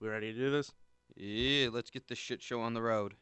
[0.00, 0.72] We ready to do this?
[1.14, 3.16] Yeah, let's get this shit show on the road.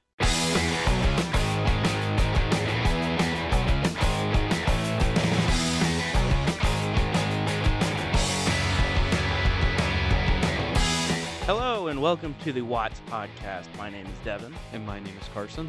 [11.46, 13.66] Hello and welcome to the Watts Podcast.
[13.76, 14.54] My name is Devin.
[14.72, 15.68] And my name is Carson.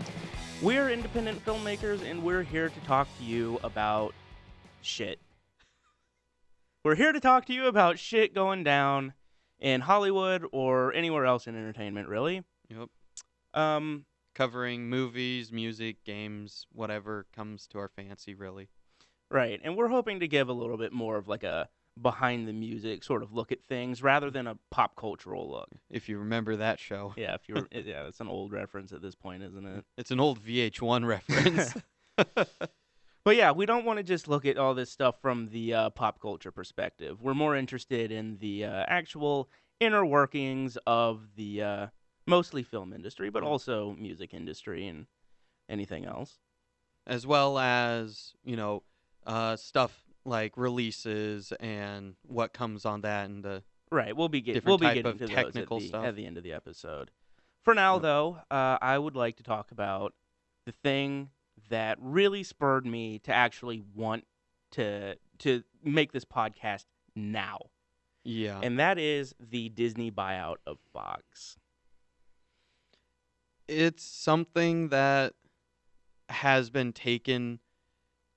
[0.61, 4.13] We're independent filmmakers and we're here to talk to you about
[4.83, 5.19] shit.
[6.83, 9.13] We're here to talk to you about shit going down
[9.59, 12.43] in Hollywood or anywhere else in entertainment, really.
[12.69, 12.89] Yep.
[13.53, 18.69] Um, Covering movies, music, games, whatever comes to our fancy, really.
[19.29, 19.59] right.
[19.63, 21.67] And we're hoping to give a little bit more of like a
[22.01, 25.69] behind the music sort of look at things rather than a pop cultural look.
[25.89, 27.13] If you remember that show.
[27.17, 29.83] Yeah, if you're yeah, it's an old reference at this point, isn't it?
[29.97, 31.73] It's an old VH1 reference.
[33.23, 35.89] But yeah, we don't want to just look at all this stuff from the uh,
[35.91, 37.21] pop culture perspective.
[37.21, 41.87] We're more interested in the uh, actual inner workings of the uh,
[42.25, 45.05] mostly film industry, but also music industry and
[45.67, 46.39] anything else.
[47.05, 48.83] as well as, you know,
[49.25, 54.61] uh, stuff like releases and what comes on that and the Right, we'll be getting
[54.65, 56.05] we'll be getting to those technical at the, stuff.
[56.05, 57.09] at the end of the episode.
[57.63, 58.01] For now, Yep.
[58.03, 60.13] though, uh, I would like to talk about
[60.67, 61.31] the thing
[61.69, 64.25] that really spurred me to actually want
[64.71, 67.59] to to make this podcast now.
[68.23, 68.59] yeah.
[68.61, 71.57] and that is the Disney buyout of Fox.
[73.67, 75.33] it's something that
[76.29, 77.59] has been taken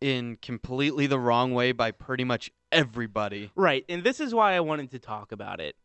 [0.01, 3.51] in completely the wrong way by pretty much everybody.
[3.55, 5.77] Right, and this is why I wanted to talk about it.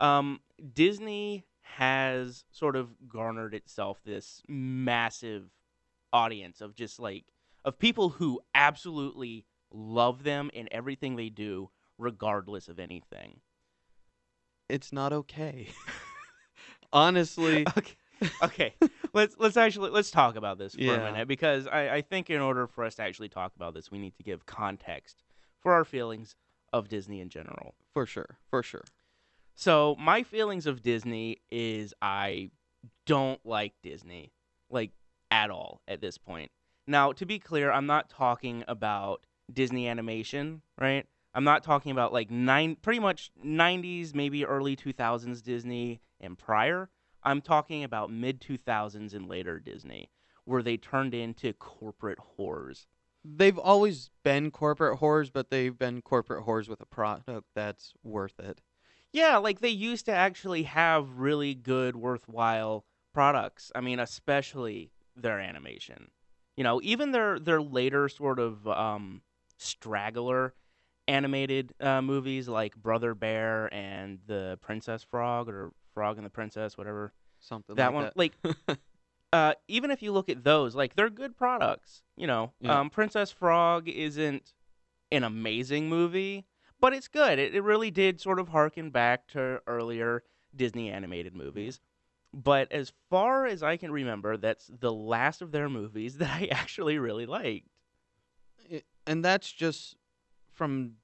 [0.00, 0.40] Um,
[0.74, 5.50] Disney has sort of garnered itself this massive
[6.16, 7.24] audience of just like
[7.64, 13.40] of people who absolutely love them and everything they do, regardless of anything.
[14.68, 15.68] It's not okay.
[16.92, 17.94] Honestly, okay,
[18.42, 18.74] okay.
[19.12, 20.94] let's let's actually let's talk about this for Yeah.
[20.94, 23.90] a minute because I, I think in order for us to actually talk about this,
[23.90, 25.22] we need to give context
[25.60, 26.34] for our feelings
[26.72, 27.74] of Disney in general.
[27.92, 28.84] for sure, for sure.
[29.54, 32.50] So my feelings of Disney is I
[33.06, 34.32] don't like Disney,
[34.70, 34.90] like
[35.30, 36.50] at all at this point.
[36.86, 41.06] Now, to be clear, I'm not talking about Disney animation, right?
[41.34, 46.88] I'm not talking about like nine, pretty much 90s, maybe early 2000s Disney and prior.
[47.22, 50.10] I'm talking about mid 2000s and later Disney,
[50.44, 52.86] where they turned into corporate whores.
[53.24, 58.38] They've always been corporate whores, but they've been corporate whores with a product that's worth
[58.38, 58.62] it.
[59.12, 63.72] Yeah, like they used to actually have really good, worthwhile products.
[63.74, 66.10] I mean, especially their animation.
[66.56, 69.22] You know, even their their later sort of um,
[69.58, 70.54] straggler
[71.08, 76.76] animated uh, movies like Brother Bear and the Princess Frog or Frog and the Princess,
[76.76, 78.04] whatever Something that like one.
[78.04, 78.16] that.
[78.16, 78.78] Like,
[79.32, 82.02] uh, even if you look at those, like they're good products.
[82.16, 82.80] You know, Yeah.
[82.80, 84.52] um, Princess Frog isn't
[85.12, 86.46] an amazing movie,
[86.80, 87.38] but it's good.
[87.38, 90.24] It, it really did sort of harken back to earlier
[90.54, 91.80] Disney animated movies.
[92.36, 96.48] But as far as I can remember, that's the last of their movies that I
[96.50, 97.68] actually really liked.
[99.06, 99.96] And that's just
[100.52, 100.96] from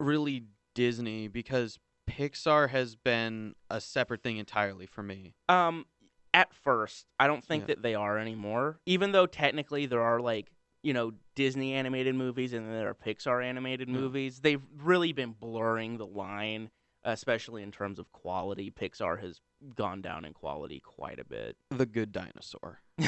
[0.00, 0.44] really
[0.74, 1.78] Disney because
[2.08, 5.34] Pixar has been a separate thing entirely for me.
[5.48, 5.84] Um,
[6.32, 7.66] at first, I don't think Yeah.
[7.74, 8.78] that they are anymore.
[8.86, 10.50] Even though technically there are like
[10.82, 14.40] you know Disney animated movies and then there are Pixar animated movies.
[14.40, 16.70] They've really been blurring the line,
[17.06, 18.70] especially in terms of quality.
[18.70, 19.40] Pixar has
[19.74, 21.56] gone down in quality quite a bit.
[21.70, 22.80] The Good Dinosaur.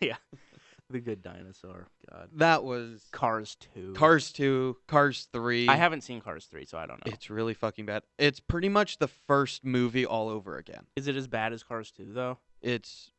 [0.00, 0.16] yeah,
[0.90, 1.86] the Good Dinosaur.
[2.10, 3.92] God, That was Cars two.
[3.94, 5.68] Cars 2, Cars 3.
[5.68, 7.12] I haven't seen Cars three, so I don't know.
[7.12, 8.02] It's really fucking bad.
[8.18, 10.86] It's pretty much the first movie all over again.
[10.96, 12.38] Is it as bad as Cars two though?
[12.62, 13.10] It's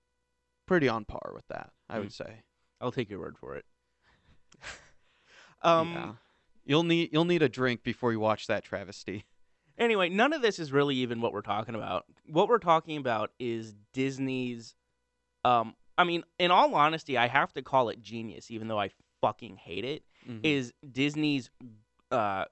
[0.66, 2.00] pretty on par with that, I Hmm.
[2.02, 2.42] would say.
[2.82, 3.66] I'll take your word for it.
[5.62, 5.94] um.
[5.94, 6.12] yeah.
[6.66, 9.26] You'll need you'll need a drink before you watch that travesty.
[9.78, 12.06] Anyway, none of this is really even what we're talking about.
[12.26, 14.76] What we're talking about is Disney's
[15.46, 18.90] um I mean, in all honesty, I have to call it genius even though I
[19.22, 20.04] fucking hate it.
[20.28, 20.40] Mhm.
[20.44, 21.50] Is Disney's
[22.12, 22.46] uh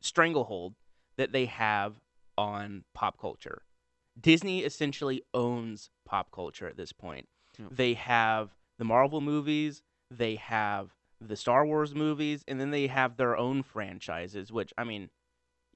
[0.00, 0.74] stranglehold
[1.16, 2.00] that they have
[2.38, 3.62] on pop culture.
[4.18, 7.28] Disney essentially owns pop culture at this point.
[7.70, 13.16] They have the Marvel movies, they have the Star Wars movies, and then they have
[13.18, 15.10] their own franchises, which I mean,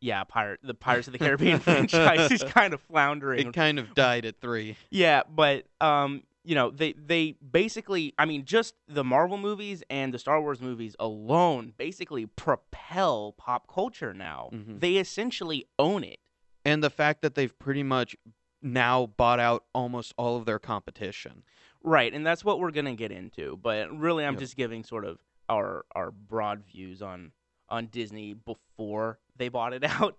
[0.05, 3.49] yeah, Pirate the Pirates of the Caribbean franchise is kind of floundering.
[3.49, 4.77] it kind of died at 3.
[4.91, 10.12] Yeah, but um, you know, they they basically, I mean, just the Marvel movies and
[10.12, 14.51] the Star Wars movies alone basically propel pop culture now.
[14.53, 14.81] Mhm.
[14.81, 16.19] They essentially own it.
[16.67, 18.17] and the fact that they've pretty much
[18.62, 21.43] now bought out almost all of their competition.
[21.83, 23.59] Right, and that's what we're gonna get into.
[23.62, 24.41] But really, I'm Yep.
[24.41, 25.19] just giving sort of
[25.51, 27.33] our our broad views on
[27.69, 30.17] on Disney before they bought it out,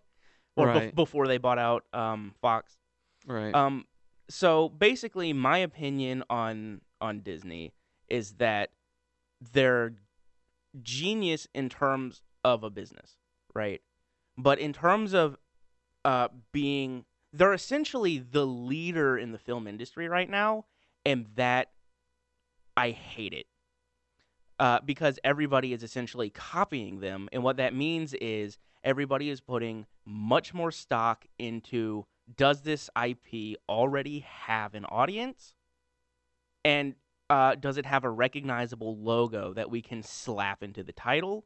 [0.55, 0.95] or Right.
[0.95, 2.77] before they bought out um, Fox.
[3.25, 3.53] Right.
[3.53, 3.85] Um,
[4.29, 7.73] so basically, my opinion on on Disney
[8.09, 8.71] is that
[9.53, 9.93] they're
[10.81, 13.17] genius in terms of a business,
[13.53, 13.81] right?
[14.37, 15.37] But in terms of
[16.03, 20.65] uh, being, they're essentially the leader in the film industry right now,
[21.05, 21.71] and that
[22.77, 23.47] I hate it.
[24.57, 29.85] Uh, because everybody is essentially copying them, and what that means is everybody is putting
[30.05, 32.05] much more stock into
[32.37, 35.53] does this IP already have an audience?
[36.63, 36.95] And
[37.29, 41.45] uh, does it have a recognizable logo that we can slap into the title?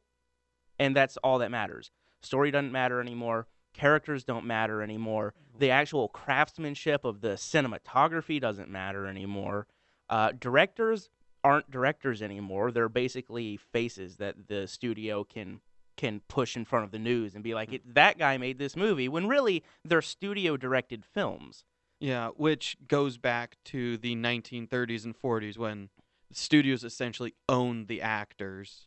[0.78, 1.90] And that's all that matters.
[2.22, 3.46] Story doesn't matter anymore.
[3.72, 5.34] Characters don't matter anymore.
[5.58, 9.66] The actual craftsmanship of the cinematography doesn't matter anymore.
[10.08, 11.08] Uh, directors
[11.42, 12.70] aren't directors anymore.
[12.70, 15.60] They're basically faces that the studio can
[15.96, 18.74] can push in front of the news and be like, it, "That guy made this
[18.76, 21.64] movie," when really they're studio directed films.
[21.98, 25.90] Yeah, which goes back to the 1930s and 40s when
[26.32, 28.86] studios essentially owned the actors.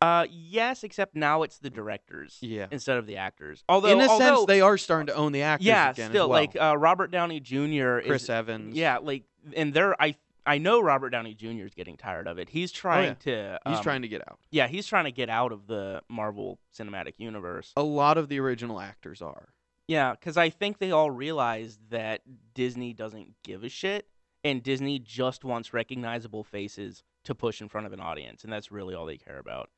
[0.00, 2.66] Uh, yes, except now it's the directors Yeah.
[2.70, 3.64] instead of the actors.
[3.68, 6.28] Although, In a although, sense, they are starting to own the actors yeah, again still
[6.28, 6.38] well.
[6.40, 8.00] like uh, Robert Downey Jr.
[8.06, 8.76] Chris is Evans.
[8.76, 9.24] yeah, like,
[9.54, 11.64] and they're I I know Robert Downey Jr.
[11.64, 12.48] is getting tired of it.
[12.48, 14.38] He's trying to he's um, trying to get out.
[14.50, 17.72] yeah he's trying to get out of the Marvel Cinematic Universe.
[17.76, 19.48] A lot of the original actors are.
[19.88, 22.22] Yeah, because I think they all realize that
[22.54, 24.08] Disney doesn't give a shit,
[24.42, 28.72] and Disney just wants recognizable faces to push in front of an audience, and that's
[28.72, 29.70] really all they care about.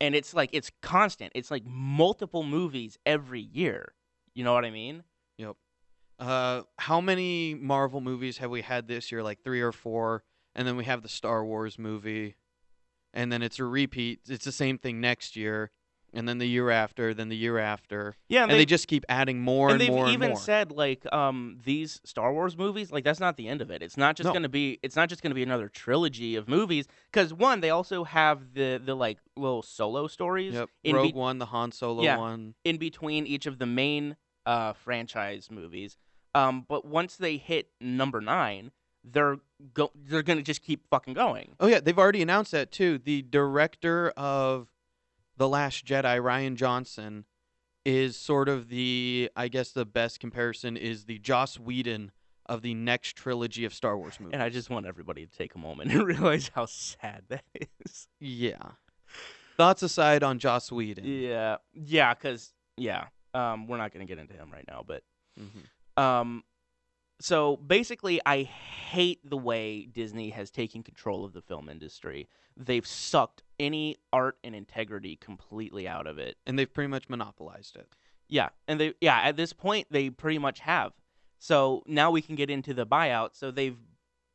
[0.00, 1.32] And it's like it's constant.
[1.34, 3.94] It's like multiple movies every year.
[4.34, 5.02] You know what I mean?
[6.18, 9.22] Uh, how many Marvel movies have we had this year?
[9.22, 10.22] Like three or four,
[10.54, 12.36] and then we have the Star Wars movie,
[13.12, 14.20] and then it's a repeat.
[14.28, 15.70] It's the same thing next year,
[16.12, 19.40] and then the year after, then the year after, Yeah, and they, just keep adding
[19.40, 20.40] more and and, they've more even and more.
[20.40, 23.82] said like um these Star Wars movies like that's not the end of it.
[23.82, 24.32] It's not just No.
[24.32, 28.04] gonna be it's not just gonna be another trilogy of movies because one they also
[28.04, 32.02] have the the like little solo stories yep, in Rogue be- One, the Han Solo
[32.04, 32.18] Yeah.
[32.18, 32.54] one.
[32.64, 34.16] in between each of the main
[34.46, 35.96] uh franchise movies.
[36.34, 38.72] Um, but once they hit number nine,
[39.04, 39.38] they're
[39.74, 41.56] go they're gonna just keep fucking going.
[41.60, 42.98] Oh yeah, they've already announced that too.
[42.98, 44.68] The director of
[45.36, 47.24] the Last Jedi, Rian Johnson,
[47.84, 52.12] is sort of the I guess the best comparison is the Joss Whedon
[52.46, 54.34] of the next trilogy of Star Wars movies.
[54.34, 57.44] And I just want everybody to take a moment and realize how sad that
[57.84, 58.08] is.
[58.18, 58.72] yeah.
[59.56, 61.04] Thoughts aside on Joss Whedon.
[61.04, 65.02] Yeah, yeah, because yeah, um, we're not gonna get into him right now, but
[65.40, 66.02] Mhm.
[66.02, 66.44] um,
[67.20, 72.28] so basically, I hate the way Disney has taken control of the film industry.
[72.56, 76.36] They've sucked any art and integrity completely out of it.
[76.46, 77.88] And they've pretty much monopolized it.
[78.28, 80.92] Yeah, and they yeah at this point they pretty much have.
[81.38, 83.34] So now we can get into the buyout.
[83.36, 83.78] So they've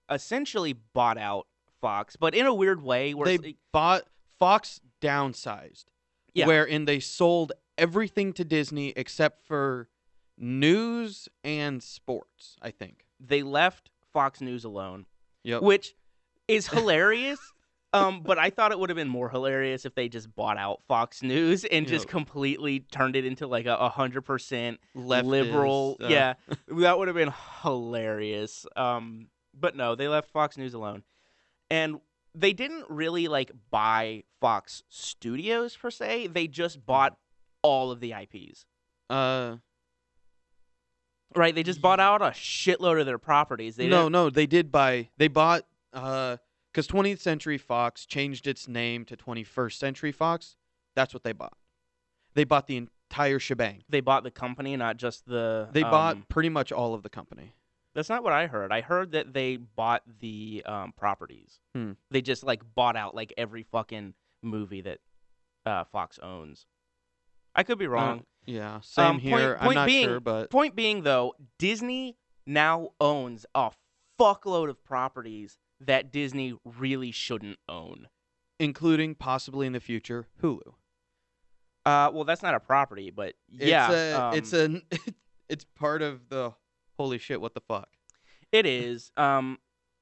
[0.09, 1.47] essentially bought out
[1.81, 4.03] Fox, but in a weird way where They bought
[4.39, 5.85] Fox downsized.
[6.33, 6.47] Yeah.
[6.47, 9.89] Wherein they sold everything to Disney except for
[10.37, 13.05] news and sports, I think.
[13.19, 15.05] they left Fox News alone,
[15.43, 15.61] Yep.
[15.61, 15.95] which
[16.47, 17.39] is hilarious.
[17.93, 20.81] um, but I thought it would have been more hilarious if they just bought out
[20.87, 25.97] Fox News and just completely turned it into like a a hundred percent liberal.
[26.01, 26.33] uh, yeah,
[26.67, 28.65] that would have been hilarious.
[28.75, 29.27] Um,
[29.59, 31.03] but no, they left Fox News alone,
[31.71, 31.99] and
[32.35, 36.27] they didn't really like buy Fox Studios per se.
[36.27, 37.17] They just bought
[37.67, 38.65] all of the IPs.
[39.09, 39.57] Uh
[41.35, 41.53] Right?
[41.53, 43.75] They just bought out a shitload of their properties.
[43.75, 45.09] They no, didn't- no, they did buy.
[45.17, 46.37] They bought uh
[46.71, 50.55] because 20th Century Fox changed its name to 21st Century Fox.
[50.95, 51.57] That's what they bought.
[52.35, 53.83] They bought the entire shebang.
[53.89, 55.69] they bought the company, not just the.
[55.71, 57.53] They um, bought pretty much all of the company.
[57.95, 58.71] That's not what I heard.
[58.71, 61.59] I heard that they bought the um, properties.
[61.73, 61.93] Hmm.
[62.11, 64.99] They just like bought out like every fucking movie that
[65.65, 66.67] uh, Fox owns.
[67.57, 68.23] I could be wrong.
[68.45, 69.57] Yeah, same Um, point- here.
[69.59, 73.71] I'm not being- sure, but Point being, though, Disney now owns a
[74.17, 78.07] fuckload of properties that Disney really shouldn't own.
[78.59, 80.73] including possibly in the future Hulu.
[81.85, 84.81] Uh, well, that's not a property, but yeah, it's a, um, it's a,
[85.49, 86.53] it's part of the
[86.97, 87.39] holy shit.
[87.39, 87.87] What the fuck?
[88.51, 89.59] It is, um,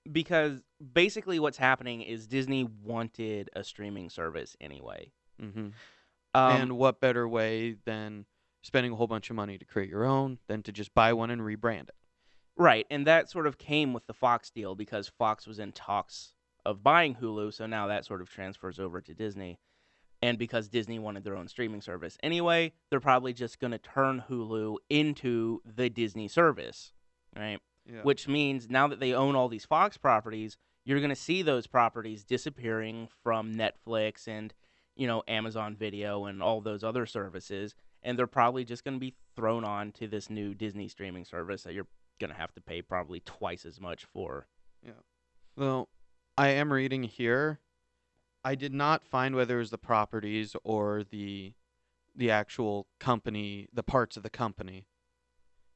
[0.10, 5.12] because basically what's happening is Disney wanted a streaming service anyway.
[5.40, 5.70] hmm
[6.36, 8.26] Um, and what better way than
[8.62, 11.30] spending a whole bunch of money to create your own than to just buy one
[11.30, 11.96] and rebrand it.
[12.58, 16.34] Right, and that sort of came with the Fox deal because Fox was in talks
[16.66, 19.60] of buying Hulu, so now that sort of transfers over to Disney.
[20.22, 24.24] And because Disney wanted their own streaming service anyway, they're probably just going to turn
[24.30, 26.94] Hulu into the Disney service,
[27.36, 27.60] right?
[27.86, 28.02] Yeah.
[28.02, 31.68] Which means now that they own all these Fox properties, you're going to see those
[31.68, 34.54] properties disappearing from Netflix and,
[34.96, 39.00] you know, Amazon Video and all those other services, and they're probably just going to
[39.00, 41.88] be thrown on to this new Disney streaming service that you're
[42.20, 44.48] going to have to pay probably twice as much for.
[44.84, 44.92] Yeah.
[45.56, 45.90] Well,
[46.38, 47.60] I am reading here.
[48.44, 51.54] I did not find whether it was the properties or the
[52.18, 54.88] the actual company, the parts of the company.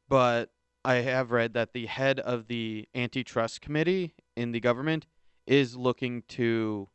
[0.08, 0.52] But
[0.86, 5.06] I have read that the head of the antitrust committee in the government
[5.46, 6.88] is looking to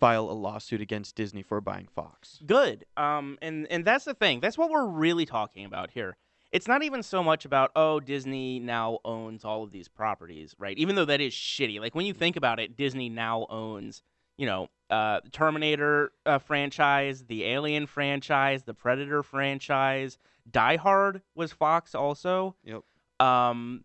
[0.00, 2.40] file a lawsuit against Disney for buying Fox.
[2.44, 2.86] Good.
[2.96, 4.40] Um, and and that's the thing.
[4.40, 6.16] That's what we're really talking about here.
[6.50, 10.76] It's not even so much about oh Disney now owns all of these properties, right?
[10.78, 11.78] Even though that is shitty.
[11.78, 14.02] Like when you think about it, Disney now owns
[14.36, 20.18] you know uh, Terminator uh, franchise, the Alien franchise, the Predator franchise.
[20.50, 22.56] Die Hard was Fox also.
[22.64, 22.82] Yep.
[23.24, 23.84] Um,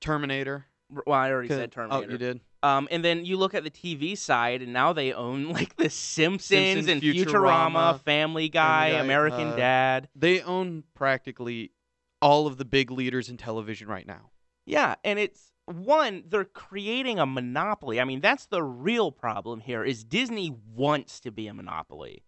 [0.00, 0.66] Terminator.
[1.06, 2.06] well, I already said Terminator.
[2.08, 2.40] Oh, you did.
[2.64, 5.90] Um, and then you look at the TV side, and now they own like The
[5.90, 10.08] Simpsons, Simpsons, and Futurama, Futurama, Family Guy, Guy, American uh, Dad.
[10.16, 11.72] They own practically
[12.22, 14.30] all of the big leaders in television right now.
[14.64, 18.00] Yeah, and it's one they're creating a monopoly.
[18.00, 19.84] I mean, that's the real problem here.
[19.84, 22.24] Is Disney wants to be a monopoly.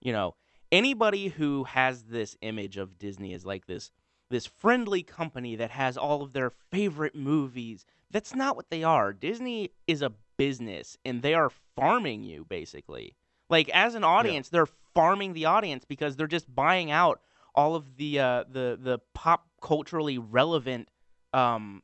[0.00, 0.34] You know,
[0.70, 3.90] anybody who has this image of Disney as like this
[4.30, 7.84] this friendly company that has all of their favorite movies.
[8.10, 9.12] That's not what they are.
[9.12, 13.14] Disney is a business and they are farming you basically.
[13.48, 17.20] Like as an audience, they're farming the audience because they're just buying out
[17.54, 20.88] all of the uh, the the pop culturally relevant
[21.34, 21.82] um,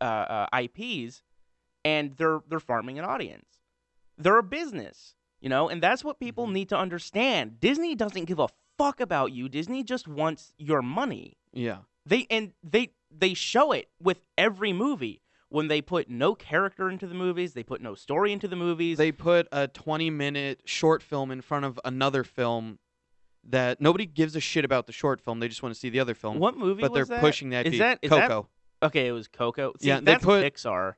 [0.00, 1.22] uh, uh, IPs,
[1.84, 3.46] and they're they're farming an audience.
[4.18, 6.52] They're a business, you know, and that's what people Mhm.
[6.52, 7.60] need to understand.
[7.60, 9.48] Disney doesn't give a fuck about you.
[9.48, 11.36] Disney just wants your money.
[11.52, 11.78] Yeah.
[12.04, 15.22] They and they they show it with every movie.
[15.48, 18.98] When they put no character into the movies, they put no story into the movies.
[18.98, 22.78] They put a 20 minute short film in front of another film
[23.48, 25.38] that nobody gives a shit about the short film.
[25.38, 26.40] They just want to see the other film.
[26.40, 27.20] what movie but they're that?
[27.20, 27.66] pushing that.
[27.66, 27.78] Is IP.
[27.78, 28.48] that- is that- Coco?
[28.82, 29.72] Okay, it was Coco.
[29.80, 30.94] See, Yeah, they put- Pixar.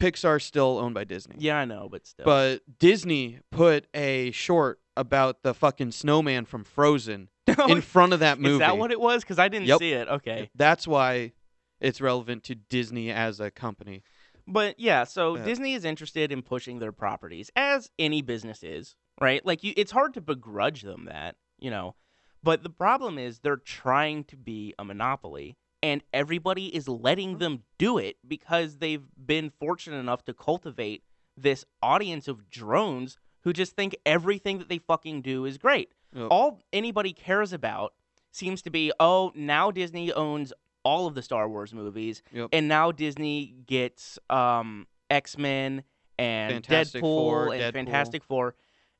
[0.00, 1.36] Pixar's still owned by Disney.
[1.38, 2.24] Yeah, I know, but still.
[2.24, 7.28] But Disney put a short about the fucking snowman from Frozen
[7.68, 8.54] in front of that movie.
[8.54, 9.22] Is that what it was?
[9.22, 9.78] Because I didn't Yep.
[9.78, 10.08] see it.
[10.08, 10.50] Okay.
[10.56, 11.32] That's why
[11.80, 14.02] it's relevant to Disney as a company.
[14.46, 15.44] But yeah, so Yeah.
[15.44, 19.44] Disney is interested in pushing their properties, as any business is, right?
[19.44, 21.94] Like you, it's hard to begrudge them that, you know.
[22.42, 27.38] But the problem is they're trying to be a monopoly, and everybody is letting mm-hmm.
[27.38, 31.02] them do it because they've been fortunate enough to cultivate
[31.36, 35.90] this audience of drones who just think everything that they fucking do is great.
[36.14, 36.28] Yep.
[36.30, 37.94] All anybody cares about
[38.32, 40.52] seems to be, oh, now Disney owns
[40.86, 42.50] all of the Star Wars movies, Yep.
[42.52, 45.82] and now Disney gets um, X Men
[46.18, 47.72] and Fantastic Deadpool Four, and Deadpool.
[47.72, 48.54] Fantastic Four,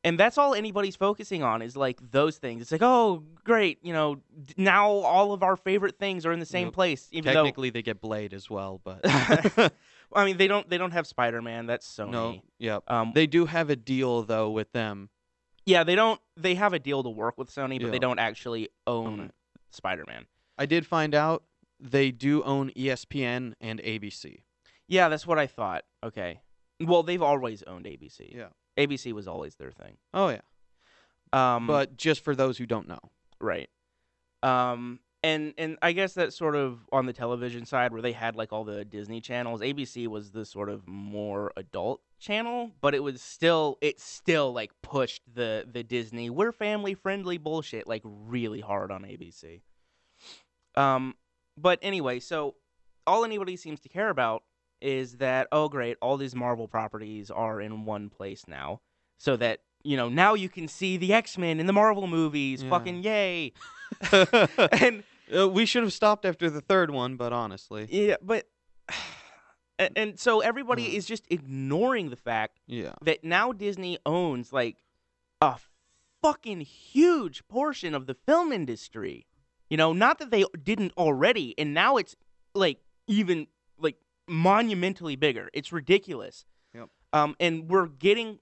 [0.04, 2.62] and that's all anybody's focusing on is like those things.
[2.62, 4.20] It's like, oh, great, you know,
[4.56, 6.74] now all of our favorite things are in the same Yep.
[6.74, 7.44] place, even though.
[7.44, 9.00] Technically, they get Blade as well, but
[10.12, 10.68] I mean, they don't.
[10.68, 11.66] They don't have Spider Man.
[11.66, 12.10] That's Sony.
[12.10, 12.40] no.
[12.58, 12.84] Yep.
[12.88, 15.08] Um, They do have a deal though with them.
[15.64, 16.20] yeah, they don't.
[16.36, 19.32] They have a deal to work with Sony, but they don't actually Own own.
[19.70, 20.26] Spider Man.
[20.58, 21.42] I did find out
[21.80, 24.40] they do own ESPN and ABC.
[24.88, 25.84] Yeah, that's what I thought.
[26.04, 26.40] Okay.
[26.80, 28.34] Well, they've always owned ABC.
[28.34, 28.48] Yeah.
[28.78, 29.96] ABC was always their thing.
[30.14, 30.40] Oh yeah.
[31.32, 33.00] Um, But just for those who don't know.
[33.40, 33.68] right.
[34.42, 38.36] Um, and and I guess that's sort of on the television side where they had
[38.36, 39.60] like all the Disney channels.
[39.60, 44.70] ABC was the sort of more adult channel, but it was still it still like
[44.82, 49.62] pushed the the Disney we're family friendly bullshit like really hard on ABC.
[50.76, 51.14] Um,
[51.56, 52.54] but anyway, so
[53.06, 54.42] all anybody seems to care about
[54.80, 58.80] is that oh great, all these Marvel properties are in one place now,
[59.18, 62.62] so that you know now you can see the X Men in the Marvel movies.
[62.62, 62.70] Yeah.
[62.70, 63.52] Fucking yay!
[64.12, 65.02] and
[65.36, 68.46] Uh, we should have stopped after the third one, but honestly, yeah, but
[69.78, 70.96] and, and so everybody Hmm.
[70.96, 72.92] is just ignoring the fact yeah.
[73.02, 74.76] that now Disney owns like
[75.40, 75.56] a
[76.22, 79.26] fucking huge portion of the film industry.
[79.70, 82.14] You know, not that they didn't already, and now it's
[82.54, 83.46] like even
[83.78, 83.96] like
[84.28, 85.50] monumentally bigger.
[85.52, 86.44] It's ridiculous.
[86.74, 86.88] Yep.
[87.12, 88.38] Um, and we're getting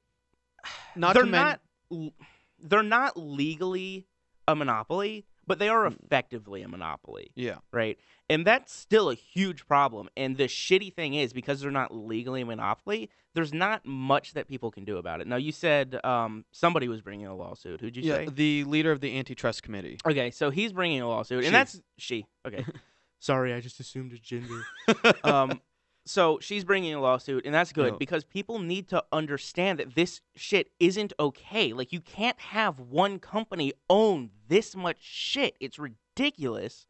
[0.97, 2.12] Not they're men- not l-
[2.59, 4.07] they're not legally
[4.47, 5.97] a monopoly, but they are Mm.
[6.05, 7.59] effectively a monopoly, Yeah.
[7.73, 7.99] right?
[8.31, 10.09] And that's still a huge problem.
[10.17, 14.49] And the shitty thing is because they're not legally a monopoly, there's not much that
[14.49, 15.27] people can do about it.
[15.27, 17.81] Now you said um, somebody was bringing a lawsuit.
[17.81, 18.15] Who'd you yeah.
[18.17, 18.29] say?
[18.33, 19.99] The leader of the antitrust committee.
[20.07, 21.47] Okay, so he's bringing a lawsuit, She.
[21.47, 22.27] and that's she.
[22.47, 22.65] Okay,
[23.19, 24.63] sorry, I just assumed a gender.
[25.25, 25.61] um,
[26.07, 30.21] so she's bringing a lawsuit, and that's good because people need to understand that this
[30.37, 31.73] shit isn't okay.
[31.73, 35.57] Like, you can't have one company own this much shit.
[35.61, 36.87] It's ridiculous.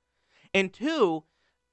[0.52, 1.24] And two,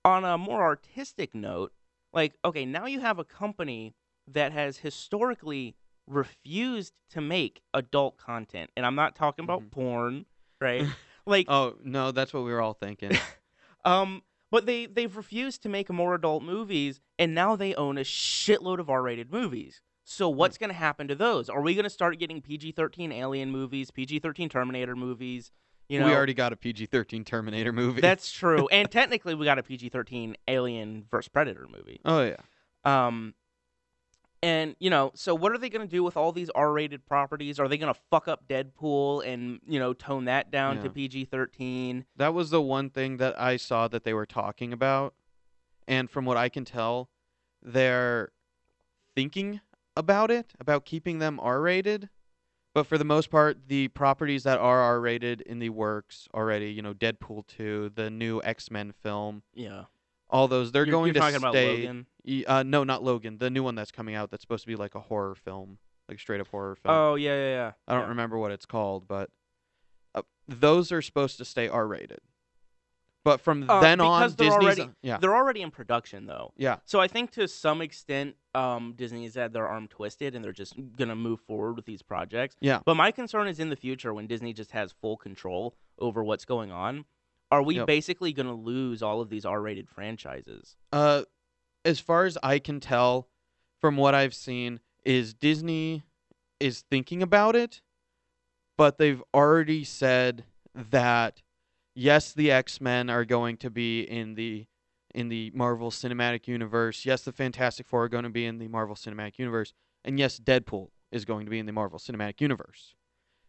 [0.06, 1.74] on a more artistic note,
[2.14, 3.96] like, okay, now you have a company
[4.28, 5.76] that has historically
[6.08, 9.72] refused to make adult content, and I'm not talking about Mhm.
[9.72, 10.26] porn,
[10.60, 10.86] right?
[11.26, 13.12] like, Oh no, that's what we were all thinking.
[13.86, 18.02] um, but they they've refused to make more adult movies, and now they own a
[18.02, 19.82] shitload of R-rated movies.
[20.04, 21.50] So what's going to happen to those?
[21.50, 25.52] Are we going to start getting PG-13 Alien movies, PG-13 Terminator movies?
[25.88, 28.02] You know, we already got a PG-13 Terminator movie.
[28.02, 32.02] that's true, and technically we got a PG-13 Alien vs Predator movie.
[32.06, 32.36] oh yeah.
[32.84, 33.36] Um,
[34.44, 37.60] and you know, so what are they going to do with all these R-rated properties?
[37.60, 42.06] Are they going to fuck up Deadpool and you know tone that down to PG-13?
[42.16, 45.14] That was the one thing that I saw that they were talking about.
[45.88, 47.10] And from what I can tell,
[47.62, 48.32] they're
[49.16, 49.62] thinking
[49.96, 52.10] about it, about keeping them R rated.
[52.74, 56.72] But for the most part, the properties that are R rated in the works already,
[56.72, 59.86] you know, Deadpool 2, the new X Men film, Yeah,
[60.32, 61.88] all those, they're You're- going you're to talking about stay.
[61.88, 62.06] Logan.
[62.48, 63.38] Uh, no, not Logan.
[63.38, 66.20] The new one that's coming out that's supposed to be like a horror film, like
[66.20, 66.96] straight up horror film.
[66.96, 67.72] Oh yeah, yeah, yeah.
[67.88, 68.10] I don't yeah.
[68.10, 69.30] remember what it's called, but
[70.16, 72.20] uh, those are supposed to stay R rated.
[73.24, 76.54] But from Uh, then on, Disney's already- yeah, They're already in production though.
[76.58, 80.52] yeah, So I think to some extent, um, Disney's had their arm twisted and they're
[80.52, 82.56] just gonna move forward with these projects.
[82.62, 82.80] Yeah.
[82.84, 86.46] But my concern is in the future when Disney just has full control over what's
[86.46, 87.06] going on.
[87.52, 87.88] Are we Yep.
[87.88, 90.78] basically gonna lose all of these R-rated franchises?
[90.92, 91.24] Uh,
[91.84, 93.28] as far as I can tell,
[93.80, 96.04] from what I've seen, is Disney
[96.60, 97.82] is thinking about it,
[98.78, 101.42] but they've already said that
[101.96, 104.68] yes, the X Men are going to be in the
[105.14, 107.06] in the Marvel Cinematic Universe.
[107.06, 109.74] Yes, the Fantastic Four are going to be in the Marvel Cinematic Universe,
[110.06, 112.96] and yes, Deadpool is going to be in the Marvel Cinematic Universe.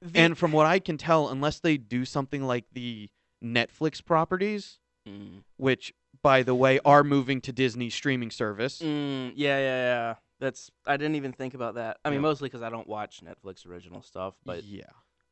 [0.00, 3.10] The- And from what I can tell, unless they do something like the
[3.42, 4.78] Netflix properties,
[5.08, 5.42] Mm.
[5.56, 8.80] which by the way are moving to Disney's streaming service.
[8.80, 10.14] Mm, yeah, yeah, yeah.
[10.38, 11.98] That's I didn't even think about that.
[12.04, 12.22] I mean, Yeah.
[12.22, 14.84] mostly because I don't watch Netflix original stuff, but yeah.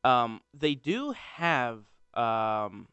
[0.03, 2.87] um, they do have um,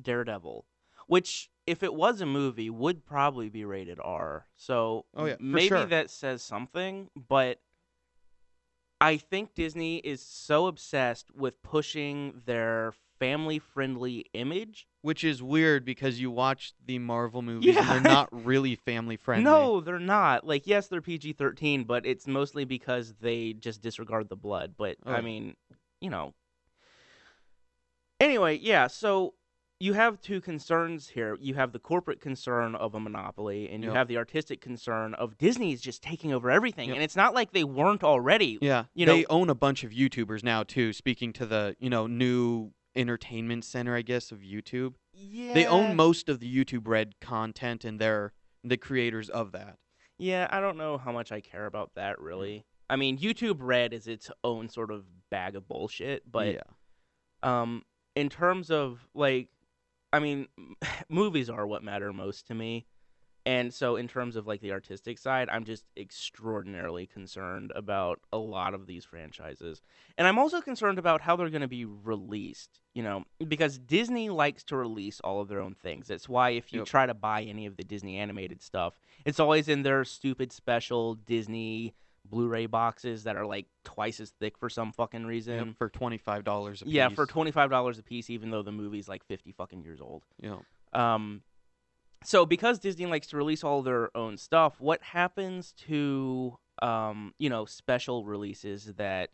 [0.00, 0.66] Daredevil,
[1.06, 4.46] which if it was a movie would probably be rated R.
[4.56, 5.86] So Oh, yeah, maybe sure.
[5.86, 7.60] that says something, but
[9.00, 14.86] I think Disney is so obsessed with pushing their family-friendly image.
[15.02, 19.44] Which is weird because you watch the Marvel movies and they're not really family friendly.
[19.44, 20.46] No, they're not.
[20.46, 24.74] Like, yes, they're PG-13, but it's mostly because they just disregard the blood.
[24.76, 25.54] But Oh, I mean,
[26.00, 26.34] you know.
[28.20, 28.86] Anyway, yeah.
[28.86, 29.34] So
[29.80, 31.36] you have two concerns here.
[31.40, 33.96] You have the corporate concern of a monopoly, and you Yep.
[33.96, 36.88] have the artistic concern of Disney's just taking over everything.
[36.90, 36.94] Yep.
[36.96, 38.58] And it's not like they weren't already.
[38.62, 38.84] Yeah.
[38.94, 42.06] You they know- own a bunch of YouTubers now too, speaking to the, you know,
[42.06, 44.94] new entertainment center, I guess, of YouTube.
[45.14, 45.54] Yeah.
[45.54, 48.32] They own most of the YouTube Red content and they're
[48.64, 49.78] the creators of that.
[50.18, 52.24] Yeah, I don't know how much I care about that Mm.
[52.24, 52.64] really.
[52.90, 56.60] I mean, YouTube Red is its own sort of bag of bullshit, but yeah.
[57.42, 57.82] um
[58.14, 59.48] in terms of like
[60.12, 60.46] i mean
[61.08, 62.84] movies are what matter most to me
[63.44, 68.38] and so in terms of like the artistic side i'm just extraordinarily concerned about a
[68.38, 69.82] lot of these franchises
[70.16, 74.30] and i'm also concerned about how they're going to be released you know because disney
[74.30, 76.86] likes to release all of their own things that's why if you Yep.
[76.86, 81.14] try to buy any of the disney animated stuff it's always in their stupid special
[81.14, 85.88] disney blu-ray boxes that are like twice as thick for some fucking reason Yep, for
[85.88, 86.94] twenty five dollars a piece.
[86.94, 90.00] yeah, for twenty five dollars a piece, even though the movie's like fifty fucking years
[90.00, 90.22] old.
[90.40, 90.58] Yeah.
[90.92, 91.42] Um,
[92.24, 97.48] so because Disney likes to release all their own stuff, what happens to um, you
[97.48, 99.30] know, special releases that,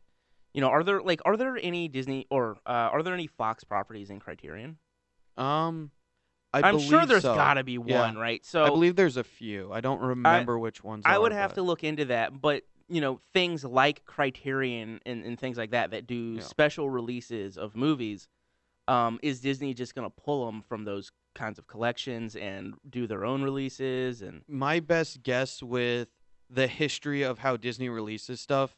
[0.53, 3.65] you know, are there like are there any Disney or uh, are there any Fox
[3.65, 4.79] properties in Criterion?
[5.37, 5.91] Um
[6.53, 7.35] I am sure there's so.
[7.35, 8.01] got to be Yeah.
[8.01, 8.45] one, right?
[8.45, 9.71] So I believe there's a few.
[9.71, 11.03] I don't remember which ones.
[11.07, 15.23] I would have but- to look into that, but you know, things like Criterion and,
[15.25, 16.41] and things like that that do Yeah.
[16.43, 18.29] special releases of movies,
[18.89, 23.25] um, is Disney just gonna pull them from those kinds of collections and do their
[23.25, 24.21] own releases?
[24.23, 26.09] And my best guess with
[26.51, 28.77] the history of how Disney releases stuff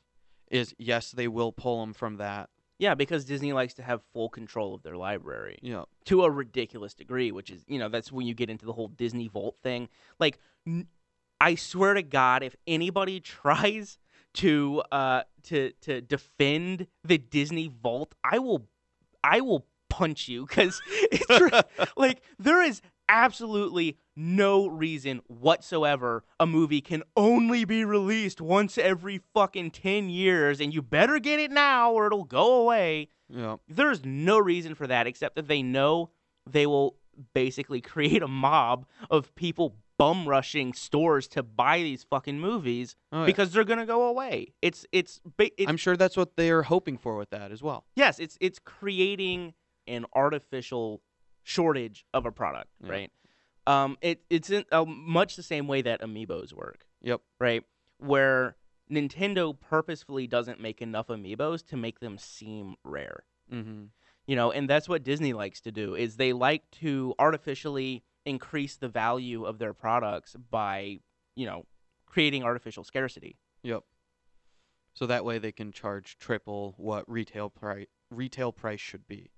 [0.51, 2.51] is yes, they will pull them from that.
[2.79, 5.85] Yeah, because Disney likes to have full control of their library Yeah.
[6.07, 8.89] to a ridiculous degree, which is, you know, that's when you get into the whole
[8.89, 9.89] Disney Vault thing.
[10.19, 10.89] Like, n-
[11.41, 13.99] I swear to God, if anybody tries
[14.35, 18.67] to uh to to defend the Disney Vault, I will
[19.23, 26.81] I will punch you because it's like there is absolutely no reason whatsoever a movie
[26.81, 31.93] can only be released once every fucking 10 years and you better get it now
[31.93, 33.09] or it'll go away.
[33.29, 33.57] yeah.
[33.69, 36.11] There's no reason for that except that they know
[36.49, 36.97] they will
[37.35, 43.21] basically create a mob of people bum rushing stores to buy these fucking movies Oh,
[43.21, 43.27] yeah.
[43.27, 44.55] because they're going to go away.
[44.63, 47.85] It's it's, it's I'm sure that's what they're hoping for with that as well.
[47.97, 49.53] yes, it's it's creating
[49.87, 51.03] an artificial
[51.43, 52.91] shortage of a product, Yeah.
[52.91, 53.13] right?
[53.67, 57.21] Um, it it's in uh, much the same way that amiibos work, Yep.
[57.39, 57.63] right?
[57.99, 58.57] Where
[58.91, 63.85] Nintendo purposefully doesn't make enough amiibos to make them seem rare, Mm-hmm.
[64.27, 68.77] you know, and that's what Disney likes to do is they like to artificially increase
[68.77, 70.99] the value of their products by,
[71.37, 71.67] you know,
[72.07, 73.37] creating artificial scarcity.
[73.63, 73.83] Yep.
[74.95, 79.31] So that way they can charge triple what retail price retail price should be.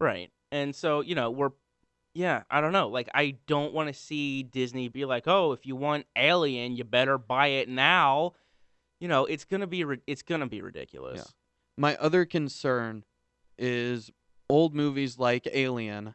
[0.00, 0.30] Right.
[0.50, 1.50] And so, you know, we're
[2.14, 2.88] yeah, I don't know.
[2.88, 6.84] Like I don't want to see Disney be like, "Oh, if you want Alien, you
[6.84, 8.32] better buy it now."
[8.98, 11.32] You know, it's going to be ri- it's going to be ridiculous.
[11.76, 13.04] My other concern
[13.56, 14.10] is
[14.50, 16.14] old movies like Alien.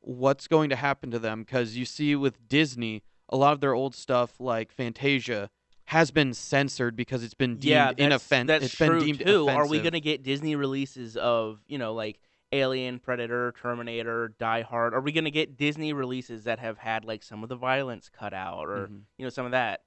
[0.00, 1.44] What's going to happen to them?
[1.44, 5.50] Because you see with Disney, a lot of their old stuff like Fantasia
[5.84, 9.20] has been censored because it's been deemed yeah, that's, inoffen- that's it's true been deemed
[9.20, 9.48] too.
[9.48, 12.18] Are we going to get Disney releases of, you know, like
[12.52, 14.92] Alien, Predator, Terminator, Die Hard?
[14.94, 18.08] Are we going to get Disney releases that have had like some of the violence
[18.08, 19.02] cut out or Mhm.
[19.18, 19.82] you know some of that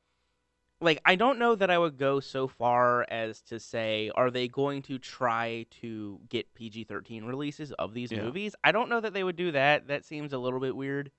[0.81, 4.47] like i don't know that i would go so far as to say are they
[4.49, 8.23] going to try to get pg-13 releases of these Yeah.
[8.23, 11.11] movies i don't know that they would do that that seems a little bit weird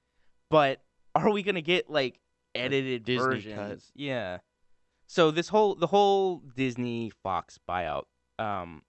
[0.50, 0.82] but
[1.14, 2.20] are we going to get like
[2.54, 4.00] edited Disney versions cut.
[4.00, 4.38] yeah
[5.06, 8.04] so this whole the whole disney fox buyout
[8.38, 8.82] um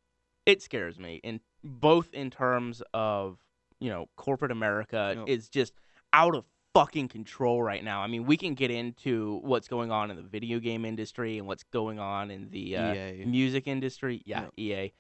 [0.46, 3.40] it scares me in both in terms of
[3.80, 5.28] you know corporate america Yep.
[5.28, 5.74] is just
[6.14, 8.02] out of fucking control right now.
[8.02, 11.48] I mean, we can get into what's going on in the video game industry and
[11.48, 12.94] what's going on in the uh,
[13.26, 14.22] music industry.
[14.26, 14.92] Yeah, EA.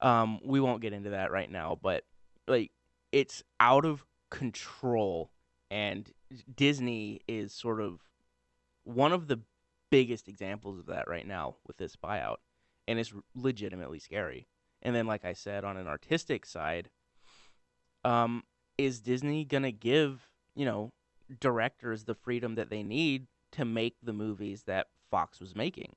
[0.00, 2.04] Um, we won't get into that right now, but
[2.48, 2.70] like
[3.12, 5.30] it's out of control,
[5.70, 6.10] and
[6.56, 8.00] Disney is sort of
[8.84, 9.40] one of the
[9.90, 12.36] biggest examples of that right now with this buyout,
[12.88, 14.46] and it's legitimately scary.
[14.82, 16.90] And then, like I said, on an artistic side,
[18.04, 18.44] um,
[18.78, 20.90] is Disney gonna give you know
[21.38, 25.94] directors the freedom that they need to make the movies that Fox was making?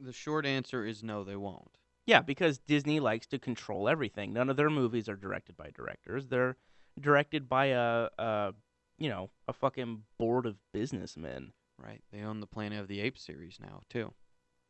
[0.00, 1.78] The short answer is no, they won't.
[2.06, 4.32] Yeah, because Disney likes to control everything.
[4.32, 6.26] None of their movies are directed by directors.
[6.26, 6.56] They're
[7.00, 8.54] directed by a, a
[8.98, 11.52] you know, a fucking board of businessmen.
[11.82, 12.02] Right.
[12.12, 14.12] They own the Planet of the Apes series now too.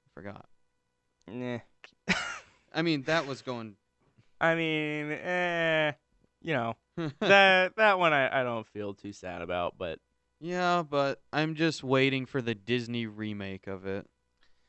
[0.07, 0.47] I forgot.
[1.29, 1.59] Nah.
[2.75, 3.77] I mean, that was going.
[4.41, 5.93] I mean, eh,
[6.43, 6.77] you know,
[7.21, 10.01] that that one I, I don't feel too sad about, but
[10.41, 14.07] yeah, but I'm just waiting for the Disney remake of it.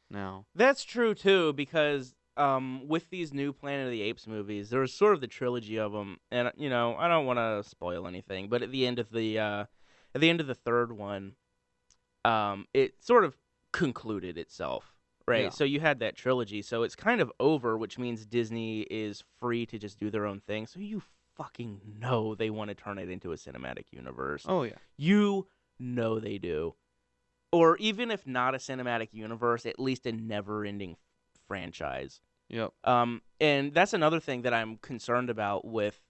[0.10, 0.46] Now.
[0.54, 4.94] That's true too, because um, with these new Planet of the Apes movies, there was
[4.94, 8.50] sort of the trilogy of them, and you know, I don't want to spoil anything,
[8.50, 9.66] but at the end of the uh,
[10.14, 11.34] at the end of the third one,
[12.24, 13.36] um, it sort of
[13.72, 14.95] concluded itself,
[15.28, 15.46] right?
[15.46, 15.50] Yeah.
[15.50, 19.66] So you had that trilogy, so it's kind of over, which means Disney is free
[19.68, 20.68] to just do their own thing.
[20.68, 21.02] So you
[21.36, 24.46] fucking know they want to turn it into a cinematic universe.
[24.48, 24.78] Oh yeah.
[24.98, 25.48] You
[25.80, 26.76] know they do.
[27.52, 30.98] Or even if not a cinematic universe, at least a never-ending
[31.48, 32.20] franchise.
[32.50, 32.74] Yep.
[32.84, 36.02] Um, and that's another thing that I'm concerned about with,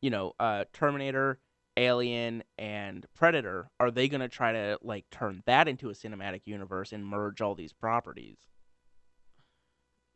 [0.00, 1.40] you know, uh, Terminator,
[1.76, 3.70] Alien, and Predator.
[3.80, 7.40] Are they going to try to like turn that into a cinematic universe and merge
[7.40, 8.38] all these properties?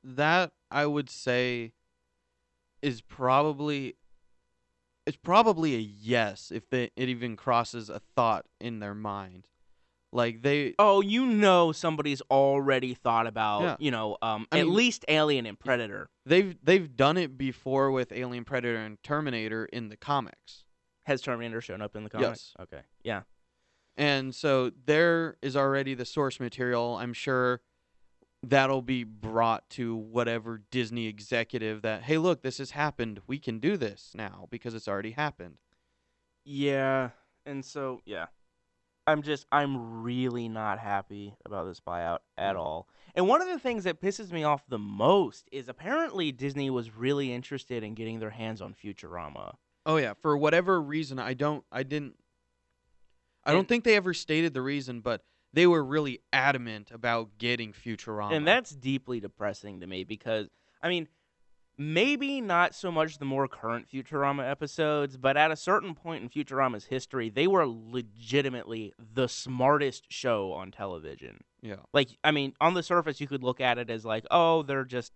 [0.04, 1.72] That I would say
[2.82, 3.96] is probably
[5.06, 9.46] it's probably a yes if they, it even crosses a thought in their mind.
[10.12, 13.76] Like they Oh, you know, somebody's already thought about, Yeah.
[13.78, 16.10] you know, um, I at mean- least Alien and Predator.
[16.24, 20.64] they've they've done it before with Alien Predator and Terminator in the comics.
[21.04, 22.54] Has Terminator shown up in the comics?
[22.58, 22.64] Yes.
[22.66, 22.82] Okay.
[23.02, 23.22] Yeah.
[23.96, 26.96] And so there is already the source material.
[26.98, 27.60] I'm sure
[28.42, 33.20] that'll be brought to whatever Disney executive that, hey, look, this has happened.
[33.26, 35.58] We can do this now because it's already happened.
[36.44, 37.10] Yeah,
[37.44, 38.26] and so yeah,
[39.06, 42.60] I'm just I'm really not happy about this buyout at Mm.
[42.60, 42.88] all.
[43.14, 46.94] And one of the things that pisses me off the most is apparently Disney was
[46.94, 49.54] really interested in getting their hands on Futurama.
[49.84, 52.16] Oh yeah, for whatever reason, I don't, I didn't,
[53.44, 57.72] I don't think they ever stated the reason, but they were really adamant about getting
[57.72, 58.32] Futurama.
[58.32, 60.48] And that's deeply depressing to me because
[60.82, 61.08] I mean,
[61.78, 66.28] maybe not so much the more current Futurama episodes, but at a certain point in
[66.28, 71.44] Futurama's history, they were legitimately the smartest show on television.
[71.62, 74.62] yeah, Like, I mean, on the surface, you could look at it as like, oh,
[74.62, 75.12] they're just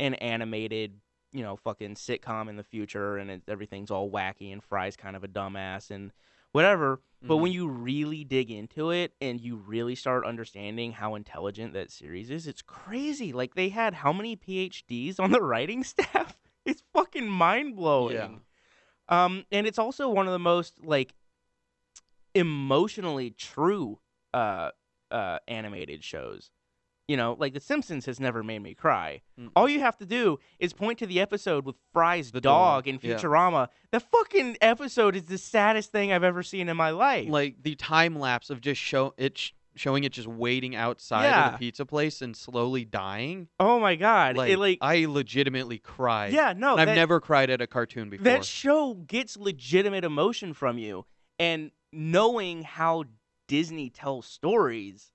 [0.00, 1.00] an animated,
[1.32, 5.14] you know, fucking sitcom in the future, and it, everything's all wacky, and Fry's kind
[5.14, 6.12] of a dumbass, and
[6.54, 7.00] whatever.
[7.20, 7.40] But Mhm.
[7.40, 12.30] when you really dig into it and you really start understanding how intelligent that series
[12.30, 13.32] is, it's crazy.
[13.32, 16.38] Like, they had how many PhDs on the writing staff?
[16.64, 18.14] It's fucking mind blowing.
[18.16, 19.24] Yeah.
[19.24, 21.14] Um, and it's also one of the most like
[22.34, 24.00] emotionally true
[24.32, 24.70] uh
[25.10, 26.50] uh animated shows.
[27.08, 29.20] You know, like The Simpsons has never made me cry.
[29.38, 29.50] Mm.
[29.54, 32.88] All you have to do is point to the episode with Fry's The dog dog,
[32.88, 33.16] in yeah.
[33.16, 33.68] Futurama.
[33.90, 37.28] The fucking episode is the saddest thing I've ever seen in my life.
[37.28, 41.30] like the time lapse of just show it sh- showing it just waiting outside of
[41.30, 41.50] Yeah.
[41.50, 43.48] the pizza place and slowly dying.
[43.60, 44.36] oh my god.
[44.38, 46.32] Like, it like I legitimately cried.
[46.32, 46.76] Yeah, no.
[46.78, 48.24] and I've never cried at a cartoon before.
[48.24, 51.04] that show gets legitimate emotion from you
[51.38, 53.04] and knowing how
[53.46, 55.12] disney tells stories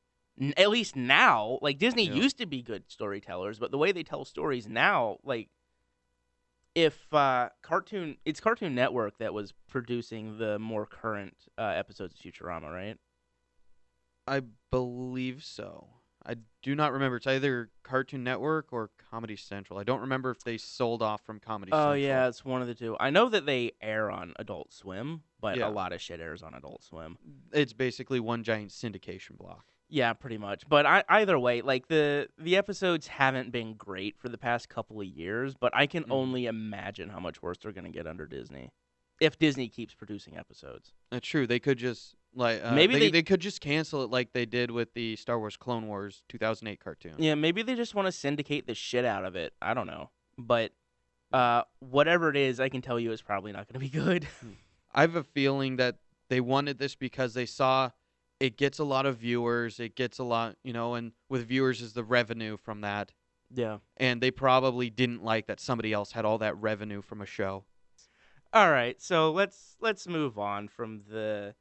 [0.58, 2.14] at least now like disney Yeah.
[2.14, 5.50] used to be good storytellers but the way they tell stories now like
[6.76, 12.20] if uh cartoon it's cartoon network that was producing the more current uh, episodes of
[12.20, 12.98] futurama right
[14.28, 15.88] I believe so.
[16.24, 17.18] I do not remember.
[17.18, 19.80] It's either Cartoon Network or Comedy Central.
[19.80, 21.92] I don't remember if they sold off from Comedy oh Central.
[21.94, 25.24] Oh yeah it's one of the two i know that they air on adult swim
[25.42, 25.68] but Yeah.
[25.68, 27.18] a lot of shit airs on adult swim
[27.52, 29.66] It's basically one giant syndication block.
[29.90, 30.64] Yeah, pretty much.
[30.70, 35.02] But I, either way, like the the episodes haven't been great for the past couple
[35.02, 36.12] of years, but I can Mhm.
[36.12, 38.72] only imagine how much worse they're going to get under Disney
[39.20, 40.94] if Disney keeps producing episodes.
[41.12, 41.46] That's true.
[41.48, 44.46] They could just like uh, Maybe they, they- they could just cancel it like they
[44.46, 47.16] did with the Star Wars Clone Wars 2008 cartoon.
[47.18, 49.54] Yeah, maybe they just want to syndicate the shit out of it.
[49.62, 50.12] I don't know.
[50.38, 50.72] But
[51.34, 54.28] uh whatever it is, I can tell you it's probably not going to be good.
[54.94, 55.96] I have a feeling that
[56.30, 57.90] they wanted this because they saw
[58.40, 61.82] it gets a lot of viewers, it gets a lot, you know, and with viewers
[61.82, 63.12] is the revenue from that.
[63.54, 63.78] yeah.
[63.98, 67.66] And they probably didn't like that somebody else had all that revenue from a show.
[68.54, 69.00] All right.
[69.02, 71.54] So let's let's move on from the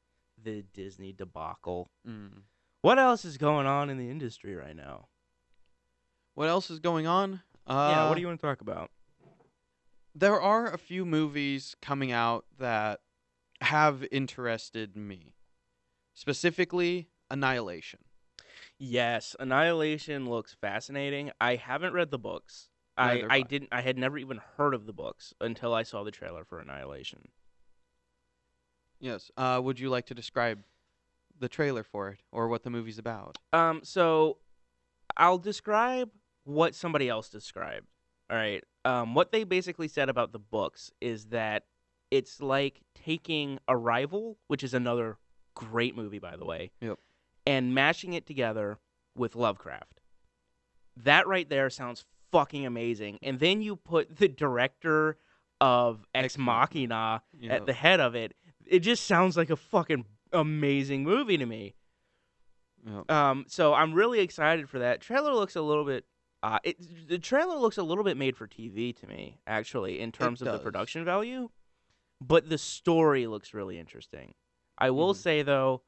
[0.42, 1.90] the Disney debacle.
[2.08, 2.42] Mm.
[2.80, 5.08] What else is going on in the industry right now?
[6.34, 7.42] What else is going on?
[7.66, 8.90] Uh, yeah, what do you want to talk about?
[10.14, 13.00] There are a few movies coming out that
[13.60, 15.34] have interested me.
[16.18, 18.00] Specifically, Annihilation.
[18.76, 21.30] Yes, Annihilation looks fascinating.
[21.40, 22.70] I haven't read the books.
[22.96, 23.40] I, Neither I I.
[23.42, 26.58] didn't I had never even heard of the books until I saw the trailer for
[26.58, 27.28] Annihilation.
[28.98, 29.30] Yes.
[29.36, 30.64] Uh, would you like to describe
[31.38, 33.38] the trailer for it or what the movie's about?
[33.52, 34.38] Um so
[35.16, 36.10] I'll describe
[36.42, 37.86] what somebody else described.
[38.28, 38.64] All right.
[38.84, 41.66] Um what they basically said about the books is that
[42.10, 45.16] it's like taking Arrival, which is another
[45.58, 46.70] great movie by the way.
[46.80, 46.98] Yep.
[47.46, 48.78] And mashing it together
[49.16, 50.00] with Lovecraft.
[51.04, 53.18] That right there sounds fucking amazing.
[53.22, 55.16] And then you put the director
[55.60, 58.34] of Ex Machina You at the head of it.
[58.66, 61.74] It just sounds like a fucking amazing movie to me.
[62.86, 63.02] yeah.
[63.08, 65.00] Um, so I'm really excited for that.
[65.00, 66.04] Trailer looks a little bit.
[66.42, 70.12] Uh, it, the trailer looks a little bit made for TV to me, actually, in
[70.12, 71.48] terms of the production value.
[72.20, 74.34] But the story looks really interesting.
[74.78, 75.18] I will Mhm.
[75.18, 75.82] say though,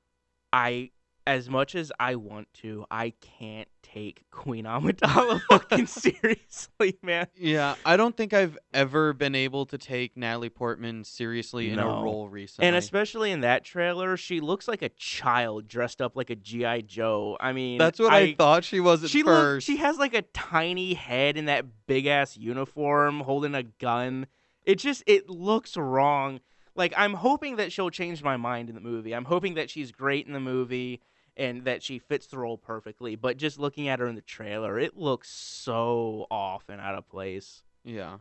[0.52, 0.90] I
[1.26, 7.26] as much as I want to, I can't take Queen Amidala fucking seriously, man.
[7.36, 11.86] Yeah, I don't think I've ever been able to take Natalie Portman seriously in a
[11.86, 12.66] role recently.
[12.66, 16.82] And especially in that trailer, she looks like a child dressed up like a GI
[16.82, 17.36] Joe.
[17.38, 19.66] I mean, That's what I, thought she was at she look, first.
[19.66, 24.26] she has like a tiny head in that big ass uniform, holding a gun.
[24.64, 26.40] It just it looks wrong.
[26.76, 29.12] Like I'm hoping that she'll change my mind in the movie.
[29.14, 31.00] I'm hoping that she's great in the movie
[31.36, 33.16] and that she fits the role perfectly.
[33.16, 37.08] But just looking at her in the trailer, it looks so off and out of
[37.08, 37.62] place.
[37.84, 38.18] yeah.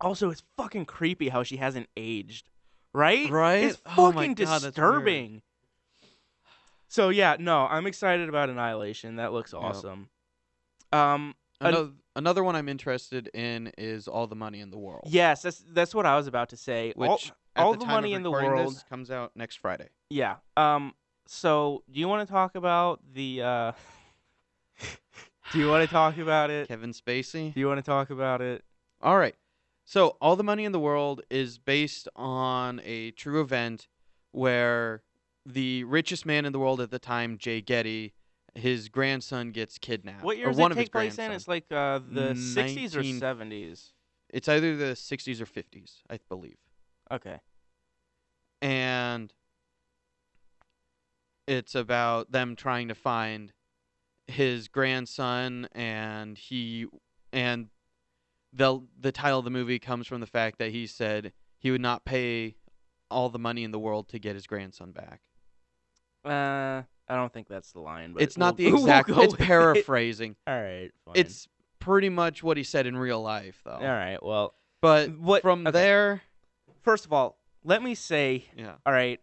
[0.00, 2.48] Also, it's fucking creepy how she hasn't aged.
[2.92, 3.28] Right?
[3.28, 3.64] Right?
[3.64, 5.42] It's Oh my fucking God, disturbing.
[6.88, 9.16] So yeah, no, I'm excited about Annihilation.
[9.16, 9.62] That looks Yep.
[9.62, 10.08] awesome.
[10.92, 15.04] Um An- Another, another one I'm interested in is All the Money in the World.
[15.08, 16.92] yes, that's that's what I was about to say.
[16.94, 17.20] Which all,
[17.58, 18.74] all the, the money in the world.
[18.74, 19.88] this comes out next Friday.
[20.10, 20.36] Yeah.
[20.56, 20.94] Um
[21.26, 23.42] so do you want to talk about the?
[23.42, 23.72] uh
[25.52, 26.68] Do you want to talk about it?
[26.68, 27.54] Kevin Spacey.
[27.54, 28.64] Do you want to talk about it?
[29.00, 29.34] All right.
[29.86, 33.88] So, All the Money in the World is based on a true event
[34.32, 35.02] where
[35.46, 38.12] the richest man in the world at the time, Jay Getty,
[38.54, 40.22] his grandson gets kidnapped.
[40.22, 41.32] What year does one it take place in?
[41.32, 43.92] It's like uh, the 60s or 70s.
[44.28, 46.58] It's either the 60s or 50s, I believe.
[47.10, 47.38] Okay.
[48.62, 49.32] And
[51.46, 53.52] it's about them trying to find
[54.26, 56.86] his grandson and he
[57.32, 57.68] and
[58.52, 61.80] the the title of the movie comes from the fact that he said he would
[61.80, 62.56] not pay
[63.10, 65.20] all the money in the world to get his grandson back.
[66.24, 69.18] Uh, I don't think that's the line, but it's not the we'll- we'll exact it's
[69.32, 69.44] with it.
[69.44, 70.36] paraphrasing.
[70.46, 70.90] All right.
[71.06, 71.14] Fine.
[71.16, 73.70] It's pretty much what he said in real life though.
[73.72, 74.18] all right.
[74.22, 75.70] Well, But what from okay.
[75.72, 76.22] there,
[76.82, 78.74] First of all, let me say, yeah.
[78.86, 79.20] all right.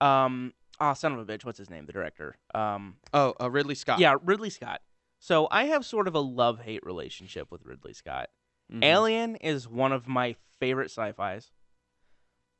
[0.00, 1.44] Um, oh, son of a bitch.
[1.44, 1.86] What's his name?
[1.86, 2.36] The director.
[2.54, 4.00] Um, Oh, uh, Ridley Scott.
[4.00, 4.80] yeah, Ridley Scott.
[5.20, 8.28] So I have sort of a love hate relationship with Ridley Scott.
[8.72, 8.84] Mhm.
[8.84, 11.52] Alien is one of my favorite sci-fi's.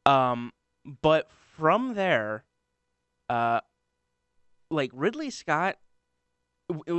[0.07, 0.53] Um,
[1.03, 2.45] but from there,
[3.29, 3.61] uh,
[4.71, 5.79] like Ridley Scott,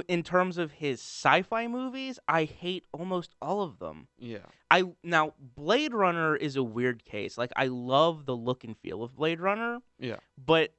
[0.08, 4.08] in terms of his sci-fi movies, I hate almost all of them.
[4.20, 4.46] Yeah.
[4.70, 7.38] I now Blade Runner is a weird case.
[7.38, 9.80] Like I love the look and feel of Blade Runner.
[10.00, 10.18] Yeah.
[10.38, 10.74] But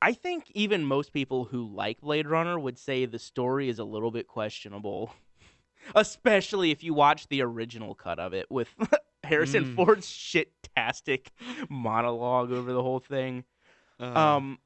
[0.00, 3.84] I think even most people who like Blade Runner would say the story is a
[3.84, 5.12] little bit questionable.
[5.94, 8.68] Especially if you watch the original cut of it with
[9.24, 9.74] Harrison Mm.
[9.76, 11.30] Ford's shit-tastic
[11.68, 13.44] monologue over the whole thing.
[13.98, 14.58] Uh, Um,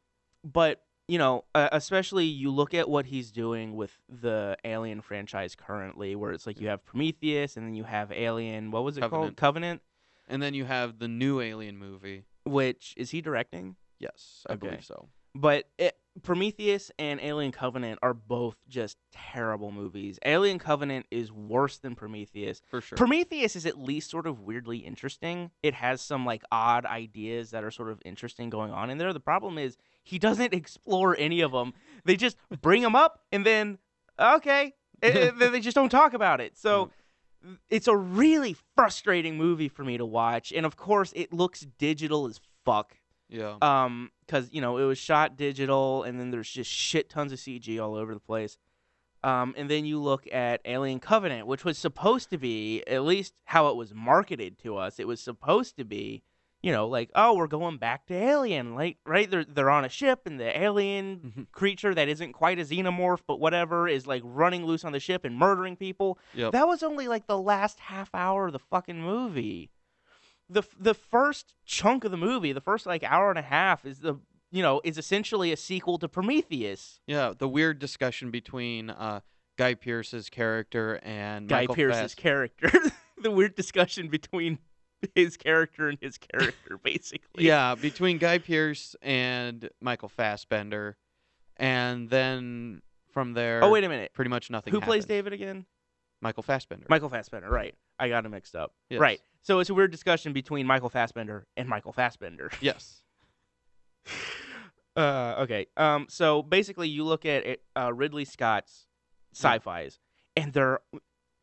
[0.44, 0.82] but
[1.12, 6.16] you know, uh, especially you look at what he's doing with the Alien franchise currently,
[6.16, 8.70] where it's like you have Prometheus and then you have Alien.
[8.70, 9.10] What was it called?
[9.12, 9.36] Covenant.
[9.36, 9.82] Covenant.
[10.26, 12.24] and then you have the new Alien movie.
[12.46, 13.76] Which is he directing?
[13.98, 14.68] Yes, I Okay.
[14.68, 15.08] believe so.
[15.34, 20.18] But it, Prometheus and Alien Covenant are both just terrible movies.
[20.24, 22.60] Alien Covenant is worse than Prometheus.
[22.68, 22.96] For sure.
[22.96, 25.50] Prometheus is at least sort of weirdly interesting.
[25.62, 29.12] It has some like odd ideas that are sort of interesting going on in there.
[29.12, 31.72] The problem is he doesn't explore any of them.
[32.04, 33.78] They just bring them up and then
[34.18, 36.58] okay, eh, eh, they just don't talk about it.
[36.58, 36.90] So
[37.70, 40.52] it's a really frustrating movie for me to watch.
[40.52, 42.96] And of course, it looks digital as fuck
[43.32, 43.56] yeah.
[43.62, 47.38] um because you know it was shot digital and then there's just shit tons of
[47.38, 48.56] cg all over the place
[49.22, 53.34] um and then you look at alien covenant which was supposed to be at least
[53.44, 56.22] how it was marketed to us it was supposed to be
[56.62, 59.88] you know like oh we're going back to alien like right they're, they're on a
[59.88, 61.46] ship and the alien Mhm.
[61.52, 65.24] creature that isn't quite a xenomorph but whatever is like running loose on the ship
[65.26, 66.52] and murdering people Yep.
[66.52, 69.70] that was only like the last half hour of the fucking movie.
[70.52, 74.00] The the first chunk of the movie, the first like hour and a half is
[74.00, 74.16] the
[74.50, 77.00] you know, is essentially a sequel to Prometheus.
[77.06, 79.20] Yeah, the weird discussion between uh,
[79.56, 82.70] Guy Pearce's character and Guy Michael Pearce's Fass- character.
[83.22, 84.58] the weird discussion between
[85.14, 87.46] his character and his character basically.
[87.46, 90.96] Yeah, between Guy Pearce and Michael Fassbender,
[91.56, 94.12] and then from there, Oh wait a minute.
[94.12, 94.72] pretty much nothing.
[94.72, 95.06] Who plays.
[95.06, 95.64] David again?
[96.22, 96.86] Michael Fassbender.
[96.88, 97.74] Michael Fassbender, right.
[97.98, 98.72] I got him mixed up.
[98.88, 99.00] Yes.
[99.00, 99.20] Right.
[99.42, 102.50] So it's a weird discussion between Michael Fassbender and Michael Fassbender.
[102.62, 103.02] Yes.
[104.96, 105.66] Uh, okay.
[105.76, 108.86] Um, so basically, you look at it, uh, Ridley Scott's
[109.34, 109.98] sci-fi's,
[110.36, 110.80] and they're,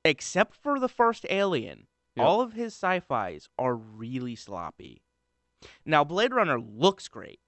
[0.06, 2.24] except for the first Alien, Yeah.
[2.24, 5.02] all of his sci-fi's are really sloppy.
[5.86, 7.40] Now, Blade Runner looks great,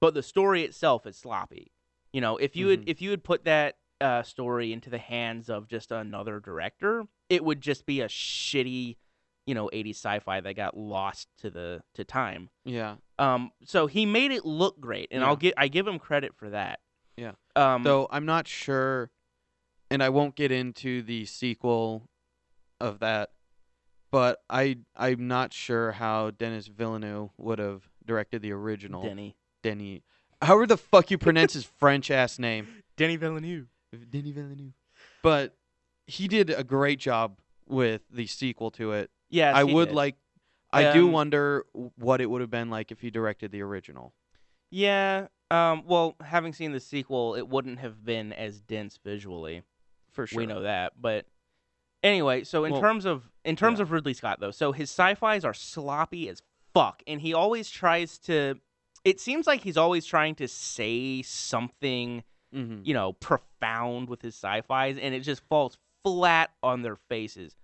[0.00, 1.72] but the story itself is sloppy.
[2.12, 2.88] You know, if you had Mhm.
[2.88, 7.44] if you had put that uh, story into the hands of just another director, it
[7.44, 8.96] would just be a shitty,
[9.46, 12.50] you know, 80s sci-fi that got lost to the to time.
[12.64, 12.96] Yeah.
[13.18, 15.28] Um, so he made it look great, and Yeah.
[15.28, 16.80] I'll get I give him credit for that.
[17.16, 17.32] Yeah.
[17.56, 19.10] Um, Though I'm not sure,
[19.90, 22.08] and I won't get into the sequel
[22.80, 23.30] of that,
[24.12, 30.04] but I I'm not sure how Denis Villeneuve would have directed the original Denny, Denny.
[30.40, 33.66] However the fuck you pronounce his French ass name, Denny Villeneuve.
[34.10, 34.74] Denny Villeneuve.
[35.22, 35.56] But
[36.06, 39.10] he did a great job with the sequel to it.
[39.30, 39.94] Yes, I he would did.
[39.94, 40.16] like.
[40.70, 41.64] I do Um, wonder
[41.96, 44.12] what it would have been like if he directed the original.
[44.70, 45.28] Yeah.
[45.50, 45.84] Um.
[45.86, 49.62] Well, having seen the sequel, it wouldn't have been as dense visually.
[50.10, 50.38] For sure.
[50.38, 51.26] We know that, but
[52.02, 52.44] anyway.
[52.44, 53.84] So in Well, terms of in terms yeah.
[53.84, 56.42] of Ridley Scott, though, so his sci-fi's are sloppy as
[56.74, 58.56] fuck, and he always tries to.
[59.04, 64.34] It seems like he's always trying to say something hmm you know, profound with his
[64.34, 67.56] sci-fi's, and it just falls flat on their faces.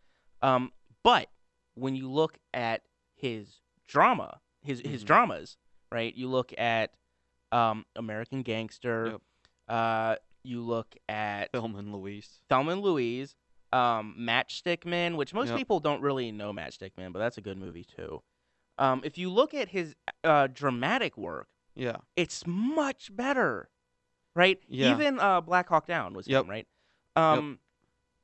[0.43, 0.72] Um,
[1.03, 1.28] but
[1.74, 2.82] when you look at
[3.14, 5.07] his drama, his his Mhm.
[5.07, 5.57] dramas,
[5.93, 6.14] right?
[6.14, 6.93] You look at
[7.53, 9.12] um, American Gangster.
[9.12, 9.20] Yep.
[9.68, 12.41] Uh, you look at Thelma and Louise.
[12.51, 13.35] Thelma and Louise,
[13.72, 15.57] um, Matchstick Men, which most Yep.
[15.59, 18.22] people don't really know Matchstick Men, but that's a good movie too.
[18.76, 21.99] Um, if you look at his uh, dramatic work, Yeah.
[22.16, 23.70] it's much better,
[24.35, 24.61] right?
[24.68, 24.93] Yeah.
[24.93, 26.45] Even uh, Black Hawk Down was Yep.
[26.45, 26.66] him, right?
[27.16, 27.59] Um,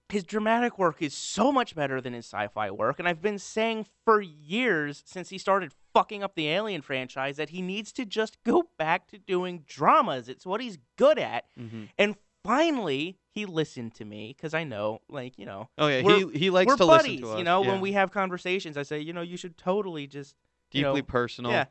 [0.09, 3.87] His dramatic work is so much better than his sci-fi work, and I've been saying
[4.05, 8.43] for years since he started fucking up the Alien franchise that he needs to just
[8.43, 10.29] go back to doing dramas.
[10.29, 15.01] It's what he's good at, hmm and finally he listened to me because I know,
[15.09, 17.09] like you know, Oh yeah, he he likes to buddies.
[17.21, 17.39] listen to us.
[17.39, 17.71] You know, yeah.
[17.71, 20.35] when we have conversations, I say, you know, you should totally just
[20.73, 21.51] you deeply know, personal.
[21.53, 21.67] yeah.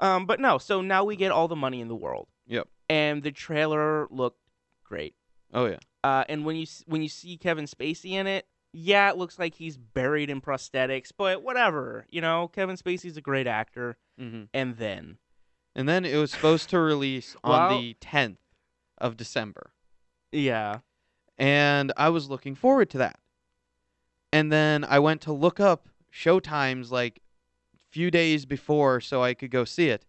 [0.00, 2.28] Um, but no, so now we get all the money in the world.
[2.46, 2.68] Yep.
[2.92, 4.40] And the trailer looked
[4.84, 5.14] great.
[5.54, 5.78] Oh yeah.
[6.04, 9.54] Uh, and when you when you see Kevin Spacey in it, yeah, it looks like
[9.54, 12.06] he's buried in prosthetics, but whatever.
[12.10, 13.96] You know, Kevin Spacey's a great actor.
[14.18, 15.18] hmm And then,
[15.74, 18.36] And then it was supposed to release on Well- the 10th
[18.98, 19.72] of December,
[20.30, 20.80] yeah,
[21.38, 23.18] and I was looking forward to that.
[24.32, 27.20] And then I went to look up showtimes like
[27.90, 30.04] few days before so I could go see it.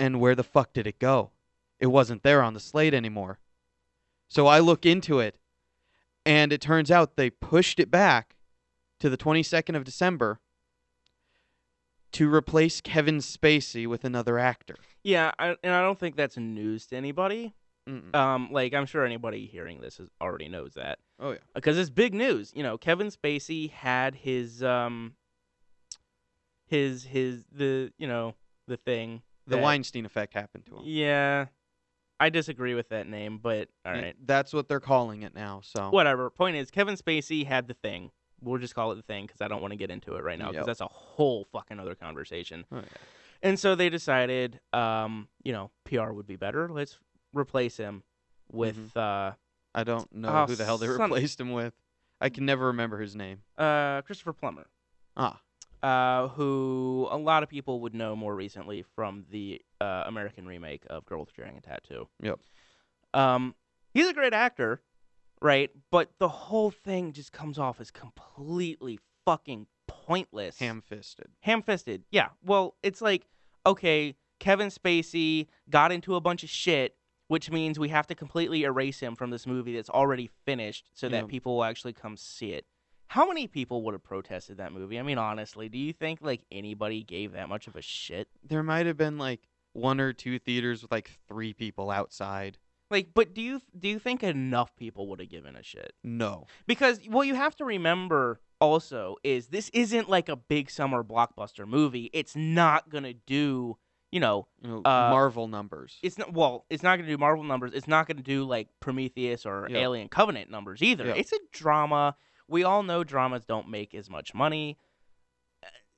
[0.00, 1.30] And where the fuck did it go?
[1.78, 3.38] It wasn't there on the slate anymore.
[4.28, 5.36] So I look into it,
[6.24, 8.36] and it turns out they pushed it back
[9.00, 10.40] to the 22nd of December
[12.12, 14.76] to replace Kevin Spacey with another actor.
[15.04, 17.52] yeah, I, and I don't think that's news to anybody.
[17.86, 18.14] Mm-mm.
[18.14, 20.98] Um, like I'm sure anybody hearing this is, already knows that.
[21.18, 21.38] Oh yeah.
[21.54, 22.52] because it's big news.
[22.54, 25.14] You know, Kevin Spacey had his um
[26.66, 28.34] his his the you know
[28.66, 30.82] the thing The that- Weinstein effect happened to him.
[30.84, 31.46] Yeah,
[32.18, 35.60] I disagree with that name, but all right, That's what they're calling it now.
[35.62, 36.30] So whatever.
[36.30, 38.10] Point is, Kevin Spacey had the thing.
[38.42, 40.38] We'll just call it the thing because I don't want to get into it right
[40.38, 40.66] now because Yep.
[40.66, 42.64] that's a whole fucking other conversation.
[42.72, 42.82] Oh, yeah.
[43.42, 46.68] And so they decided, um, you know, PR would be better.
[46.68, 46.98] Let's
[47.34, 48.02] replace him
[48.50, 49.32] with uh,
[49.74, 51.74] I don't know Oh, who the hell they son- replaced him with.
[52.20, 53.42] I can never remember his name.
[53.56, 54.66] uh, Christopher Plummer.
[55.16, 55.40] Ah,
[55.82, 60.84] uh, who a lot of people would know more recently from the uh, American remake
[60.90, 62.08] of Girl with Dragon Tattoo.
[62.22, 62.38] Yep.
[63.14, 63.54] Um,
[63.94, 64.82] he's a great actor,
[65.40, 65.70] right?
[65.90, 70.58] But the whole thing just comes off as completely fucking pointless.
[70.58, 71.28] ham-fisted.
[71.40, 72.04] Ham-fisted.
[72.10, 72.28] Yeah.
[72.44, 73.26] Well, it's like,
[73.66, 76.96] okay, Kevin Spacey got into a bunch of shit,
[77.28, 81.08] which means we have to completely erase him from this movie that's already finished so
[81.08, 81.28] that Yeah.
[81.28, 82.66] people will actually come see it.
[83.10, 84.96] How many people would have protested that movie?
[84.96, 88.28] I mean, honestly, do you think like anybody gave that much of a shit?
[88.46, 89.40] There might have been like
[89.72, 92.58] one or two theaters with like three people outside.
[92.88, 95.92] Like, but do you do you think enough people would have given a shit?
[96.04, 96.46] No.
[96.68, 101.66] Because what you have to remember also is this isn't like a big summer blockbuster
[101.66, 102.10] movie.
[102.12, 103.76] It's not gonna do,
[104.12, 105.98] you know, Uh, Marvel numbers.
[106.04, 108.44] it's not well it's not going to do marvel numbers it's not going to do
[108.44, 109.78] like prometheus or Yeah.
[109.78, 111.14] alien covenant numbers either Yeah.
[111.14, 112.14] it's a drama
[112.50, 114.76] we all know dramas don't make as much money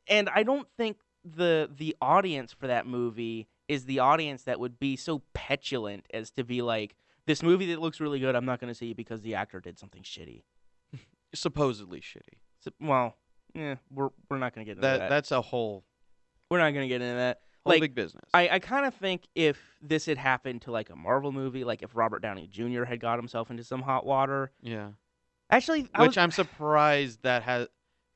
[0.08, 4.78] and i don't think the the audience for that movie is the audience that would
[4.78, 6.94] be so petulant as to be like
[7.26, 9.60] this movie that looks really good i'm not going to see it because the actor
[9.60, 10.42] did something shitty
[11.34, 12.38] Supposedly shitty.
[12.60, 13.16] so, well
[13.54, 15.84] yeah we're, we're not going to get into That that, that's a whole
[16.50, 18.24] we're not going to get into that whole Like, big business.
[18.34, 21.82] I, I kind of think if this had happened to like a Marvel movie, like
[21.82, 22.84] if Robert Downey Jr.
[22.84, 24.88] had got himself into some hot water, yeah.
[25.52, 27.68] Actually, I Which was, I'm surprised that has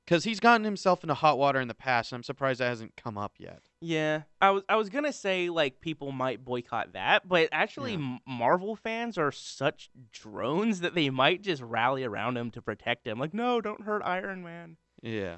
[0.09, 2.97] cuz he's gotten himself into hot water in the past and I'm surprised that hasn't
[2.97, 3.63] come up yet.
[3.81, 7.99] yeah, I was I was gonna say like people might boycott that, but actually, Yeah.
[7.99, 13.07] M- Marvel fans are such drones that they might just rally around him to protect
[13.07, 13.19] him.
[13.19, 14.77] Like, no, don't hurt Iron Man.
[15.03, 15.37] Yeah.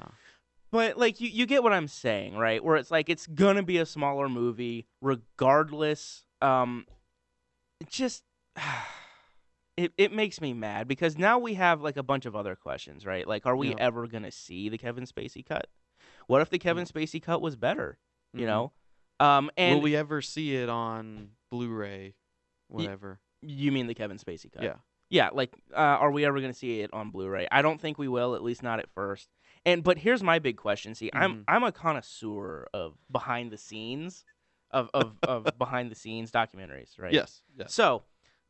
[0.70, 2.62] But like you, you get what I'm saying, right?
[2.62, 6.24] Where it's like it's gonna be a smaller movie, regardless.
[6.42, 6.84] Um,
[7.88, 8.22] just
[9.78, 13.06] it it makes me mad because now we have like a bunch of other questions,
[13.06, 13.26] right?
[13.26, 13.76] Like, are we Yeah.
[13.78, 15.68] ever gonna see the Kevin Spacey cut?
[16.26, 17.98] What if the Kevin Spacey cut was better?
[18.34, 18.46] You Mhm.
[18.46, 18.72] know,
[19.20, 22.14] um, and Will we ever see it on Blu-ray
[22.68, 23.20] whatever?
[23.40, 24.62] you mean the Kevin Spacey cut?
[24.64, 24.74] Yeah.
[25.10, 27.48] Yeah, like, uh, are we ever going to see it on Blu-ray?
[27.50, 29.30] I don't think we will, at least not at first.
[29.64, 30.94] And but here's my big question.
[30.94, 31.44] See, I'm Mhm.
[31.48, 34.24] I'm a connoisseur of behind the scenes,
[34.70, 37.12] of of, of behind the scenes documentaries, right?
[37.14, 37.42] Yes.
[37.56, 37.72] Yes.
[37.72, 38.04] So,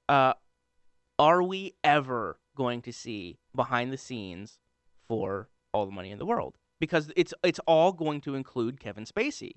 [0.09, 0.35] uh,
[1.19, 4.59] are we ever going to see behind the scenes
[5.07, 6.57] for All the Money in the World?
[6.81, 9.55] Because it's it's all going to include Kevin Spacey.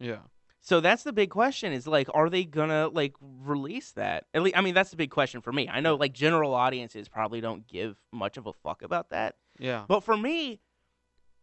[0.00, 0.22] Yeah.
[0.60, 4.24] So that's the big question is like are they gonna like release that?
[4.32, 5.68] At least I mean that's the big question for me.
[5.68, 9.36] I know like general audiences probably don't give much of a fuck about that.
[9.58, 9.84] Yeah.
[9.86, 10.60] But for me,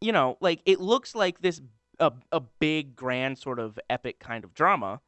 [0.02, 1.62] you know, like it looks like this
[2.00, 5.02] a, a big grand sort of epic kind of drama.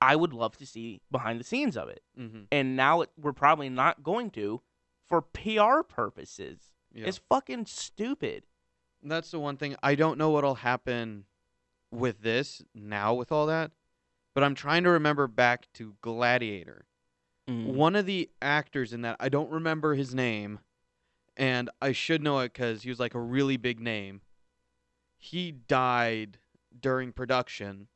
[0.00, 2.02] I would love to see behind the scenes of it.
[2.18, 2.42] Mm-hmm.
[2.52, 4.60] And now it, we're probably not going to
[5.06, 6.58] for PR purposes.
[6.92, 7.06] Yeah.
[7.06, 8.44] It's fucking stupid.
[9.02, 9.76] That's the one thing.
[9.82, 11.24] I don't know what'll happen
[11.90, 13.70] with this now with all that,
[14.34, 16.86] but I'm trying to remember back to Gladiator.
[17.48, 17.66] Mm.
[17.74, 20.58] One of the actors in that, I don't remember his name,
[21.36, 24.22] and I should know it because he was like a really big name.
[25.16, 26.38] He died
[26.78, 27.88] during production,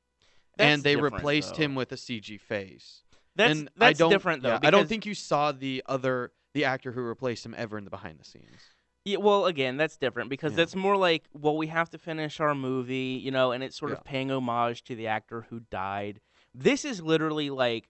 [0.60, 1.62] That's and they replaced though.
[1.62, 3.02] him with a CG face.
[3.36, 4.50] That's and that's I don't, different though.
[4.50, 7.84] yeah, I don't think you saw the other the actor who replaced him ever in
[7.84, 8.60] the behind the scenes.
[9.04, 10.56] Yeah, well, again, that's different because Yeah.
[10.56, 13.92] that's more like, well, we have to finish our movie, you know, and it's sort
[13.92, 13.98] Yeah.
[13.98, 16.20] of paying homage to the actor who died.
[16.54, 17.88] This is literally like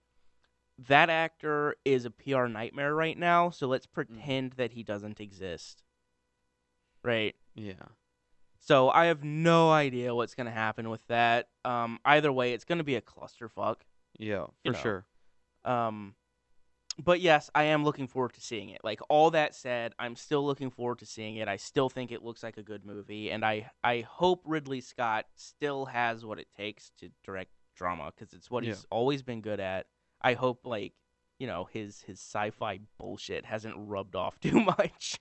[0.77, 3.91] that actor is a PR nightmare right now, so let's Mm.
[3.93, 5.83] pretend that he doesn't exist.
[7.03, 7.35] Right?
[7.55, 7.73] Yeah.
[8.63, 11.49] So I have no idea what's going to happen with that.
[11.65, 13.77] Um, either way, it's going to be a clusterfuck.
[14.19, 14.79] Yeah, for You know.
[14.79, 15.05] sure.
[15.65, 16.13] Um,
[17.03, 18.81] but yes, I am looking forward to seeing it.
[18.83, 21.47] Like all that said, I'm still looking forward to seeing it.
[21.47, 25.25] I still think it looks like a good movie, and I I hope Ridley Scott
[25.35, 28.69] still has what it takes to direct drama because it's what Yeah.
[28.71, 29.87] he's always been good at.
[30.21, 30.93] I hope like
[31.39, 35.17] you know his his sci-fi bullshit hasn't rubbed off too much.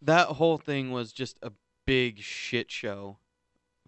[0.00, 1.52] that whole thing was just a
[1.86, 3.18] big shit show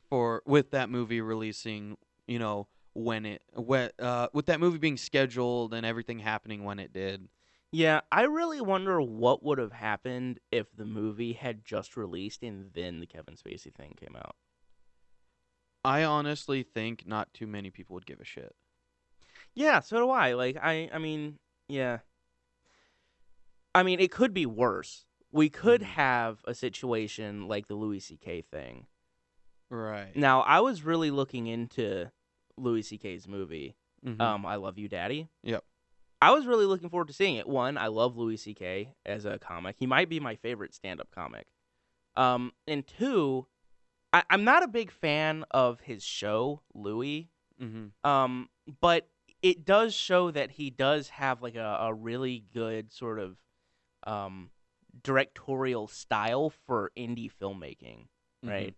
[0.08, 4.96] for with that movie releasing you know when it when, uh, with that movie being
[4.96, 7.28] scheduled and everything happening when it did
[7.72, 12.72] Yeah, I really wonder what would have happened if the movie had just released and
[12.72, 14.36] then the Kevin Spacey thing came out.
[15.84, 18.54] i honestly think not too many people would give a shit
[19.54, 20.32] Yeah, so do I.
[20.34, 21.38] Like I I mean,
[21.68, 21.98] yeah.
[23.74, 25.04] I mean, it could be worse.
[25.34, 25.84] We could Mhm.
[25.86, 28.86] have a situation like the Louis CK thing.
[29.70, 32.12] right Now, I was really looking into
[32.56, 33.74] Louis CK's movie,
[34.06, 34.20] Mhm.
[34.20, 35.28] um I Love You Daddy.
[35.42, 35.64] Yep.
[36.22, 37.48] I was really looking forward to seeing it.
[37.48, 39.76] One, I love Louis CK as a comic.
[39.78, 41.48] He might be my favorite stand-up comic.
[42.16, 43.48] Um and two,
[44.12, 47.28] I, I'm not a big fan of his show, Louis.
[47.60, 47.90] Mhm.
[48.08, 49.10] Um, but
[49.42, 53.36] it does show that he does have like a, a really good sort of
[54.06, 54.50] um,
[55.02, 58.06] directorial style for indie filmmaking,
[58.42, 58.74] right?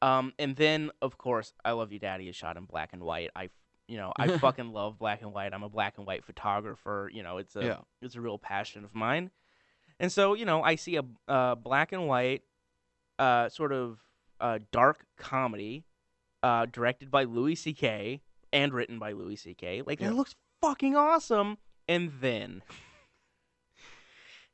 [0.00, 3.30] Um, and then of course, I Love You, Daddy is shot in black and white.
[3.34, 3.50] I
[3.88, 5.52] you know, I fucking love black and white.
[5.54, 7.10] I'm a black and white photographer.
[7.12, 9.30] You know, it's a yeah it's a real passion of mine.
[10.00, 12.42] And so, you know, I see a uh, black and white,
[13.18, 13.98] uh, sort of
[14.40, 15.84] uh, dark comedy,
[16.44, 18.20] uh, directed by Louis C.K.
[18.52, 19.82] and written by Louis C.K.
[19.82, 20.10] Like Yeah.
[20.10, 21.58] that looks fucking awesome.
[21.88, 22.62] And then,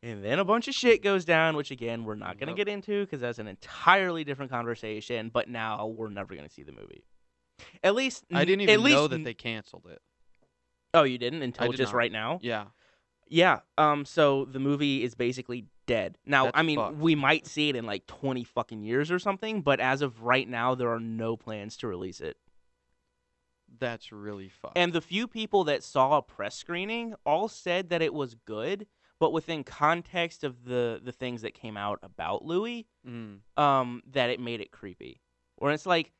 [0.05, 2.57] and then a bunch of shit goes down, which again we're not gonna Yep.
[2.57, 5.31] get into because that's an entirely different conversation.
[5.33, 7.05] But now we're never gonna see the movie.
[7.83, 10.03] At least i didn't even know that they canceled it
[10.93, 11.99] Oh, you didn't until did just not.
[11.99, 12.39] right now.
[12.43, 12.67] yeah
[13.29, 13.61] Yeah.
[13.79, 14.05] Um.
[14.05, 16.19] So the movie is basically dead.
[16.27, 16.97] Now, That's I mean, fucked.
[16.97, 20.49] we might see it in like twenty fucking years or something, but as of right
[20.49, 22.37] now, there are no plans to release it.
[23.79, 28.03] that's really fucked And the few people that saw a press screening all said that
[28.03, 28.87] it was good,
[29.21, 33.39] but within context of the the things that came out about Louis, mm.
[33.57, 35.21] um, that it made it creepy.
[35.57, 36.13] Where it's like,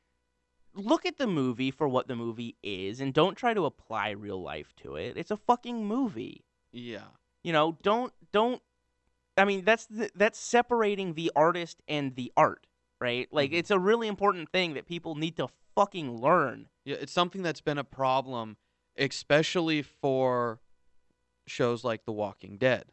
[0.73, 4.41] look at the movie for what the movie is, and don't try to apply real
[4.41, 5.17] life to it.
[5.17, 6.45] It's a fucking movie.
[6.71, 7.07] yeah
[7.43, 8.59] you know don't don't
[9.37, 12.65] i mean that's the, that's separating the artist and the art
[12.99, 13.57] right like Mhm.
[13.59, 17.61] it's a really important thing that people need to fucking learn Yeah, it's something that's
[17.61, 18.57] been a problem,
[18.97, 20.59] especially for
[21.47, 22.85] shows like The Walking Dead,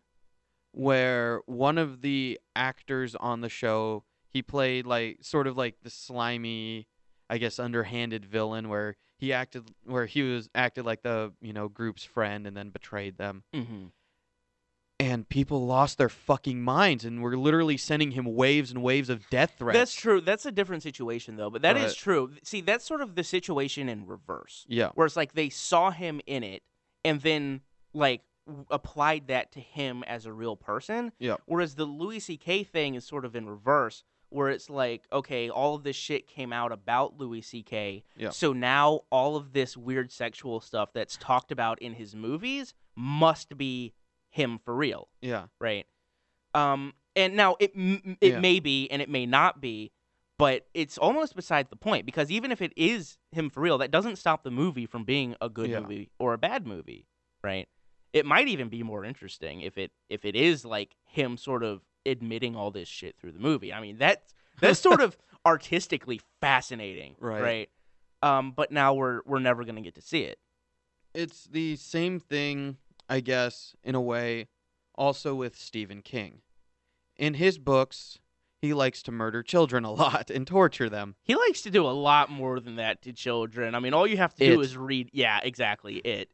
[0.72, 5.90] where one of the actors on the show he played like sort of like the
[5.90, 6.86] slimy,
[7.28, 11.68] I guess, underhanded villain where he acted where he was acted like the you know
[11.68, 13.86] group's friend and then betrayed them, mm-hmm.
[14.98, 19.28] and people lost their fucking minds and were literally sending him waves and waves of
[19.30, 19.78] death threats.
[19.78, 23.00] that's true that's a different situation though but that is But- true see that's sort
[23.00, 24.90] of the situation in reverse Yeah.
[24.94, 26.62] where it's like they saw him in it
[27.05, 27.61] and then
[27.94, 28.22] like
[28.70, 31.36] applied that to him as a real person Yeah.
[31.47, 35.74] whereas the louis ck thing is sort of in reverse where it's like okay all
[35.74, 38.30] of this shit came out about louis ck Yeah.
[38.30, 43.57] so now all of this weird sexual stuff that's talked about in his movies must
[43.57, 43.95] be
[44.30, 45.45] him for real Yeah.
[45.61, 45.86] right
[46.55, 47.72] um and now it
[48.20, 48.40] it Yeah.
[48.40, 49.93] may be and it may not be
[50.38, 53.93] but it's almost beside the point because even if it is him for real that
[53.93, 55.80] doesn't stop the movie from being a good Yeah.
[55.80, 57.07] movie or a bad movie
[57.45, 57.68] right
[58.13, 61.83] it might even be more interesting if it if it is like him sort of
[62.07, 67.15] admitting all this shit through the movie i mean that's that's sort of artistically fascinating
[67.21, 67.43] Right.
[67.43, 67.71] right
[68.23, 70.39] um but now we're we're never going to get to see it
[71.15, 74.49] it's the same thing, I guess, in a way,
[74.95, 76.41] also with Stephen King.
[77.19, 78.19] In his books,
[78.63, 81.17] he likes to murder children a lot and torture them.
[81.23, 83.75] He likes to do a lot more than that to children.
[83.75, 84.65] I mean, all you have to do It.
[84.65, 85.11] is read.
[85.13, 85.97] Yeah, exactly.
[85.97, 86.31] It.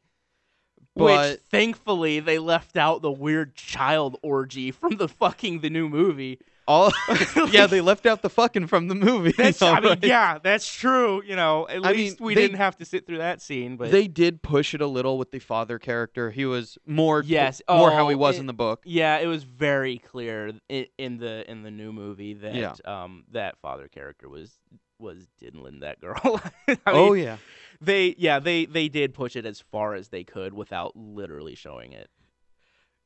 [1.04, 6.38] Which thankfully they left out the weird child orgy from the fucking the new movie.
[6.66, 6.92] all
[7.50, 9.32] yeah, they left out the fucking from the movie.
[9.36, 10.04] That's I mean, alright.
[10.04, 11.22] yeah, that's true.
[11.24, 13.76] You know, at I least mean, we they- didn't have to sit through that scene.
[13.78, 16.30] But They did push it a little with the father character.
[16.30, 17.62] He was more Yes.
[17.70, 18.82] more how he Oh, was it- in the book.
[18.84, 22.74] yeah, it was very clear in, in the in the new movie that Yeah.
[22.84, 24.58] um that father character was
[24.98, 26.20] was diddling that girl.
[26.68, 27.36] I mean, oh yeah.
[27.80, 31.92] They yeah they they did push it as far as they could without literally showing
[31.92, 32.10] it.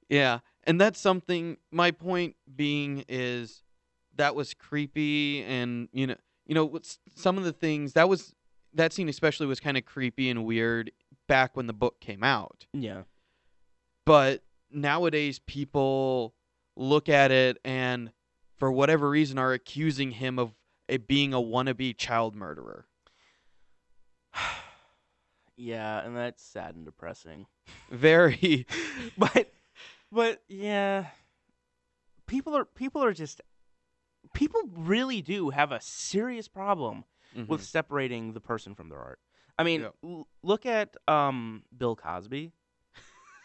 [0.09, 1.57] Yeah, and that's something.
[1.70, 3.62] My point being is
[4.16, 6.16] that was creepy, and you know,
[6.47, 6.79] you know,
[7.14, 8.35] some of the things that was
[8.75, 10.91] that scene especially was kind of creepy and weird
[11.29, 12.66] back when the book came out.
[12.73, 13.03] Yeah.
[14.05, 16.35] But nowadays, people
[16.77, 18.12] look at it and,
[18.59, 20.55] for whatever reason, are accusing him of
[20.89, 22.87] it being a wannabe child murderer.
[25.57, 27.47] Yeah, and that's sad and depressing.
[27.91, 28.66] Very.
[29.18, 29.53] but
[30.11, 31.07] but yeah
[32.26, 33.41] people are people are just
[34.35, 37.05] people really do have a serious problem
[37.47, 39.18] with separating the person from their art
[39.59, 39.95] i mean Yep.
[40.05, 42.53] l- look at um bill cosby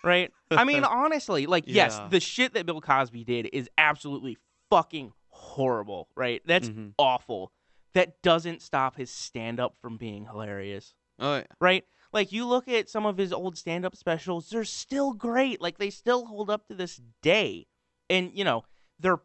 [0.03, 4.37] right i mean honestly like yes the shit that bill cosby did is absolutely
[4.69, 6.93] fucking horrible right that's Mhm.
[6.97, 7.51] awful
[7.93, 11.43] that doesn't stop his stand up from being hilarious Oh, yeah.
[11.59, 11.83] right?
[12.13, 15.61] Like you look at some of his old stand-up specials, they're still great.
[15.61, 17.67] Like they still hold up to this day.
[18.09, 18.63] And you know,
[18.99, 19.19] they're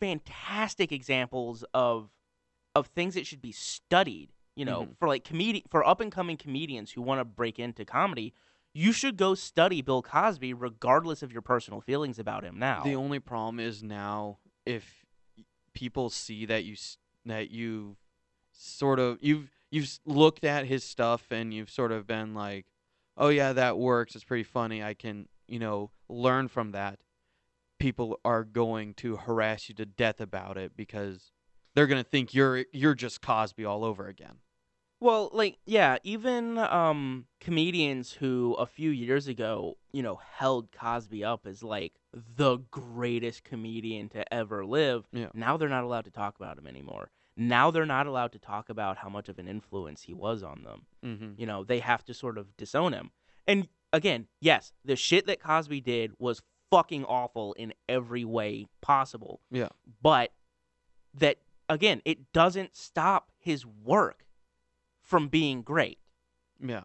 [0.00, 2.10] fantastic examples of
[2.74, 4.96] of things that should be studied, you know, Mhm.
[4.98, 8.32] for like comedi- for up and coming comedians who want to break into comedy.
[8.72, 12.82] You should go study Bill Cosby regardless of your personal feelings about him now.
[12.82, 15.04] The only problem is now if
[15.74, 16.96] people see that you s-
[17.26, 17.96] that you
[18.52, 22.66] sort of you've you've looked at his stuff and you've sort of been like,
[23.16, 24.14] "Oh yeah, that works.
[24.14, 24.82] It's pretty funny.
[24.82, 27.00] I can, you know, learn from that."
[27.78, 31.32] People are going to harass you to death about it because
[31.74, 34.36] they're going to think you're you're just Cosby all over again.
[35.02, 41.24] Well, like yeah, even um comedians who a few years ago, you know, held Cosby
[41.24, 45.08] up as like the greatest comedian to ever live.
[45.12, 45.30] Yeah.
[45.34, 47.10] Now they're not allowed to talk about him anymore.
[47.36, 50.62] Now they're not allowed to talk about how much of an influence he was on
[50.62, 50.82] them.
[51.04, 51.32] Mm-hmm.
[51.36, 53.10] You know, they have to sort of disown him.
[53.48, 59.40] And again, yes, the shit that Cosby did was fucking awful in every way possible.
[59.50, 59.70] Yeah.
[60.00, 60.32] But
[61.14, 61.38] that
[61.68, 64.26] again, it doesn't stop his work
[65.12, 65.98] from being great.
[66.58, 66.84] Yeah.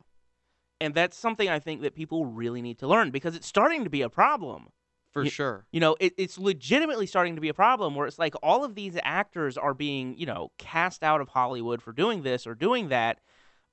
[0.81, 3.89] And that's something I think that people really need to learn because it's starting to
[3.89, 4.67] be a problem.
[5.13, 5.65] For Ye- sure.
[5.71, 8.75] You know, it, it's legitimately starting to be a problem where it's like all of
[8.75, 12.89] these actors are being, you know, cast out of Hollywood for doing this or doing
[12.89, 13.19] that.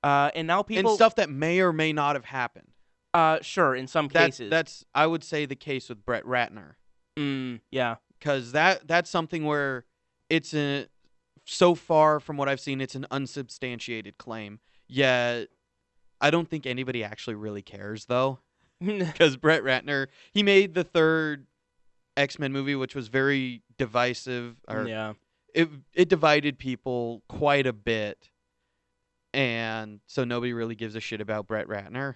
[0.01, 2.69] Uh, and now people, and stuff that may or may not have happened.
[3.13, 6.75] uh, sure, in some That, cases, that's I would say the case with Brett Ratner.
[7.19, 9.85] mm, yeah, because that that's something where
[10.29, 10.87] it's a
[11.45, 14.59] so far from what I've seen, it's an unsubstantiated claim.
[14.87, 15.47] Yet
[16.19, 18.39] I don't think anybody actually really cares though,
[18.79, 21.47] because Brett Ratner he made the third
[22.17, 25.13] X Men movie, which was very divisive, or yeah.
[25.53, 28.29] it it divided people quite a bit,
[29.33, 32.15] and so nobody really gives a shit about Brett Ratner.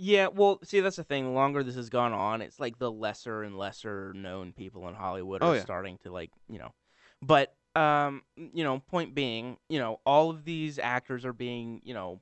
[0.00, 1.24] Yeah, well, see, that's the thing.
[1.24, 4.94] The longer this has gone on, it's like the lesser and lesser known people in
[4.94, 5.62] Hollywood Oh, are yeah.
[5.62, 6.72] starting to like, you know.
[7.20, 11.94] But um, you know, point being, you know, all of these actors are being, you
[11.94, 12.20] know,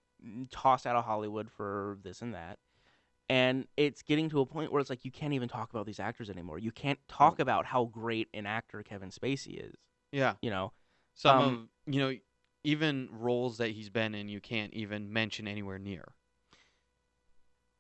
[0.50, 2.58] tossed out of Hollywood for this and that.
[3.28, 5.98] And it's getting to a point where it's like you can't even talk about these
[5.98, 6.58] actors anymore.
[6.58, 9.74] You can't talk about how great an actor Kevin Spacey is,
[10.12, 10.72] Yeah, you know.
[11.14, 12.12] some Um, of you know
[12.64, 16.04] even roles that he's been in, you can't even mention anywhere near.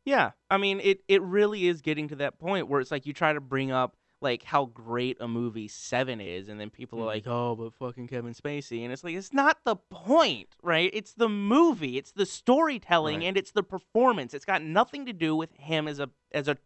[0.04, 1.00] Yeah, I mean it.
[1.08, 3.96] It really is getting to that point where it's like you try to bring up
[4.20, 7.06] like how great a movie Seven is, and then people are Mhm.
[7.06, 10.90] like, "Oh, but fucking Kevin Spacey," and it's like it's not the point, right?
[10.94, 13.26] It's the movie, it's the storytelling, Right.
[13.26, 14.32] and it's the performance.
[14.32, 16.56] It's got nothing to do with him as a as a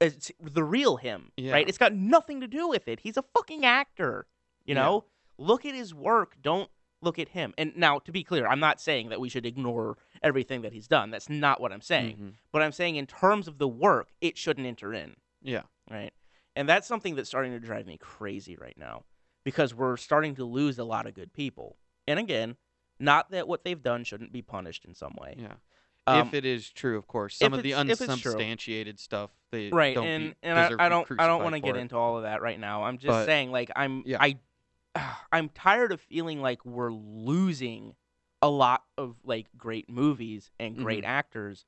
[0.00, 1.52] as the real him, Yeah.
[1.52, 1.68] right?
[1.68, 3.00] It's got nothing to do with it.
[3.00, 4.26] He's a fucking actor,
[4.64, 4.82] you Yeah.
[4.82, 5.04] know.
[5.38, 6.36] Look at his work.
[6.42, 6.68] Don't
[7.00, 7.54] look at him.
[7.56, 10.88] And now, to be clear, I'm not saying that we should ignore everything that he's
[10.88, 11.10] done.
[11.10, 12.16] That's not what I'm saying.
[12.16, 12.34] Mhm.
[12.50, 15.62] But I'm saying in terms of the work, it shouldn't enter in, Yeah.
[15.88, 16.12] right?
[16.56, 19.04] And that's something that's starting to drive me crazy right now
[19.44, 21.76] because we're starting to lose a lot of good people.
[22.06, 22.56] And again,
[23.00, 25.36] not that what they've done shouldn't be punished in some way.
[25.38, 25.54] Yeah.
[26.06, 27.36] Um, if it is true, of course.
[27.36, 28.12] Some of the it's- if it's true.
[28.12, 31.60] unsubstantiated stuff, they right don't and be, and I, I don't I don't want to
[31.60, 31.80] get it.
[31.80, 32.84] into all of that right now.
[32.84, 34.18] I'm just But- saying like I'm Yeah.
[34.20, 34.38] I
[35.32, 37.94] I'm tired of feeling like we're losing
[38.42, 41.10] a lot of like great movies and great Mm-hmm.
[41.10, 41.64] actors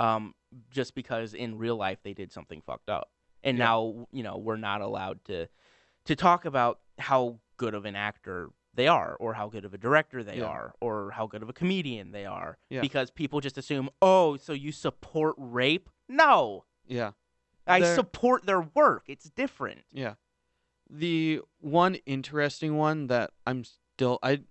[0.00, 0.34] um
[0.70, 3.08] just because in real life they did something fucked up.
[3.46, 3.64] And Yeah.
[3.64, 5.48] now, you know, we're not allowed to
[6.04, 9.78] to talk about how good of an actor they are or how good of a
[9.78, 10.44] director they Yeah.
[10.46, 12.80] are or how good of a comedian they are Yeah.
[12.82, 16.64] because people just assume, "Oh, so you support rape?" No.
[16.86, 17.12] Yeah,
[17.66, 19.04] I There- support their work.
[19.08, 19.84] It's different.
[19.90, 20.14] yeah.
[20.88, 24.42] The one interesting one that I'm still I,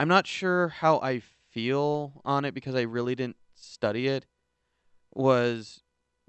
[0.00, 4.26] I'm not sure how I feel on it because I really didn't study it.
[5.14, 5.82] Was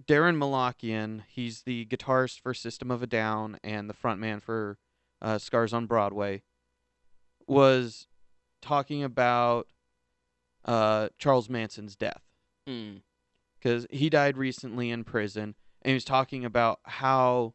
[0.05, 1.23] Daron Malakian?
[1.27, 4.77] He's the guitarist for System of a Down and the frontman for
[5.21, 6.43] uh, Scars on Broadway.
[7.47, 8.07] Was
[8.61, 9.67] talking about
[10.65, 12.21] uh, Charles Manson's death.
[12.67, 13.01] Mm.
[13.57, 17.53] because he died recently in prison, and he was talking about how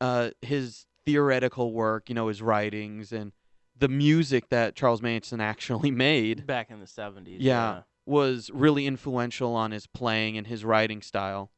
[0.00, 3.32] uh, his theoretical work, you know, his writings and
[3.76, 7.36] the music that Charles Manson actually made Back in the 70s.
[7.40, 7.82] Yeah.
[8.06, 11.50] Was really influential on his playing and his writing style.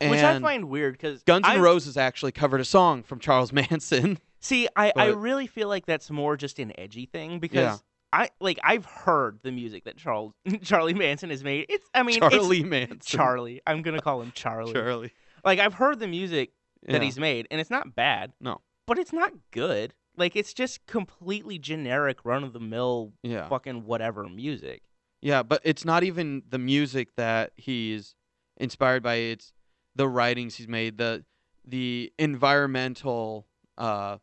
[0.00, 3.52] And Which I find weird because Guns N' Roses actually covered a song from Charles
[3.52, 4.18] Manson.
[4.40, 7.76] See, I, I really feel like that's more just an edgy thing because Yeah.
[8.12, 10.32] I like I've heard the music that Charles
[10.62, 11.66] Charlie Manson has made.
[11.68, 13.00] It's I mean Charlie Manson.
[13.04, 13.60] Charlie.
[13.66, 14.72] I'm gonna call him Charlie.
[14.72, 15.12] Charlie.
[15.44, 16.52] Like I've heard the music
[16.86, 17.04] that Yeah.
[17.04, 18.32] he's made, and it's not bad.
[18.40, 18.60] No.
[18.86, 19.94] but it's not good.
[20.16, 23.48] Like it's just completely generic, run of the mill, Yeah.
[23.48, 24.82] fucking whatever music.
[25.20, 28.14] Yeah, but it's not even the music that he's
[28.56, 29.16] inspired by.
[29.16, 29.52] It's
[29.96, 31.24] the writings he's made, the
[31.66, 33.46] the environmental
[33.76, 34.18] uh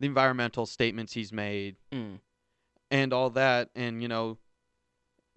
[0.00, 2.20] the environmental statements he's made Mm.
[2.90, 4.38] and all that and you know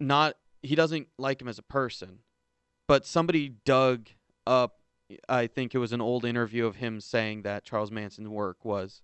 [0.00, 2.20] not he doesn't like him as a person.
[2.88, 4.08] But somebody dug
[4.46, 4.78] up
[5.28, 9.02] I think it was an old interview of him saying that Charles Manson's work was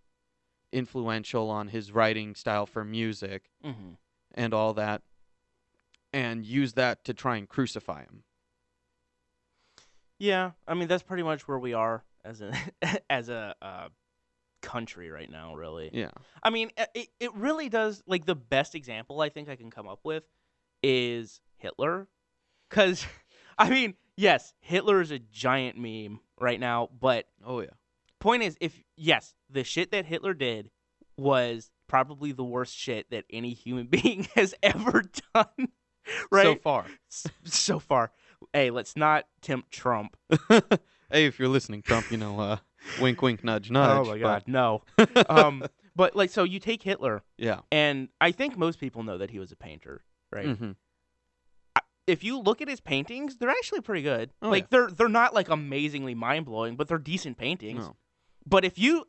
[0.73, 3.93] influential on his writing style for music hmm
[4.35, 5.03] and all that
[6.13, 8.23] and use that to try and crucify him.
[10.19, 12.53] Yeah, I mean that's pretty much where we are as a
[13.11, 13.89] as a uh,
[14.63, 15.55] country right now.
[15.55, 15.91] Really.
[15.93, 16.11] Yeah.
[16.43, 18.03] I mean, it, it really does.
[18.07, 20.25] Like, the best example I think I can come up with
[20.83, 22.09] is Hitler.
[22.69, 23.05] Because,
[23.59, 26.89] I mean, yes, Hitler is a giant meme right now.
[27.01, 27.69] But, Oh yeah.
[28.21, 30.71] point is, if, yes, the shit that Hitler did
[31.17, 35.05] was probably the worst shit that any human being has ever
[35.35, 35.69] done.
[36.31, 36.45] Right?
[36.45, 36.87] So far.
[37.45, 38.13] So far.
[38.53, 40.17] Hey, let's not tempt Trump.
[40.49, 42.57] hey, if you're listening, Trump, you know, uh,
[43.01, 43.99] wink, wink, nudge, nudge.
[43.99, 44.43] oh, my but- God.
[44.47, 44.83] No.
[45.29, 45.65] um,
[45.97, 47.61] but, like, so you take Hitler, yeah.
[47.73, 50.47] and I think most people know that he was a painter, right?
[50.47, 50.73] hmm
[52.09, 54.31] if you look at his paintings, they're actually pretty good.
[54.41, 54.69] Oh, like yeah.
[54.71, 57.85] they're they're not like amazingly mind blowing, but they're decent paintings.
[57.85, 57.97] No.
[58.47, 59.05] But if you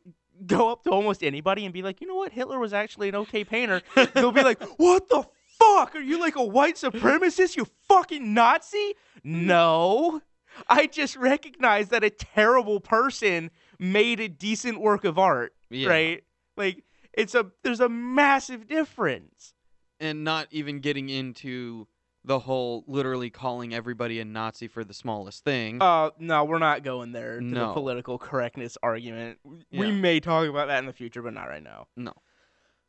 [0.46, 3.14] go up to almost anybody and be like, you know what, Hitler was actually an
[3.16, 3.80] okay painter,
[4.14, 5.24] they'll be like, what the
[5.60, 5.94] fuck?
[5.94, 7.56] Are you like a white supremacist?
[7.56, 8.94] You fucking Nazi?
[9.22, 10.22] No.
[10.68, 15.88] I just recognize that a terrible person made a decent work of art, Yeah.
[15.88, 16.24] right?
[16.56, 19.54] Like it's a there's a massive difference.
[20.00, 21.86] And not even getting into
[22.24, 25.80] the whole literally calling everybody a Nazi for the smallest thing.
[25.80, 27.72] Uh, no, we're not going there to the No.
[27.72, 29.38] political correctness argument.
[29.44, 29.90] We Yeah.
[29.92, 31.86] may talk about that in the future, but not right now.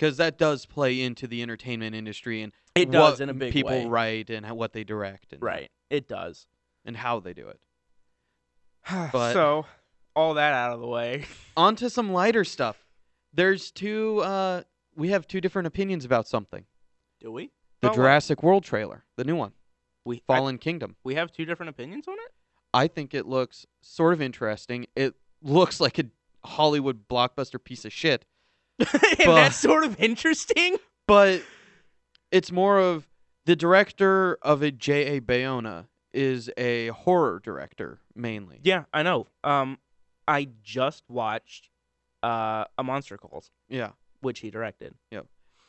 [0.02, 3.50] Because that does play into the entertainment industry and It does what in a big
[3.50, 3.52] way.
[3.52, 3.86] people way.
[3.86, 5.70] write and how, what they direct and, Right.
[5.92, 6.48] It does.
[6.84, 7.60] and how they do it.
[9.12, 9.68] But- so,
[10.16, 11.26] all that out of the way.
[11.56, 12.84] On to some lighter stuff.
[13.32, 14.64] There's two, uh,
[14.96, 16.66] we have two different opinions about something.
[17.20, 17.52] Do we?
[17.82, 17.96] The About what?
[18.04, 19.52] Jurassic World trailer, the new one,
[20.04, 20.96] We I- Fallen Kingdom.
[21.04, 22.34] we have two different opinions on it.
[22.74, 24.88] I think it looks sort of interesting.
[24.96, 26.06] It looks like a
[26.44, 28.26] Hollywood blockbuster piece of shit,
[28.80, 28.90] and
[29.26, 30.78] But- that's sort of interesting.
[31.08, 31.42] but
[32.32, 33.08] it's more of
[33.46, 35.20] the director of it, J.A.
[35.20, 38.60] Bayona, is a horror director mainly.
[38.64, 39.28] Yeah, I know.
[39.44, 39.78] Um,
[40.28, 41.70] I just watched
[42.24, 43.92] uh a Monster Calls, Yeah.
[44.22, 44.94] which he directed.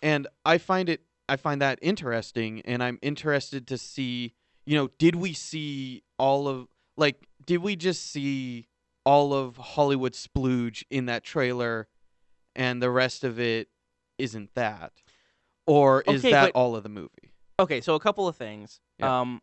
[0.03, 4.34] And I find it I find that interesting and I'm interested to see,
[4.66, 8.66] you know, did we see all of like did we just see
[9.07, 11.86] all of Hollywood splooge in that trailer
[12.55, 13.68] and the rest of it
[14.18, 14.92] isn't that?
[15.66, 17.32] Or is Okay, that but- all of the movie?
[17.61, 18.80] Okay, so a couple of things.
[18.98, 19.20] Yeah.
[19.20, 19.42] Um,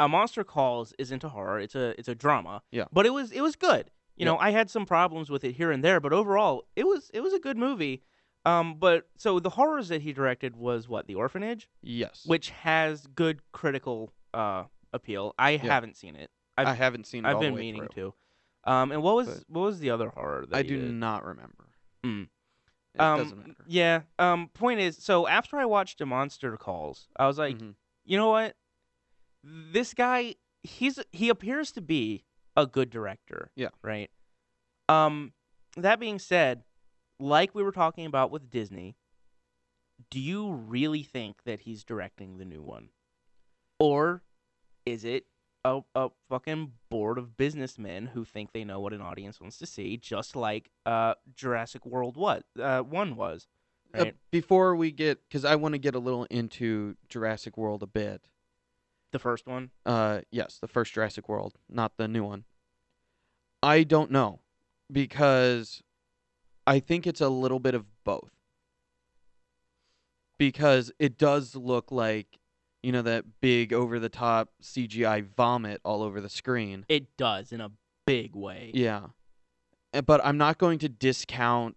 [0.00, 2.62] a Monster Calls isn't a horror; it's a it's a drama.
[2.70, 2.84] Yeah.
[2.92, 3.90] but it was it was good.
[4.16, 4.32] You Yeah.
[4.32, 7.20] know, I had some problems with it here and there, but overall, it was it
[7.20, 8.02] was a good movie.
[8.46, 12.24] Um, but so the horrors that he directed was what The Orphanage, Yes.
[12.26, 15.34] which has good critical uh appeal.
[15.38, 16.30] I haven't seen it.
[16.56, 18.14] I've, I haven't seen it I've been meaning through.
[18.64, 18.70] to.
[18.72, 20.46] Um, and what was But- what was the other horror?
[20.48, 20.92] That I do did?
[20.92, 21.66] not remember.
[22.04, 22.28] Mm.
[22.94, 23.54] It um, doesn't matter.
[23.66, 24.02] Yeah.
[24.18, 24.48] Um.
[24.54, 27.74] Point is, so after I watched A Monster Calls, I was like, Mhm.
[28.04, 28.56] you know what?
[29.42, 32.24] This guy, he's he appears to be
[32.56, 33.50] a good director.
[33.56, 33.70] Yeah.
[33.82, 34.10] Right.
[34.88, 35.32] Um.
[35.76, 36.62] That being said,
[37.18, 38.96] like we were talking about with Disney,
[40.10, 42.90] do you really think that he's directing the new one,
[43.80, 44.22] or
[44.86, 45.26] is it
[45.64, 49.66] a a fucking board of businessmen who think they know what an audience wants to
[49.66, 53.46] see, just like uh Jurassic World what uh one was,
[53.94, 57.86] Uh, before we get, because I want to get a little into Jurassic World a
[57.86, 58.28] bit.
[59.12, 59.70] the first one.
[59.86, 62.44] Uh, yes, the first Jurassic World, not the new one.
[63.62, 64.40] I don't know
[64.90, 65.82] because
[66.66, 68.32] I think it's a little bit of both.
[70.36, 72.40] Because it does look like,
[72.84, 76.84] you know, that big over the top CGI vomit all over the screen.
[76.88, 77.70] It does in a
[78.06, 78.70] big way.
[78.74, 79.06] Yeah.
[79.92, 81.76] Uh, But I'm not going to discount,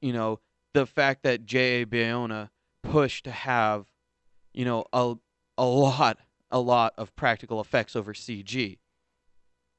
[0.00, 0.40] you know,
[0.74, 1.86] the fact that J.A.
[1.86, 2.50] Bayona
[2.84, 3.86] pushed to have,
[4.54, 5.14] you know, a,
[5.56, 6.18] a lot,
[6.50, 8.78] a lot of practical effects over CG.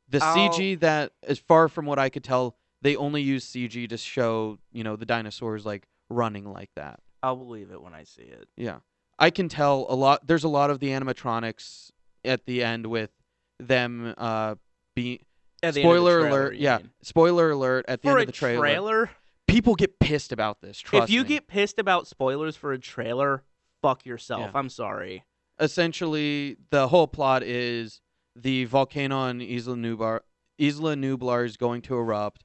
[0.09, 3.87] The I'll- CG that, as far from what I could tell, they only use CG
[3.89, 6.99] to show, you know, the dinosaurs like running like that.
[7.21, 8.47] I'll believe it when I see it.
[8.57, 8.79] Yeah.
[9.21, 11.91] I can tell a lot there's a lot of the animatronics
[12.25, 13.11] at the end with
[13.59, 14.55] them uh
[14.95, 15.19] being
[15.61, 16.89] At the end of the spoiler trailer, alert yeah mean.
[17.01, 19.09] spoiler alert at the For end of the trailer, trailer,
[19.47, 21.27] people get pissed about this trust if you me.
[21.29, 23.43] get pissed about spoilers for a trailer,
[23.81, 24.51] fuck yourself.
[24.53, 24.59] Yeah.
[24.59, 25.25] I'm sorry.
[25.59, 28.01] essentially the whole plot is
[28.35, 30.19] the volcano on Isla Nublar
[30.57, 32.43] Isla Nublar is going to erupt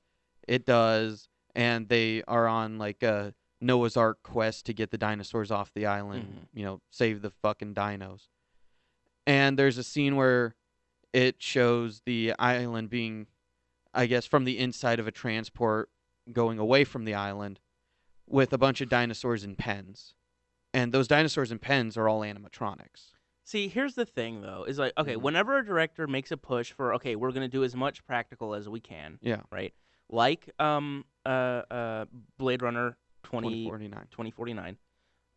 [0.49, 5.51] it does and they are on like a Noah's Ark quest to get the dinosaurs
[5.51, 6.49] off the island Mhm.
[6.59, 8.29] you know save the fucking dinos
[9.27, 10.55] and there's a scene where
[11.13, 13.27] it shows the island being
[13.97, 15.89] I guess from the inside of a transport
[16.33, 17.61] going away from the island
[18.27, 20.15] with a bunch of dinosaurs in pens
[20.73, 23.13] and those dinosaurs in pens are all animatronics.
[23.45, 25.21] See, here's the thing though, is like okay, Mhm.
[25.23, 28.69] whenever a director makes a push for okay, we're gonna do as much practical as
[28.69, 29.19] we can.
[29.23, 29.43] Yeah.
[29.53, 29.73] Right.
[30.09, 31.29] Like um uh
[31.71, 32.05] uh
[32.39, 34.01] Blade Runner 20, 2049.
[34.11, 34.77] 2049.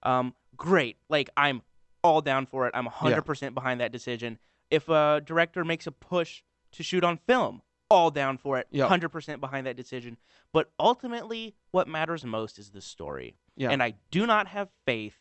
[0.04, 0.98] Um, great.
[1.10, 1.62] Like I'm
[2.04, 2.72] all down for it.
[2.76, 4.38] I'm 100% behind that decision.
[4.70, 8.68] If a director makes a push to shoot on film, all down for it.
[8.72, 8.88] Yeah.
[8.88, 10.18] 100% behind that decision.
[10.54, 13.38] But ultimately, what matters most is the story.
[13.56, 13.70] Yeah.
[13.72, 15.16] And I do not have faith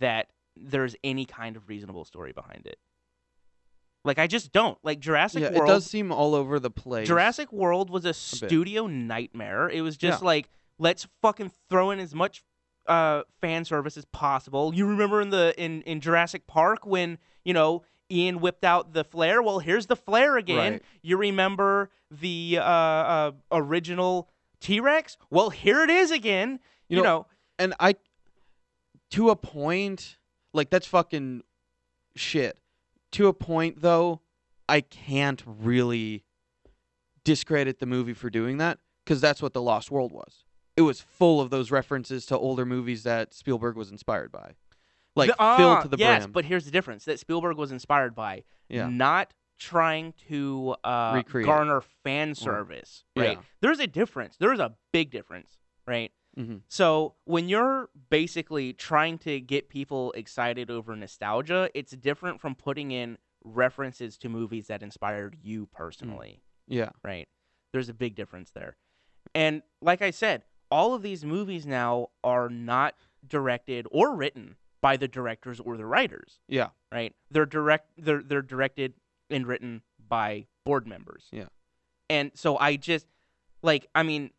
[0.00, 2.78] that there's any kind of reasonable story behind it.
[4.04, 4.78] Like I just don't.
[4.82, 7.06] Like Jurassic yeah, World it does seem all over the place.
[7.06, 9.68] Jurassic World was a studio nightmare.
[9.68, 10.26] It was just Yeah.
[10.26, 12.42] like let's fucking throw in as much
[12.86, 14.74] uh, fan service as possible.
[14.74, 19.04] You remember in the in in Jurassic Park when you know Ian whipped out the
[19.04, 19.42] flare?
[19.42, 20.72] Well, here's the flare again.
[20.74, 20.82] Right.
[21.02, 25.16] You remember the uh, uh, original T Rex?
[25.30, 26.60] Well, here it is again.
[26.88, 27.26] You You, know, know,
[27.58, 27.96] and I,
[29.10, 30.16] to a point,
[30.54, 31.42] like that's fucking
[32.16, 32.58] shit.
[33.12, 34.20] To a point, though,
[34.68, 36.24] I can't really
[37.24, 40.44] discredit the movie for doing that because that's what The Lost World was.
[40.78, 44.52] It was full of those references to older movies that Spielberg was inspired by,
[45.16, 46.32] like The- ah, filled to the yes, brim.
[46.32, 51.46] but here's the difference that Spielberg was inspired by yeah, not trying to uh, Recreate.
[51.46, 53.04] garner fan service.
[53.16, 53.38] Right?
[53.38, 53.42] Yeah.
[53.60, 54.36] There's a difference.
[54.38, 55.58] There's a big difference.
[55.86, 56.12] Right?
[56.36, 62.54] hmm So when you're basically trying to get people excited over nostalgia, it's different from
[62.54, 67.26] putting in references to movies that inspired you personally, yeah, right?
[67.72, 68.76] There's a big difference there.
[69.34, 72.94] And like I said, all of these movies now are not
[73.26, 77.14] directed or written by the directors or the writers, yeah, right?
[77.30, 78.94] They're direct they're they're directed
[79.30, 81.26] and written by board members.
[81.32, 81.46] Yeah.
[82.08, 83.06] And so I just
[83.62, 84.30] like I mean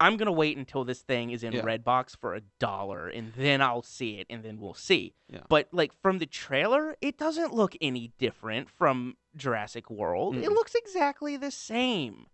[0.00, 1.62] I'm gonna wait until this thing is in Yeah.
[1.62, 5.14] Redbox for a dollar, and then I'll see it, and then we'll see.
[5.28, 5.42] Yeah.
[5.48, 10.34] But like from the trailer, it doesn't look any different from Jurassic World.
[10.36, 10.54] It Mm-mm.
[10.54, 12.26] looks exactly the same.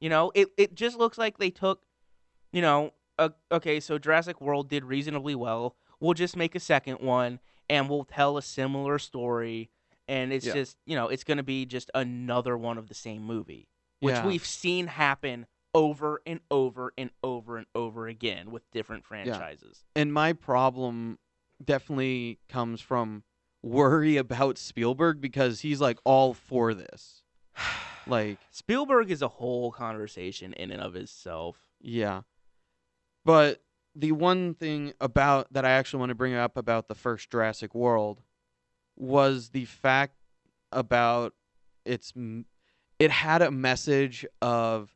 [0.00, 1.85] You know, it it just looks like they took,
[2.52, 5.76] you know, uh, okay, so Jurassic World did reasonably well.
[6.00, 9.70] We'll just make a second one, and we'll tell a similar story,
[10.06, 10.54] and it's Yeah.
[10.54, 13.68] just you know, it's gonna be just another one of the same movie
[14.00, 14.26] which yeah.
[14.26, 19.84] we've seen happen over and over and over and over again with different franchises.
[19.94, 21.18] and my problem
[21.64, 23.22] definitely comes from
[23.62, 27.22] worry about Spielberg because he's like all for this.
[28.08, 31.66] Like, Spielberg is a whole conversation in and of itself.
[31.80, 32.20] yeah.
[33.26, 33.60] But
[33.96, 37.74] the one thing about that I actually want to bring up about the first Jurassic
[37.74, 38.22] World
[38.94, 40.14] was the fact
[40.70, 41.34] about
[41.84, 42.12] its
[43.00, 44.94] it had a message of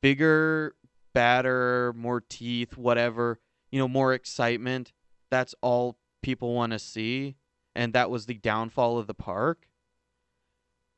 [0.00, 0.74] bigger,
[1.12, 3.38] badder, more teeth, whatever,
[3.70, 4.94] you know, more excitement.
[5.30, 7.36] That's all people want to see,
[7.74, 9.68] and that was the downfall of the park.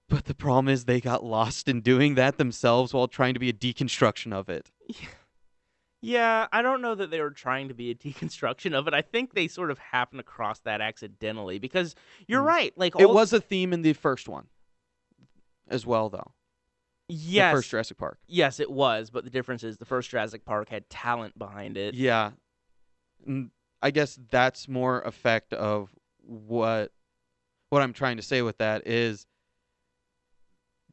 [0.09, 3.49] But the problem is they got lost in doing that themselves while trying to be
[3.49, 4.71] a deconstruction of it.
[6.05, 8.93] Yeah, I don't know that they were trying to be a deconstruction of it.
[8.95, 11.95] I think they sort of happened across that accidentally because
[12.27, 12.47] you're Mm.
[12.47, 12.73] right.
[12.77, 14.49] Like It was a theme in the first one
[15.69, 16.33] as well, though.
[17.09, 18.19] yes, The first Jurassic Park.
[18.27, 19.11] yes, it was.
[19.11, 21.95] But the difference is the first Jurassic Park had talent behind it.
[21.95, 22.33] Yeah.
[23.81, 25.91] I guess that's more effect of
[26.25, 26.93] what
[27.71, 29.27] what I'm trying to say with that is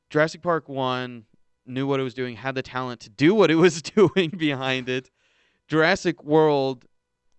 [0.09, 1.25] Jurassic Park 1
[1.69, 4.89] knew what it was doing, had the talent to do what it was doing behind
[4.89, 5.09] it.
[5.67, 6.85] Jurassic World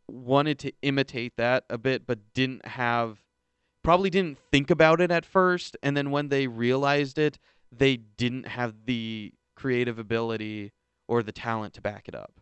[0.08, 3.18] wanted to imitate that a bit but didn't have
[3.82, 7.38] probably didn't think about it at first and then when they realized it,
[7.70, 10.72] they didn't have the creative ability
[11.06, 12.32] or the talent to back it up.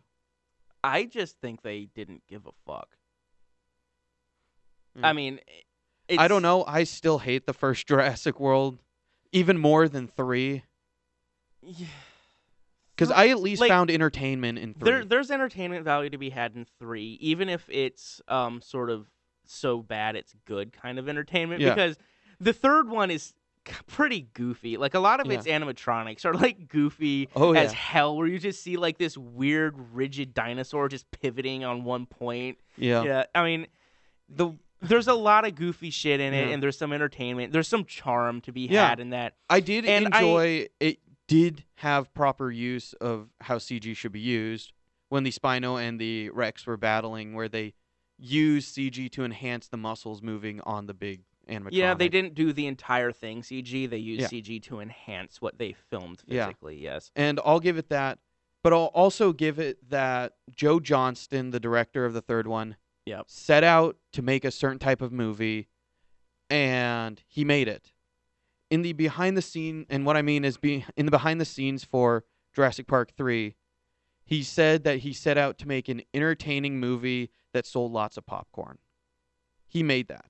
[0.83, 2.97] I just think they didn't give a fuck.
[4.97, 5.01] Mm.
[5.03, 5.39] I mean,
[6.17, 6.63] I don't know.
[6.65, 8.79] I still hate the first Jurassic World
[9.31, 10.63] even more than three
[11.61, 11.87] Yeah.
[12.95, 14.85] because I at least like, found entertainment in three.
[14.91, 19.07] There, there's entertainment value to be had in three, even if it's um sort of
[19.45, 21.61] so bad it's good kind of entertainment.
[21.61, 21.69] Yeah.
[21.73, 21.97] Because
[22.39, 23.33] the third one is
[23.87, 24.77] pretty goofy.
[24.77, 25.37] Like a lot of Yeah.
[25.39, 27.77] its animatronics are like goofy Oh, as yeah.
[27.77, 32.57] hell, where you just see like this weird rigid dinosaur just pivoting on one point.
[32.77, 33.03] yeah.
[33.03, 33.67] Yeah, I mean,
[34.29, 34.51] the
[34.81, 36.53] there's a lot of goofy shit in it, Yeah.
[36.53, 37.51] and there's some entertainment.
[37.51, 39.33] There's some charm to be had in that.
[39.49, 40.99] I did And I- enjoy it.
[41.29, 44.73] Did have proper use of how CG should be used
[45.09, 47.75] when the Spino and the Rex were battling, where they
[48.17, 51.69] used CG to enhance the muscles moving on the big animatronic.
[51.73, 53.87] Yeah, they didn't do the entire thing CG.
[53.89, 54.27] They used Yeah.
[54.27, 56.77] CG to enhance what they filmed physically.
[56.77, 56.93] Yeah.
[56.95, 57.11] Yes.
[57.15, 58.19] and I'll give it that.
[58.63, 62.75] But I'll also give it that Joe Johnston, the director of the third one,
[63.05, 63.25] Yep.
[63.29, 65.69] set out to make a certain type of movie,
[66.49, 67.93] and he made it.
[68.69, 71.45] In the behind the scene, and what I mean is, be in the behind the
[71.45, 73.55] scenes for Jurassic Park three,
[74.23, 78.25] he said that he set out to make an entertaining movie that sold lots of
[78.27, 78.77] popcorn.
[79.67, 80.25] He made that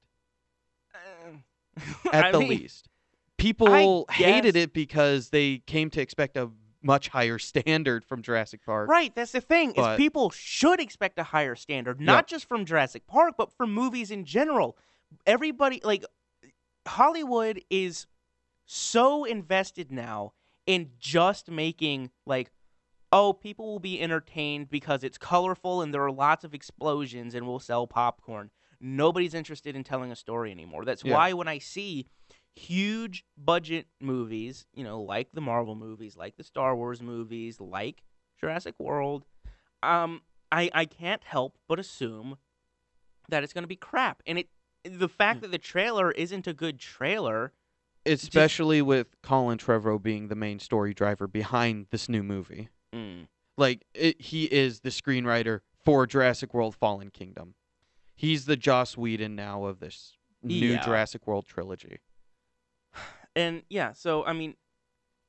[0.96, 1.80] uh,
[2.14, 2.88] at I the mean, least.
[3.38, 6.50] People hated guess- it because they came to expect a
[6.82, 8.90] much higher standard from Jurassic Park.
[8.90, 9.74] Right, that's the thing.
[9.76, 13.74] But- is people should expect a higher standard, not just from Jurassic Park, but from
[13.74, 14.78] movies in general.
[15.26, 16.06] Everybody like
[16.88, 18.08] Hollywood is
[18.72, 20.34] so invested now
[20.68, 22.52] in just making like
[23.12, 27.48] oh, people will be entertained because it's colorful and there are lots of explosions and
[27.48, 28.52] we'll sell popcorn.
[28.80, 30.86] Nobody's interested in telling a story anymore.
[30.86, 31.16] That's Yeah.
[31.16, 32.06] why when I see
[32.56, 38.04] huge budget movies, you know, like the Marvel movies, like the Star Wars movies, like
[38.40, 39.26] Jurassic World,
[39.82, 42.38] um, I I can't help but assume
[43.30, 44.22] that it's going to be crap.
[44.28, 44.50] And it
[44.84, 45.42] the fact Hmm.
[45.42, 47.54] that the trailer isn't a good trailer,
[48.06, 52.70] Especially with Colin Trevorrow being the main story driver behind this new movie.
[52.94, 53.28] mm,
[53.58, 57.56] Like it, he is the screenwriter for Jurassic World: Fallen Kingdom.
[58.16, 60.84] He's the Joss Whedon now of this new Yeah.
[60.84, 62.00] Jurassic World trilogy.
[63.36, 64.56] and yeah, so I mean,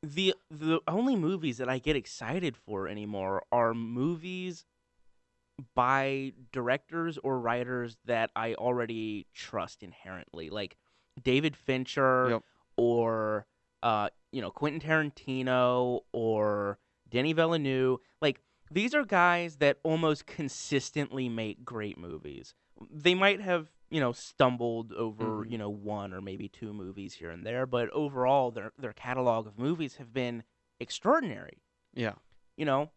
[0.03, 4.65] the the only movies that I get excited for anymore are movies
[5.75, 10.77] by directors or writers that I already trust inherently, like
[11.23, 12.43] David Fincher Yep.
[12.81, 13.47] Or
[13.83, 16.79] uh, you know Quentin Tarantino or
[17.09, 17.99] Denis Villeneuve.
[18.21, 22.55] Like these are guys that almost consistently make great movies.
[22.91, 25.51] They might have you know stumbled over Mhm.
[25.51, 29.47] you know one or maybe two movies here and there, but overall their their catalog
[29.47, 30.45] of movies have been
[30.79, 31.59] extraordinary
[31.93, 32.15] Yeah.
[32.57, 32.91] you know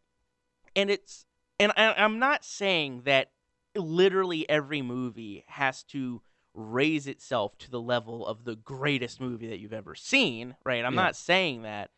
[0.73, 1.25] and it's
[1.59, 3.31] and I, i'm not saying that
[3.75, 6.21] literally every movie has to
[6.53, 10.93] raise itself to the level of the greatest movie that you've ever seen right i'm
[10.93, 11.01] Yeah.
[11.01, 11.89] not saying that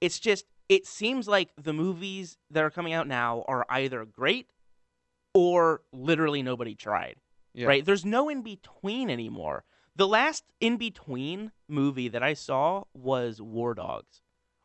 [0.00, 4.48] it's just it seems like the movies that are coming out now are either great
[5.34, 7.16] or literally nobody tried
[7.54, 7.68] Yeah.
[7.68, 9.64] right there's no in between anymore
[9.96, 14.20] the last in between movie that i saw was war dogs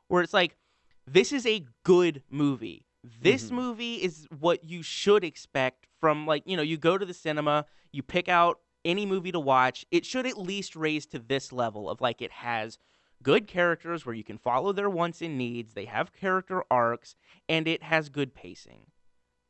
[0.07, 0.57] where it's like
[1.05, 2.85] this is a good movie
[3.21, 3.55] this Mhm.
[3.55, 7.65] movie is what you should expect from like you know you go to the cinema
[7.93, 11.89] you pick out any movie to watch it should at least raise to this level
[11.89, 12.77] of like it has
[13.21, 17.15] good characters where you can follow their wants and needs they have character arcs
[17.49, 18.87] and it has good pacing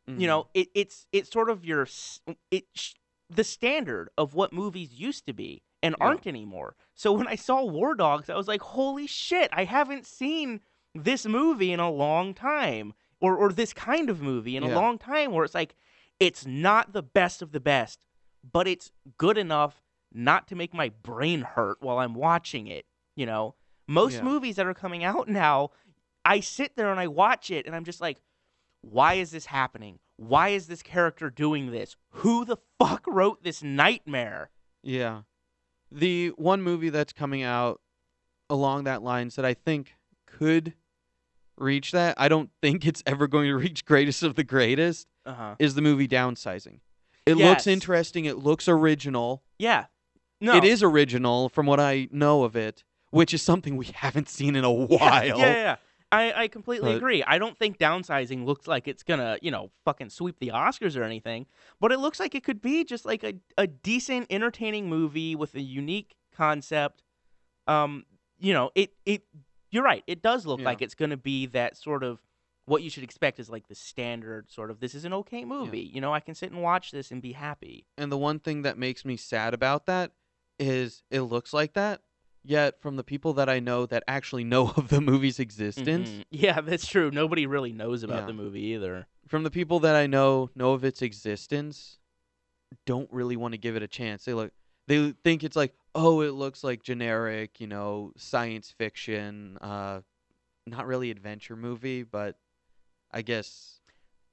[0.09, 0.21] Mhm.
[0.21, 1.85] You know, it, it's it's sort of your
[2.49, 2.93] it sh-
[3.29, 6.05] the standard of what movies used to be and Yeah.
[6.05, 6.77] aren't anymore.
[6.95, 9.49] So when I saw War Dogs, I was like, "Holy shit!
[9.51, 10.61] I haven't seen
[10.95, 14.97] this movie in a long time, or or this kind of movie in a long
[14.97, 15.75] time." Where it's like,
[16.21, 17.99] it's not the best of the best,
[18.51, 19.81] but it's good enough
[20.13, 22.85] not to make my brain hurt while I'm watching it.
[23.15, 23.55] You know,
[23.87, 24.23] most Yeah.
[24.23, 25.71] movies that are coming out now,
[26.23, 28.21] I sit there and I watch it, and I'm just like,
[28.81, 29.99] why is this happening?
[30.17, 31.95] Why is this character doing this?
[32.09, 34.49] Who the fuck wrote this nightmare?
[34.83, 35.21] Yeah.
[35.91, 37.81] The one movie that's coming out
[38.49, 39.95] along that lines that I think
[40.25, 40.73] could
[41.57, 45.33] reach that, I don't think it's ever going to reach greatest of the greatest, Uh
[45.33, 45.55] huh.
[45.59, 46.79] is the movie Downsizing.
[47.27, 47.49] It Yes.
[47.49, 49.43] looks interesting, it looks original.
[49.59, 49.85] Yeah.
[50.39, 50.55] No.
[50.55, 54.55] It is original from what I know of it, which is something we haven't seen
[54.55, 55.25] in a while.
[55.25, 55.75] Yeah, yeah, yeah.
[56.11, 57.21] I, I completely But- agree.
[57.23, 61.03] I don't think downsizing looks like it's gonna, you know, fucking sweep the Oscars or
[61.03, 61.47] anything.
[61.81, 65.53] But it looks like it could be just like a, a decent, entertaining movie with
[65.55, 67.03] a unique concept.
[67.67, 68.05] Um,
[68.39, 69.23] you know, it it
[69.69, 70.03] you're right.
[70.07, 70.65] It does look Yeah.
[70.67, 72.21] like it's gonna be that sort of
[72.67, 75.89] what you should expect is like the standard sort of this is an okay movie.
[75.93, 77.87] You know, I can sit and watch this and be happy.
[77.97, 80.11] And the one thing that makes me sad about that
[80.59, 82.01] is it looks like that.
[82.43, 86.25] Yet from the people that I know that actually know of the movie's existence, Mhm.
[86.29, 87.09] Yeah, that's true.
[87.09, 88.25] Nobody really knows about Yeah.
[88.27, 89.07] the movie either.
[89.27, 91.99] from the people that I know know of its existence,
[92.85, 94.25] don't really want to give it a chance.
[94.25, 94.51] They look
[94.87, 100.01] they think it's like, oh, it looks like generic, you know, science fiction, uh
[100.65, 102.37] not really adventure movie, but
[103.17, 103.79] I guess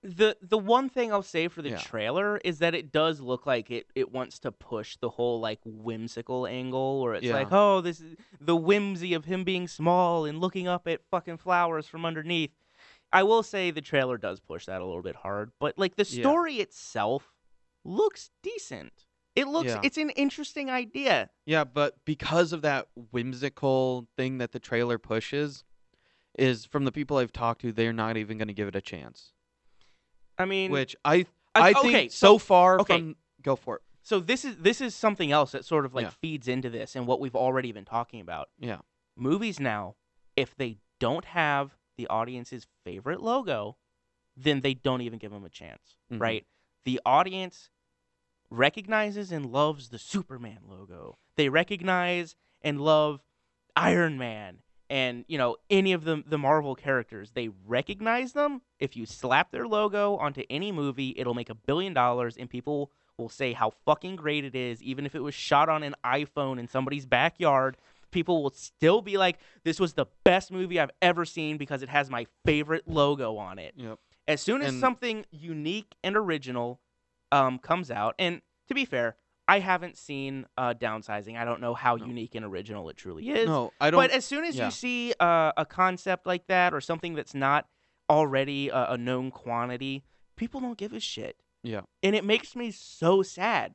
[0.03, 1.79] the the one thing I'll say for the Yeah.
[1.79, 5.61] trailer is that it does look like it it wants to push the whole like
[5.65, 7.33] whimsical angle where it's Yeah.
[7.33, 11.39] like oh this is the whimsy of him being small and looking up at fucking
[11.39, 12.51] flowers from underneath.
[13.11, 16.05] I will say the trailer does push that a little bit hard, but like the
[16.05, 16.21] Yeah.
[16.23, 17.33] story itself
[17.85, 19.07] looks decent.
[19.35, 19.81] It looks Yeah.
[19.83, 21.31] it's an interesting idea.
[21.47, 25.65] Yeah, but because of that whimsical thing that the trailer pushes,
[26.39, 28.81] is from the people I've talked to, they're not even going to give it a
[28.81, 29.33] chance.
[30.39, 32.99] I mean, Which I I- I think okay, so, so- far okay.
[32.99, 33.83] from go for it.
[34.03, 36.11] so this is this is something else that sort of like Yeah.
[36.21, 38.49] feeds into this and what we've already been talking about.
[38.59, 38.81] Yeah.
[39.17, 39.95] movies now,
[40.35, 43.77] if they don't have the audience's favorite logo,
[44.37, 46.21] then they don't even give them a chance, Mhm.
[46.21, 46.47] right?
[46.83, 47.71] The audience
[48.51, 51.19] recognizes and loves the Superman logo.
[51.37, 53.23] They recognize and love
[53.77, 57.33] Iron Man and, you know, any of the the Marvel characters.
[57.33, 58.63] They recognize them.
[58.79, 62.91] If you slap their logo onto any movie, it'll make a billion dollars and people
[63.17, 66.59] will say how fucking great it is even if it was shot on an iPhone
[66.59, 67.77] in somebody's backyard
[68.15, 71.89] people will still be like, this was the best movie I've ever seen because it
[71.91, 73.75] has my favorite logo on it.
[73.77, 73.99] Yep.
[74.29, 76.81] As soon as And- something unique and original
[77.33, 79.17] um, comes out, and to be fair,
[79.47, 81.37] I haven't seen uh, Downsizing.
[81.37, 82.07] I don't know how No.
[82.07, 83.47] unique and original it truly is.
[83.47, 84.01] No, I don't.
[84.01, 84.67] But as soon as yeah.
[84.67, 87.67] you see uh, a concept like that or something that's not
[88.09, 90.03] already a, a known quantity,
[90.37, 91.37] people don't give a shit.
[91.63, 91.83] Yeah.
[92.03, 93.75] And it makes me so sad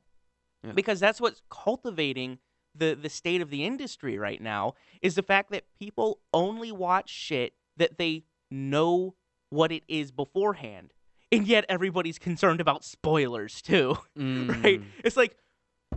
[0.64, 0.72] Yeah.
[0.74, 2.40] because that's what's cultivating
[2.76, 7.10] the the state of the industry right now is the fact that people only watch
[7.10, 9.16] shit that they know
[9.50, 10.94] what it is beforehand.
[11.32, 14.82] And yet everybody's concerned about spoilers too, right?
[14.82, 14.84] Mm.
[15.04, 15.36] It's like,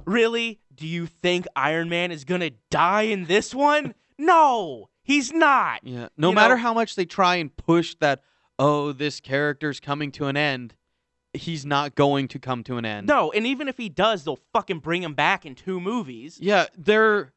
[0.05, 0.61] really?
[0.75, 3.95] Do you think Iron Man is going to die in this one?
[4.19, 5.81] no, he's not.
[5.83, 6.09] Yeah.
[6.17, 8.23] No You matter know- how much they try and push that,
[8.59, 10.75] oh, this character's coming to an end,
[11.33, 13.07] he's not going to come to an end.
[13.09, 16.39] No, and even if he does, they'll fucking bring him back in two movies.
[16.41, 17.33] Yeah, they're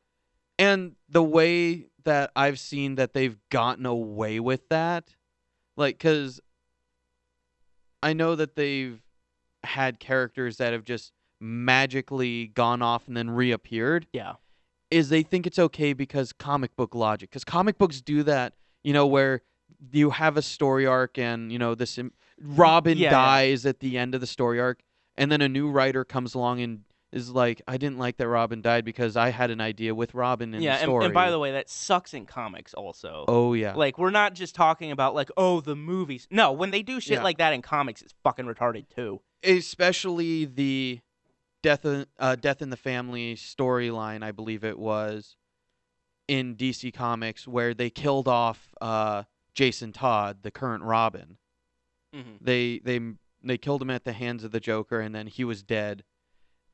[0.60, 5.16] and the way that I've seen that they've gotten away with that,
[5.76, 6.40] like, cause
[8.04, 9.02] I know that they've
[9.64, 14.08] had characters that have just magically gone off and then reappeared.
[14.14, 14.34] Yeah.
[14.92, 18.54] Is they think it's okay because comic book logic, because comic books do that,
[18.84, 19.42] you know, where
[19.92, 23.12] you have a story arc and you know this im- Robin Yeah, yeah.
[23.12, 24.80] dies at the end of the story arc,
[25.18, 26.82] and then a new writer comes along and
[27.12, 30.54] is like, I didn't like that Robin died because I had an idea with Robin
[30.54, 31.06] in yeah, the and, story.
[31.06, 33.26] and by the way, that sucks in comics also.
[33.28, 36.28] oh yeah, Like we're not just talking about like oh the movies.
[36.30, 37.24] No, when they do shit Yeah.
[37.24, 39.22] like that in comics, it's fucking retarded too.
[39.44, 41.00] especially the
[41.66, 44.24] death uh, death in the family storyline.
[44.24, 45.36] I believe it was
[46.28, 49.24] in DC Comics where they killed off uh,
[49.54, 51.38] Jason Todd, the current Robin.
[52.16, 52.36] Mm-hmm.
[52.42, 53.00] They they
[53.44, 56.04] they killed him at the hands of the Joker, and then he was dead.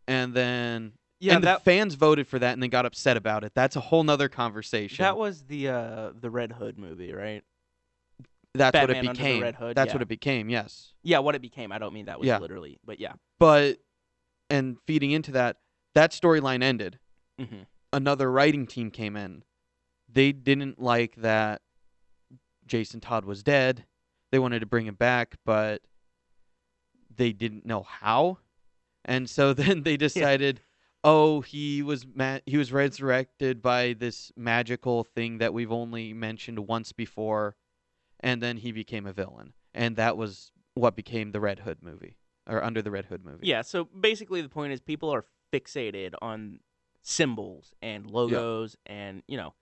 [0.07, 3.43] And then Yeah, and that the fans voted for that, and they got upset about
[3.43, 3.53] it.
[3.55, 5.01] That's a whole nother conversation.
[5.03, 7.43] that was the uh the Red Hood movie, right?
[8.53, 9.41] that's what Batman it Under the became.
[9.41, 9.93] Red Hood, that's yeah.
[9.95, 10.49] what it became.
[10.49, 10.91] Yes.
[11.03, 11.71] Yeah, what it became.
[11.71, 12.39] I don't mean that was Yeah.
[12.39, 13.13] literally, but yeah.
[13.39, 13.77] But
[14.51, 15.57] and feeding into that,
[15.95, 16.99] that storyline ended.
[17.39, 17.63] hmm
[17.93, 19.43] Another writing team came in.
[20.07, 21.61] They didn't like that
[22.65, 23.85] Jason Todd was dead.
[24.31, 25.81] They wanted to bring him back, but
[27.13, 28.37] they didn't know how.
[29.03, 30.61] And so then they decided,
[31.03, 36.59] oh, he was ma- he was resurrected by this magical thing that we've only mentioned
[36.59, 37.55] once before,
[38.21, 42.15] and then he became a villain, and that was what became the Red Hood movie
[42.47, 43.47] or Under the Red Hood movie.
[43.47, 43.61] Yeah.
[43.61, 46.59] So basically, the point is people are fixated on
[47.01, 49.53] symbols and logos, and you know,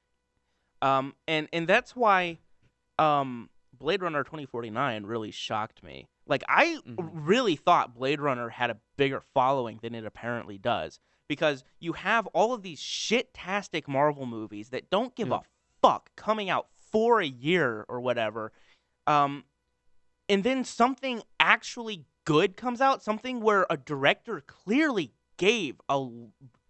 [0.82, 2.40] um, and and that's why,
[2.98, 6.08] um, Blade Runner twenty forty nine really shocked me.
[6.28, 7.10] Like I Mhm.
[7.14, 12.28] really thought Blade Runner had a bigger following than it apparently does, because you have
[12.28, 15.38] all of these shit-tastic Marvel movies that don't give Yeah.
[15.38, 15.42] a
[15.82, 18.52] fuck coming out for a year or whatever.
[19.08, 19.46] Um,
[20.28, 26.08] and then something actually good comes out, something where a director clearly gave a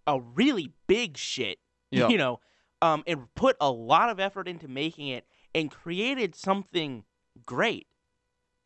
[0.08, 1.60] a really big shit,
[1.92, 2.08] Yeah.
[2.08, 2.40] you know,
[2.82, 7.04] um, and put a lot of effort into making it and created something
[7.46, 7.88] great,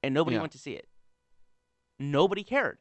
[0.02, 0.42] and nobody Yeah.
[0.42, 0.88] went to see it.
[2.00, 2.80] Nobody cared.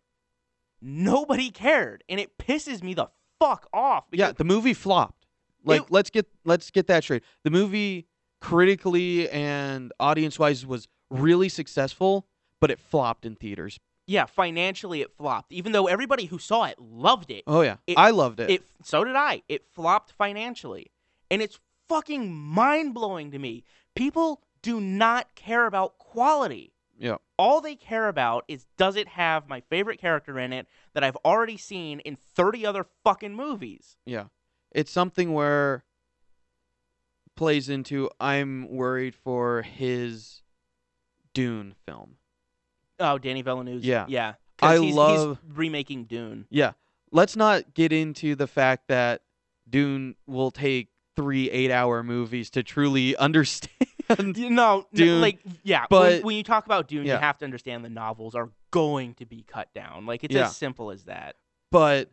[0.80, 3.08] Nobody cared, and it pisses me the
[3.38, 4.04] fuck off.
[4.12, 5.26] Yeah, the movie flopped.
[5.64, 7.22] Like It- let's get let's get that straight.
[7.44, 8.08] The movie
[8.40, 12.26] critically and audience wise was really successful,
[12.58, 13.78] but it flopped in theaters.
[14.06, 15.52] Yeah, financially it flopped.
[15.52, 18.50] Even though everybody who saw it loved it, Oh yeah, It- I loved it.
[18.50, 19.42] It so did I.
[19.48, 20.90] It flopped financially.
[21.30, 21.58] And it's
[21.88, 23.64] fucking mind-blowing to me.
[23.94, 26.72] People do not care about quality.
[26.98, 27.16] Yeah.
[27.38, 31.16] All they care about is does it have my favorite character in it that I've
[31.24, 33.96] already seen in 30 other fucking movies.
[34.06, 34.26] yeah,
[34.70, 35.84] it's something where
[37.36, 38.10] plays into.
[38.20, 40.42] I'm worried for his
[41.34, 42.16] Dune film.
[43.02, 43.84] Oh, Danny Villeneuve.
[43.84, 44.06] Yeah.
[44.08, 44.34] Yeah.
[44.58, 46.46] 'Cause I he's, love- he's remaking Dune.
[46.50, 46.72] Yeah,
[47.10, 49.22] let's not get into the fact that
[49.68, 54.36] Dune will take three eight-hour movies to truly understand.
[54.36, 57.14] You know, Dune, like yeah, but- when, when you talk about Dune, Yeah.
[57.14, 60.06] you have to understand the novels are going to be cut down.
[60.06, 60.44] Like it's Yeah.
[60.46, 61.36] as simple as that.
[61.70, 62.10] but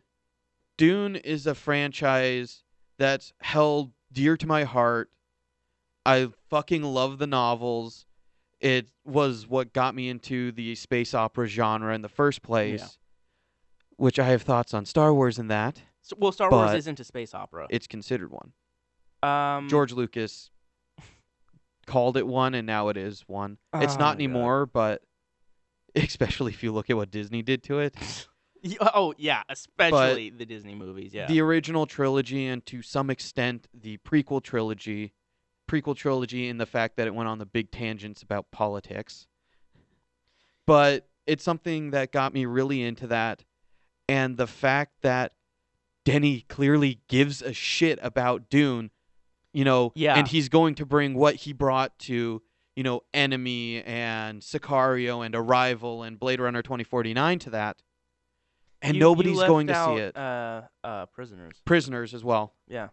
[0.76, 2.64] Dune is a franchise
[2.98, 5.10] that's held dear to my heart.
[6.06, 8.06] I fucking love the novels.
[8.60, 12.98] It was what got me into the space opera genre in the first place,
[13.96, 15.80] which I have thoughts on Star Wars and that.
[16.02, 17.66] So, well, Star Wars But- isn't a space opera.
[17.70, 18.52] It's considered one.
[19.22, 20.50] Um, George Lucas
[21.86, 23.58] called it one, and now it is one.
[23.74, 24.14] It's Oh not my God.
[24.14, 25.02] anymore, but
[25.94, 27.94] especially if you look at what Disney did to it.
[28.62, 31.14] Y- Oh yeah, especially the Disney movies.
[31.14, 31.26] Yeah.
[31.26, 35.14] the original trilogy and to some extent the prequel trilogy
[35.70, 39.26] prequel trilogy in the fact that it went on the big tangents about politics
[40.66, 43.44] but it's something that got me really into that
[44.08, 45.32] and the fact that
[46.04, 48.90] Denis clearly gives a shit about Dune
[49.52, 50.16] you know Yeah.
[50.18, 52.42] and he's going to bring what he brought to
[52.76, 57.82] you know Enemy and Sicario and Arrival and Blade Runner 2049 to that
[58.82, 61.60] and You- you nobody's left going to see it Uh, uh, prisoners.
[61.64, 62.54] prisoners as well.
[62.66, 62.88] Yeah.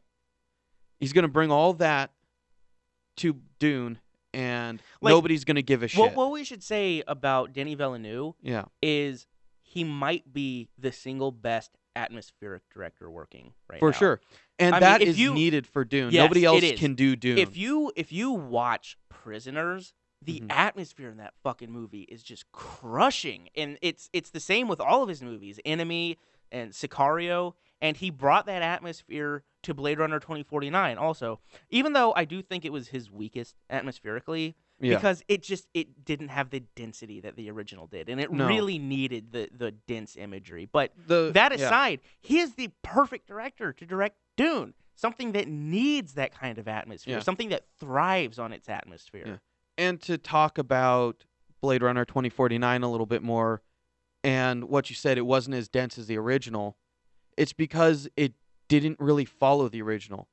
[0.99, 2.11] He's going to bring all that
[3.17, 3.99] to Dune,
[4.33, 5.99] and Like, nobody's going to give a shit.
[5.99, 9.27] What what we should say about Denis Villeneuve yeah, is
[9.61, 13.79] he might be the single best atmospheric director working right now.
[13.79, 13.97] for now.
[13.97, 14.21] sure.
[14.59, 16.11] And I that if is you- needed for Dune.
[16.11, 17.37] Yes, Nobody else can do Dune.
[17.37, 20.47] If you if you watch Prisoners, the Mhm.
[20.51, 25.03] atmosphere in that fucking movie is just crushing, and it's it's the same with all
[25.03, 26.17] of his movies, Enemy
[26.51, 31.39] and Sicario, and he brought that atmosphere to Blade Runner 2049 also.
[31.69, 34.95] Even though I do think it was his weakest atmospherically, yeah.
[34.95, 38.47] because it just it didn't have the density that the original did, and it No.
[38.47, 40.67] really needed the the dense imagery.
[40.71, 41.65] But the, that yeah.
[41.65, 46.67] aside, he is the perfect director to direct Dune, something that needs that kind of
[46.67, 47.21] atmosphere, Yeah.
[47.21, 49.23] something that thrives on its atmosphere.
[49.25, 49.37] Yeah.
[49.77, 51.25] and to talk about
[51.61, 53.61] Blade Runner 2049 a little bit more,
[54.23, 56.77] and what you said, it wasn't as dense as the original.
[57.37, 58.33] It's because it
[58.67, 60.27] didn't really follow the original.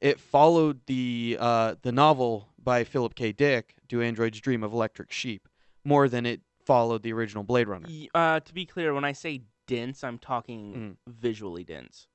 [0.00, 3.32] It followed the uh, the novel by Philip K.
[3.32, 5.48] Dick, "Do Androids Dream of Electric Sheep,"
[5.84, 7.88] more than it followed the original Blade Runner.
[8.14, 12.06] Uh, to be clear, when I say dense, I'm talking visually dense,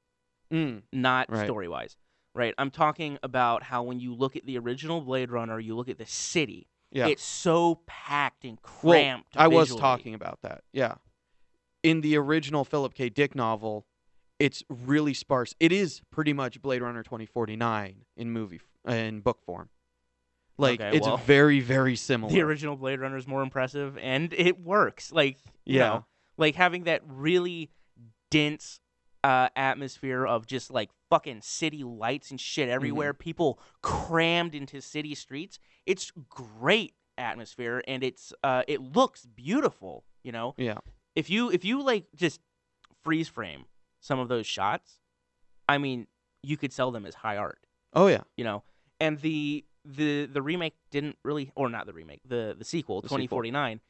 [0.51, 0.83] Mm.
[0.93, 1.45] not Right.
[1.45, 1.97] story wise.
[2.35, 2.53] Right?
[2.57, 5.97] I'm talking about how when you look at the original Blade Runner, you look at
[5.97, 6.67] the city.
[6.91, 7.07] Yeah.
[7.07, 9.35] It's so packed and cramped.
[9.35, 9.43] Well.
[9.43, 10.63] I was talking about that.
[10.71, 10.95] Yeah.
[11.83, 13.09] In the original Philip K.
[13.09, 13.85] Dick novel,
[14.39, 15.53] it's really sparse.
[15.59, 19.69] It is pretty much Blade Runner 2049 in movie f- in book form.
[20.57, 22.31] Like Okay, it's well, very very similar.
[22.31, 25.11] the original Blade Runner is more impressive, and it works.
[25.11, 25.87] Like you Yeah.
[25.87, 26.05] know,
[26.37, 27.69] like having that really
[28.31, 28.79] dense
[29.23, 35.13] uh, atmosphere of just like fucking city lights and shit everywhere, people crammed into city
[35.15, 35.59] streets.
[35.85, 40.05] It's great atmosphere, and it's uh, it looks beautiful.
[40.23, 40.77] You know, Yeah.
[41.15, 42.39] if you if you like just
[43.03, 43.65] freeze frame
[43.99, 44.99] some of those shots,
[45.67, 46.07] I mean,
[46.43, 47.59] you could sell them as high art
[47.93, 48.21] Oh yeah.
[48.37, 48.63] you know
[48.99, 53.09] and the the the remake didn't really or not the remake the the sequel The
[53.09, 53.17] sequel.
[53.17, 53.81] 2049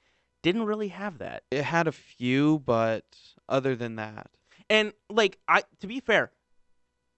[0.41, 3.03] didn't really have that It had a few, but
[3.47, 4.31] other than that,
[4.69, 6.31] and like i to be fair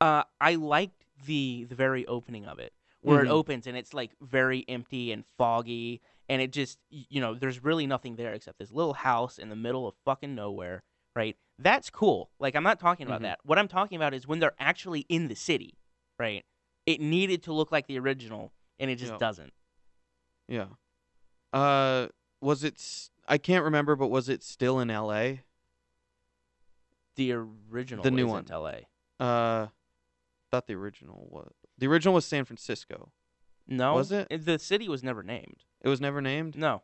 [0.02, 3.26] uh i liked the the very opening of it where Mhm.
[3.28, 7.64] it opens and it's like very empty and foggy and it just you know there's
[7.64, 10.84] really nothing there except this little house in the middle of fucking nowhere
[11.16, 13.24] right that's cool like i'm not talking about Mhm.
[13.24, 15.78] that what i'm talking about is when they're actually in the city
[16.20, 16.46] right
[16.86, 19.18] it needed to look like the original and it just Yeah.
[19.18, 19.54] doesn't
[20.48, 20.68] yeah.
[21.54, 22.08] Uh,
[22.42, 23.10] was it?
[23.26, 25.44] I can't remember, but was it still in L.A.?
[27.16, 28.46] the original The new one.
[28.50, 28.80] LA.
[29.20, 29.68] Uh,
[30.50, 33.12] thought the original was the original was San Francisco.
[33.68, 34.28] No, Was it?
[34.46, 35.64] The city was never named.
[35.82, 36.58] It was never named.
[36.58, 36.82] No,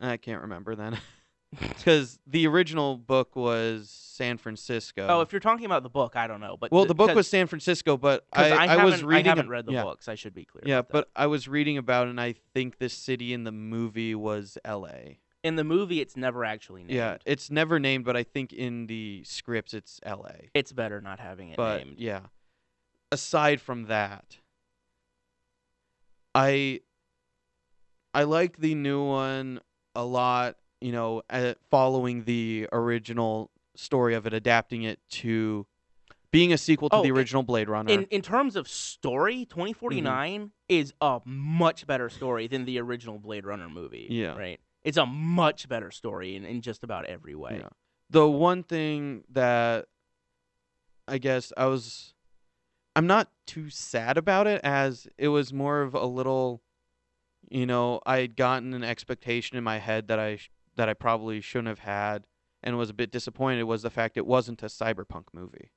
[0.00, 0.98] I can't remember then,
[1.58, 5.06] because the original book was San Francisco.
[5.08, 6.56] Oh, if you're talking about the book, I don't know.
[6.58, 9.26] But well, the book was San Francisco, but I, I, I was reading.
[9.26, 10.08] I haven't read the yeah, books.
[10.08, 10.62] I should be clear.
[10.64, 14.14] Yeah, but I was reading about, it and I think the city in the movie
[14.14, 15.18] was L.A.
[15.42, 16.92] in the movie, it's never actually named.
[16.92, 20.50] Yeah, it's never named, but I think in the scripts it's L.A.
[20.54, 21.98] it's better not having it but named.
[21.98, 22.20] yeah,
[23.10, 24.36] aside from that,
[26.34, 26.80] I
[28.14, 29.60] I like the new one
[29.94, 30.56] a lot.
[30.80, 35.66] You know, uh, following the original story of it, adapting it to
[36.30, 37.92] being a sequel to Oh, the in- original Blade Runner.
[37.92, 40.46] In in terms of story, 2049 Mm-hmm.
[40.68, 44.06] is a much better story than the original Blade Runner movie.
[44.10, 44.36] Yeah.
[44.36, 44.60] right.
[44.82, 47.58] It's a much better story in, in just about every way.
[47.60, 47.68] Yeah.
[48.08, 49.86] The one thing that
[51.06, 52.14] I guess I was
[52.96, 56.62] I'm not too sad about it as it was more of a little
[57.50, 60.38] you know, I had gotten an expectation in my head that I
[60.80, 62.26] that I probably shouldn't have had
[62.62, 65.70] and was a bit disappointed was the fact it wasn't a cyberpunk movie.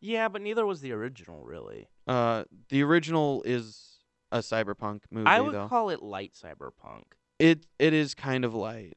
[0.00, 1.88] Yeah, but neither was the original, really.
[2.06, 3.98] Uh the original is
[4.32, 5.68] a cyberpunk movie I would though.
[5.68, 7.02] call it light cyberpunk
[7.38, 8.96] it it is kind of light,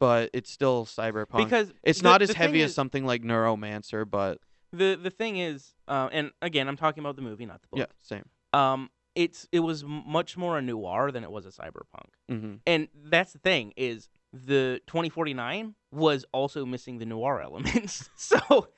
[0.00, 1.44] but it's still cyberpunk.
[1.44, 4.38] because it's the- not as heavy as is- something like Neuromancer, but
[4.72, 7.78] the the thing is, uh, and again, I'm talking about the movie, not the book.
[7.78, 8.24] yeah, same.
[8.52, 12.58] Um, it's it was much more a noir than it was a cyberpunk, Mhm.
[12.66, 18.10] and that's the thing is the 2049 was also missing the noir elements.
[18.16, 18.68] so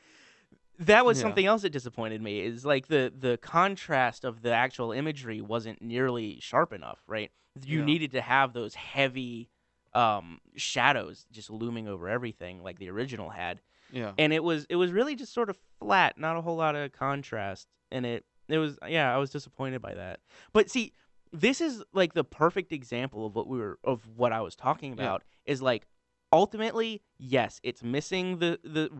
[0.79, 1.23] that was Yeah.
[1.23, 2.41] something else that disappointed me.
[2.41, 7.03] Is like the the contrast of the actual imagery wasn't nearly sharp enough.
[7.07, 7.31] Right,
[7.65, 7.85] you Yeah.
[7.87, 9.49] needed to have those heavy
[9.95, 14.13] um shadows just looming over everything like the original had Yeah.
[14.19, 16.93] and it was it was really just sort of flat, not a whole lot of
[16.93, 20.21] contrast, and it it was yeah, I was disappointed by that.
[20.53, 20.93] But see,
[21.33, 24.99] this is like the perfect example of what we were of what I was talking
[24.99, 25.19] Yeah.
[25.47, 25.87] Is like
[26.33, 28.91] ultimately, yes, it's missing the the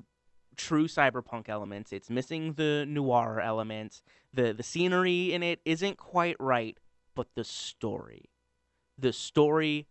[0.57, 1.93] true cyberpunk elements.
[1.93, 4.03] It's missing the noir elements.
[4.33, 6.79] The the scenery in it isn't quite right,
[7.15, 8.31] but the story.
[8.99, 9.89] The story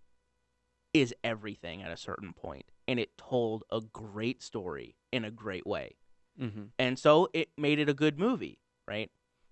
[0.94, 5.68] is everything at a certain point, and it told a great story in a great
[5.68, 5.98] way.
[6.42, 6.64] Mm-hmm.
[6.80, 9.12] And so it made it a good movie, right?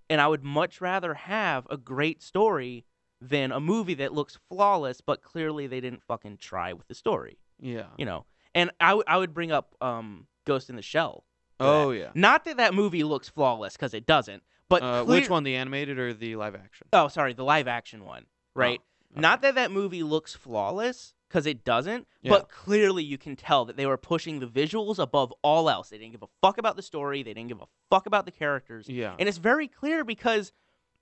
[0.10, 2.86] And I would much rather have a great story
[3.30, 7.38] than a movie that looks flawless, but clearly they didn't fucking try with the story,
[7.60, 7.86] Yeah.
[7.98, 8.26] you know?
[8.56, 11.24] And I, w- I would bring up um, Ghost in the Shell.
[11.60, 11.98] Oh that.
[11.98, 12.10] yeah.
[12.14, 14.44] Not that that movie looks flawless, because it doesn't.
[14.70, 16.88] But Uh, clear- which one, the animated or the live action?
[16.94, 18.26] Oh, sorry, the live action one,
[18.56, 18.80] right?
[19.12, 19.22] okay.
[19.22, 22.32] Not that that movie looks flawless, because it doesn't, Yeah.
[22.32, 25.90] but clearly you can tell that they were pushing the visuals above all else.
[25.90, 28.32] They didn't give a fuck about the story, they didn't give a fuck about the
[28.32, 28.88] characters.
[28.90, 29.16] Yeah.
[29.18, 30.52] And it's very clear because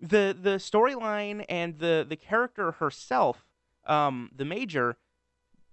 [0.01, 3.45] the the storyline and the the character herself,
[3.85, 4.97] um, the major,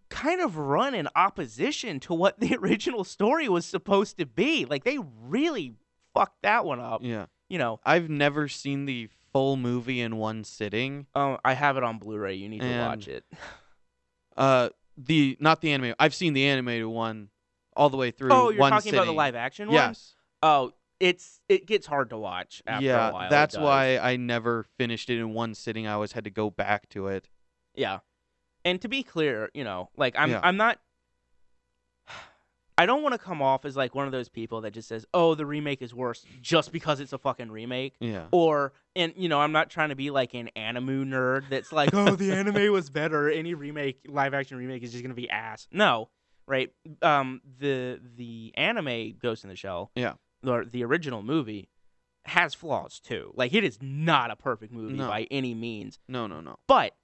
[0.09, 4.65] kind of run in opposition to what the original story was supposed to be.
[4.65, 5.75] Like they really
[6.15, 7.01] fucked that one up.
[7.03, 7.27] yeah.
[7.49, 11.07] You know, I've never seen the full movie in one sitting.
[11.15, 12.35] um, I have it on Blu-ray.
[12.35, 13.25] You need to watch it.
[14.37, 14.69] Uh,
[14.99, 15.95] the not the anime.
[15.99, 17.31] I've seen the animated one
[17.75, 18.33] all the way through.
[18.33, 19.75] Oh, you're talking about the live action one?
[19.75, 20.15] Yes.
[20.43, 23.11] Oh, it's it gets hard to watch after yeah.
[23.11, 23.31] a while.
[23.31, 25.87] that's why I never finished it in one sitting.
[25.87, 27.29] I always had to go back to it.
[27.75, 28.01] Yeah.
[28.65, 30.41] And to be clear, you know, like I'm Yeah.
[30.43, 30.79] I'm not
[32.79, 35.05] I don't want to come off as like one of those people that just says,
[35.12, 38.27] "Oh, the remake is worse just because it's a fucking remake." Yeah.
[38.31, 41.93] Or and you know, I'm not trying to be like an anime nerd that's like,
[41.93, 43.29] "Oh, the anime was better.
[43.29, 46.09] Any remake, live action remake is just going to be ass." No,
[46.47, 46.73] right?
[47.03, 50.15] Um the the anime Ghost in the Shell, Yeah.
[50.47, 51.69] Or the original movie
[52.24, 53.32] has flaws too.
[53.35, 55.09] Like it is not a perfect movie No.
[55.09, 55.98] by any means.
[56.09, 56.56] No, no, no.
[56.66, 56.94] But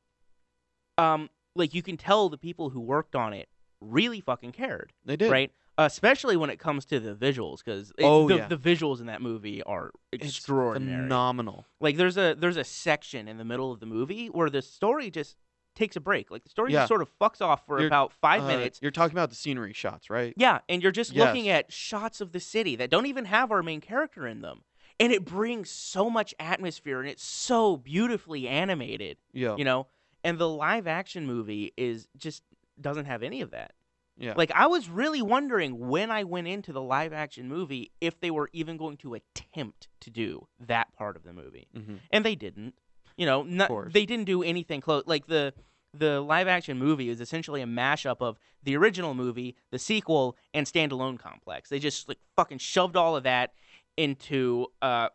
[0.99, 3.49] um like you can tell the people who worked on it
[3.81, 5.31] really fucking cared They did.
[5.31, 5.53] right?
[5.77, 8.47] Especially when it comes to the visuals, because Oh, the, yeah.
[8.49, 11.03] the visuals in that movie are It's extraordinary.
[11.03, 11.67] phenomenal.
[11.81, 15.11] like there's a there's a section in the middle of the movie where the story
[15.11, 15.37] just
[15.75, 16.31] takes a break.
[16.31, 16.81] Like the story Yeah.
[16.81, 18.79] just sort of fucks off for You're- about five Uh, minutes.
[18.83, 20.33] You're talking about the scenery shots, right?
[20.37, 23.63] Yeah, and you're just looking at shots of the city that don't even have our
[23.63, 24.63] main character in them.
[25.01, 29.57] And it brings so much atmosphere and it's so beautifully animated, Yeah.
[29.57, 29.89] you know?
[30.23, 32.43] And the live action movie is just
[32.81, 33.73] doesn't have any of that.
[34.17, 34.35] Yeah.
[34.37, 38.31] Like I was really wondering when I went into the live action movie if they
[38.31, 41.67] were even going to attempt to do that part of the movie.
[41.75, 42.75] hmm And they didn't.
[43.17, 45.55] You know, not, they didn't do anything close like the
[45.97, 50.67] the live action movie is essentially a mashup of the original movie, the sequel, and
[50.67, 51.69] standalone complex.
[51.69, 53.53] They just like fucking shoved all of that
[53.97, 55.09] into uh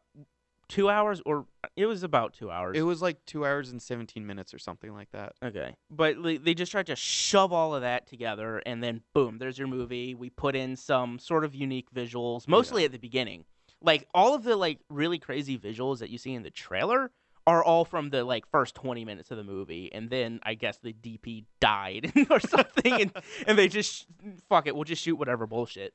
[0.69, 2.77] 2 hours or it was about 2 hours.
[2.77, 5.33] It was like two hours and 17 minutes or something like that.
[5.43, 5.75] Okay.
[5.89, 9.57] But like, they just tried to shove all of that together and then boom, there's
[9.57, 10.15] your movie.
[10.15, 13.45] We put in some sort of unique visuals, mostly at the beginning.
[13.81, 17.11] Like all of the like really crazy visuals that you see in the trailer
[17.49, 20.77] are all from the like first 20 minutes of the movie and then I guess
[20.77, 23.11] the DP died or something and
[23.47, 24.05] and they just
[24.47, 25.93] fuck it, we'll just shoot whatever bullshit.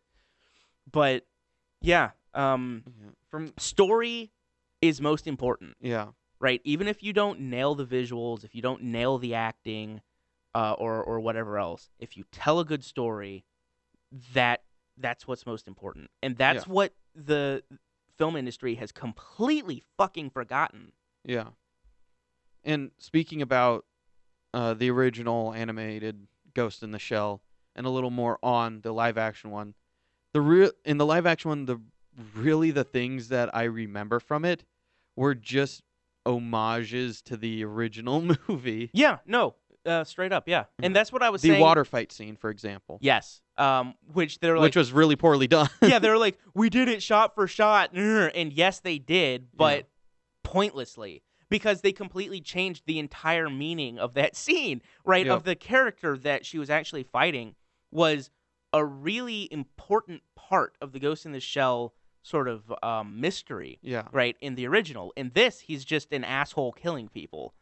[0.91, 1.27] But
[1.81, 3.11] yeah, um Yeah.
[3.29, 4.31] From story
[4.81, 6.09] is most important yeah.
[6.41, 6.61] right?
[6.65, 10.01] Even if you don't nail the visuals, if you don't nail the acting,
[10.55, 13.45] uh, or or whatever else, if you tell a good story,
[14.33, 14.63] that
[14.97, 17.63] that's what's most important, and that's what the
[18.17, 20.93] film industry has completely fucking forgotten.
[21.25, 21.49] Yeah.
[22.65, 23.85] And speaking about
[24.53, 27.43] uh, the original animated Ghost in the Shell
[27.77, 29.75] and a little more on the live action one,
[30.33, 31.81] the real in the live action one, the
[32.35, 34.65] really the things that I remember from it
[35.17, 35.83] were just
[36.27, 38.91] homages to the original movie.
[38.93, 41.61] Yeah, no, uh, straight up, yeah, and that's what I was The saying.
[41.61, 45.69] water fight scene, for example, yes, um, which they're like, which was really poorly done.
[45.83, 49.87] yeah, they're like, we did it shot for shot, and yes, they did, but
[50.55, 55.27] pointlessly because they completely changed the entire meaning of that scene, right?
[55.27, 55.37] Yep.
[55.37, 57.55] Of the character that she was actually fighting
[57.91, 58.31] was
[58.73, 64.05] a really important part of the Ghost in the Shell sort of um, mystery, yeah.
[64.13, 64.37] right?
[64.41, 67.55] In the original, in this, he's just an asshole killing people.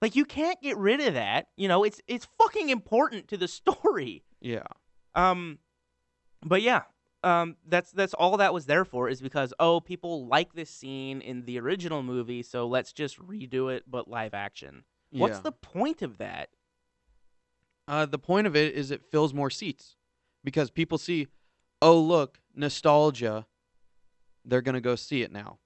[0.00, 1.48] Like you can't get rid of that.
[1.56, 4.22] You know, it's it's fucking important to the story.
[4.40, 4.62] Yeah.
[5.16, 5.58] Um,
[6.44, 6.82] but yeah,
[7.24, 11.20] um, that's that's all that was there for is because oh, people like this scene
[11.20, 14.84] in the original movie, so let's just redo it but live action.
[15.10, 16.50] What's the point of that?
[17.86, 19.96] Uh, the point of it is it fills more seats
[20.44, 21.26] because people see,
[21.80, 23.46] oh look, nostalgia.
[24.44, 25.58] They're gonna go see it now.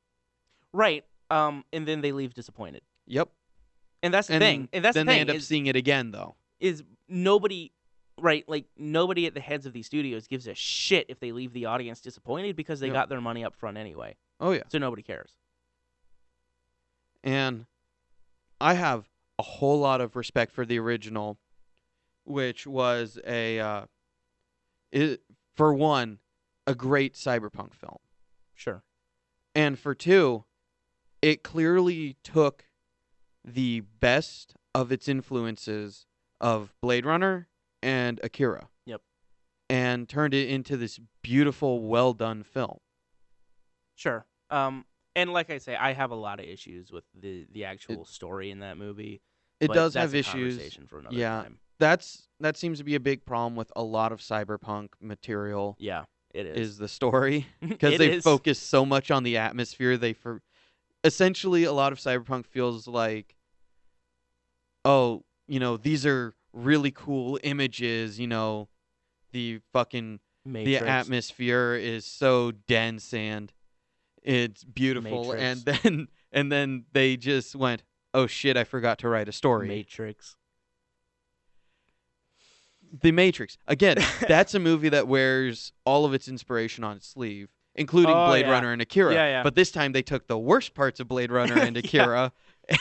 [0.73, 1.05] Right.
[1.31, 2.83] Um, and then they leave disappointed.
[3.07, 3.29] Yep.
[4.03, 4.69] And that's the and thing.
[4.73, 6.37] And that's then the they end up is, seeing it again though.
[6.61, 7.73] is nobody
[8.23, 11.53] right like nobody at the heads of these studios gives a shit if they leave
[11.53, 12.93] the audience disappointed because they Yeah.
[12.95, 14.63] got their money up front anyway Oh yeah.
[14.69, 15.35] so nobody cares
[17.25, 17.67] And
[18.61, 19.09] I have
[19.39, 21.39] a whole lot of respect for the original,
[22.25, 23.87] which was a, uh,
[24.91, 25.23] it,
[25.55, 26.19] for one,
[26.67, 27.99] a great cyberpunk film.
[28.55, 28.83] sure
[29.55, 30.45] And for two,
[31.21, 32.69] it clearly took
[33.45, 36.07] the best of its influences
[36.41, 37.49] of Blade Runner
[37.83, 38.69] and Akira.
[38.87, 39.01] Yep.
[39.71, 42.79] And turned it into this beautiful, well done film.
[43.95, 44.27] Sure.
[44.51, 44.85] Um,
[45.15, 48.51] and like I say, I have a lot of issues with the the actual story
[48.51, 49.21] in that movie.
[49.61, 50.55] It does have a issues.
[50.57, 51.43] conversation For another Yeah.
[51.43, 51.59] Time.
[51.79, 56.05] That's that seems to be a big problem with a lot of cyberpunk material Yeah.
[56.35, 56.71] It is.
[56.71, 58.25] is the story because they is.
[58.25, 59.97] focus so much on the atmosphere.
[59.99, 60.41] They for
[61.05, 63.37] essentially a lot of cyberpunk feels like,
[64.85, 68.19] oh, you know, these are really cool images.
[68.19, 68.69] You know,
[69.33, 70.81] the fucking Matrix.
[70.83, 73.53] the atmosphere is so dense and
[74.23, 77.83] it's beautiful, and then and then they just went,
[78.15, 79.69] oh shit, I forgot to write a story.
[79.69, 80.37] Matrix.
[83.01, 83.57] The Matrix.
[83.67, 83.97] Again,
[84.29, 88.45] that's a movie that wears all of its inspiration on its sleeve, including Oh, Blade
[88.47, 88.53] yeah.
[88.53, 89.15] Runner and Akira.
[89.15, 89.43] Yeah, yeah.
[89.43, 91.77] But this time they took the worst parts of Blade Runner and.
[91.77, 92.33] Akira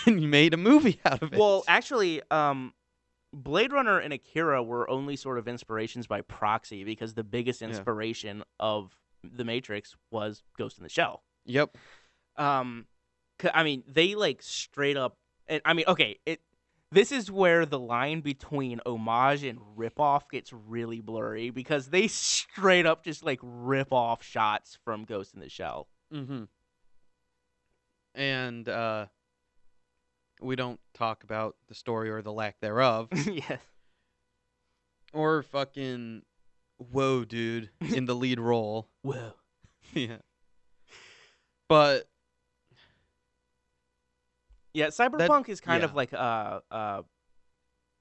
[0.05, 1.39] and made a movie out of it.
[1.39, 2.73] Well, actually, um,
[3.33, 7.69] Blade Runner and Akira were only sort of inspirations by proxy because the biggest Yeah.
[7.69, 11.23] inspiration of The Matrix was Ghost in the Shell.
[11.45, 11.77] Yep.
[12.37, 12.87] Um,
[13.53, 15.17] I mean, they like straight up.
[15.47, 16.41] And I mean, okay, it.
[16.93, 22.85] This is where the line between homage and ripoff gets really blurry because they straight
[22.85, 25.87] up just like rip off shots from Ghost in the Shell.
[26.13, 26.43] Mm-hmm.
[28.13, 29.05] And uh,
[30.41, 33.59] we don't talk about the story or the lack thereof, yes.
[35.13, 36.23] or fucking
[36.77, 38.89] whoa, dude, in the lead role.
[39.03, 39.33] Whoa.
[39.93, 40.17] yeah.
[41.69, 42.09] But
[44.73, 45.85] Yeah, cyberpunk is kind yeah.
[45.85, 47.03] of like a, a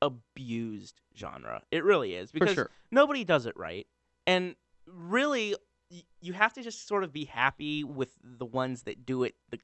[0.03, 1.63] abused genre.
[1.71, 3.87] It really is for because sure, nobody does it right,
[4.27, 4.55] and
[4.87, 5.55] really,
[5.91, 9.35] y- you have to just sort of be happy with the ones that do it
[9.51, 9.59] the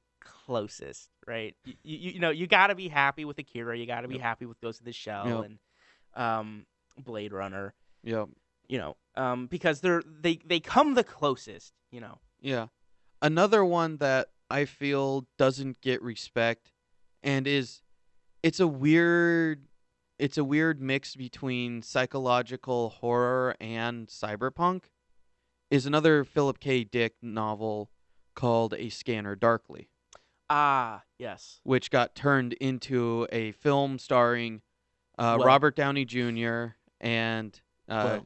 [0.45, 1.55] closest, right?
[1.65, 3.77] You, you, you know, you got to be happy with Akira.
[3.77, 4.23] You got to be Yep.
[4.23, 5.45] happy with Ghost of the Shell Yep.
[5.45, 5.59] and
[6.15, 6.65] um,
[6.97, 7.73] Blade Runner.
[8.03, 8.27] yep,
[8.67, 11.73] You know, um, because they're they they come the closest.
[11.91, 12.19] You know.
[12.41, 12.67] yeah.
[13.21, 16.71] Another one that I feel doesn't get respect,
[17.23, 17.81] and is,
[18.43, 19.65] it's a weird,
[20.19, 24.83] it's a weird mix between psychological horror and cyberpunk.
[25.71, 26.83] Is another Philip K.
[26.83, 27.89] Dick novel
[28.35, 29.89] called A Scanner Darkly.
[30.49, 31.59] Ah, yes.
[31.63, 34.61] which got turned into a film starring
[35.17, 35.45] uh, Whoa.
[35.45, 36.67] Robert Downey Jr.
[37.01, 37.59] and
[37.89, 38.19] uh.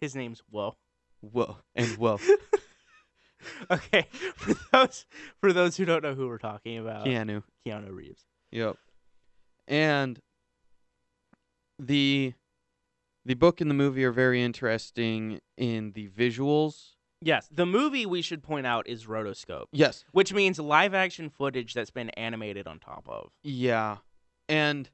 [0.00, 0.76] His name's Whoa.
[1.20, 2.18] whoa and whoa
[3.70, 4.06] okay,
[4.36, 5.06] for those
[5.40, 7.42] for those who don't know who we're talking about, Keanu.
[7.66, 8.24] Keanu Reeves.
[8.50, 8.76] Yep.
[9.66, 10.20] And
[11.78, 12.34] the
[13.24, 16.94] the book and the movie are very interesting in the visuals.
[17.20, 20.04] Yes, the movie we should point out is rotoscope, Yes.
[20.12, 23.32] which means live action footage that's been animated on top of.
[23.42, 23.96] Yeah.
[24.48, 24.88] And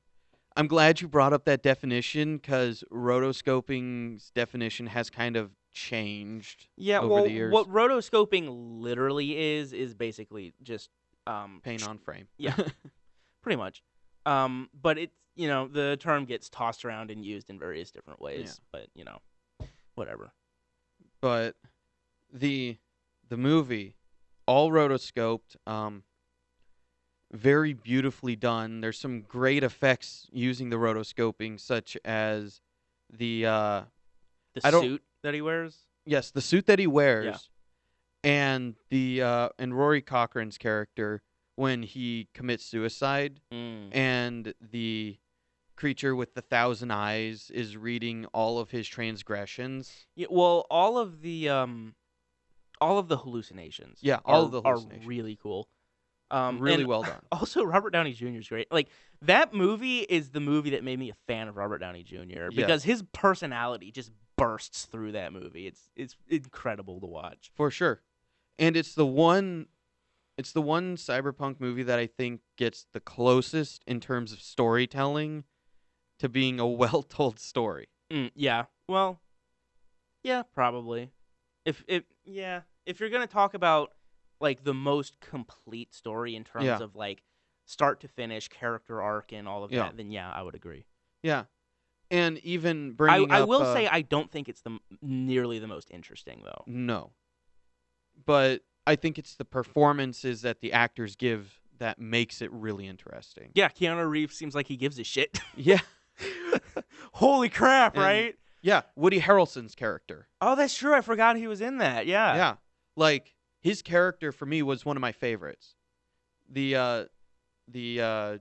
[0.57, 7.01] I'm glad you brought up that definition because rotoscoping's definition has kind of changed Yeah,
[7.01, 7.53] over well, the years.
[7.53, 8.47] what rotoscoping
[8.81, 10.89] literally is is basically just
[11.27, 12.29] um Paint on frame.
[12.39, 12.57] Yeah.
[13.43, 13.83] pretty much.
[14.27, 18.21] Um, but it's you know the term gets tossed around and used in various different
[18.23, 19.19] ways, but you know,
[19.97, 20.33] whatever.
[21.21, 21.57] but
[22.35, 22.77] the
[23.29, 23.97] the movie
[24.47, 26.03] all rotoscoped um
[27.33, 32.61] very beautifully done there's some great effects using the rotoscoping such as
[33.11, 33.83] the uh
[34.55, 35.77] The I suit that he wears.
[36.07, 37.49] yes the suit that he wears
[38.23, 41.23] and the uh and Rory Cochrane's character
[41.57, 43.89] when he commits suicide Mm.
[43.93, 45.19] and the
[45.77, 51.21] creature with the thousand eyes is reading all of his transgressions Yeah, well, all of
[51.23, 51.95] the um,
[52.81, 53.99] all of the hallucinations.
[54.03, 55.05] Yeah, all are, of the hallucinations.
[55.05, 55.69] are really cool.
[56.31, 58.29] Um, really well done Also, Robert Downey Jr.
[58.29, 58.73] is great.
[58.73, 58.89] Like
[59.23, 62.49] that movie is the movie that made me a fan of Robert Downey Jr.
[62.55, 65.67] because his personality just bursts through that movie.
[65.67, 67.51] It's it's incredible to watch.
[67.55, 68.01] for sure
[68.59, 69.67] and it's the one
[70.37, 75.45] it's the one cyberpunk movie that i think gets the closest in terms of storytelling
[76.19, 78.65] to being a well-told story Mm, yeah.
[78.87, 79.19] Well,
[80.23, 81.11] yeah, probably.
[81.65, 83.93] If if yeah, if you're gonna talk about
[84.41, 86.79] like the most complete story in terms Yeah.
[86.83, 87.23] of like
[87.67, 89.85] start to finish character arc and all of Yeah.
[89.85, 90.85] that, then yeah, I would agree.
[91.23, 91.45] yeah
[92.11, 95.59] and even I, bringing I up, will uh, say I don't think it's the nearly
[95.59, 96.63] the most interesting though.
[96.67, 97.13] no
[98.27, 103.51] but i think it's the performances that the actors give that makes it really interesting
[103.55, 105.41] Yeah, Keanu Reeves seems like he gives a shit.
[105.57, 105.79] yeah
[107.15, 108.35] Holy crap, And- right?
[108.65, 110.95] Yeah woody harrelson's character Oh, that's true.
[110.95, 112.07] I forgot he was in that.
[112.07, 112.35] Yeah.
[112.37, 112.55] yeah
[112.97, 115.77] like his character for me was one of my favorites
[116.51, 117.05] the uh
[117.69, 118.39] the uh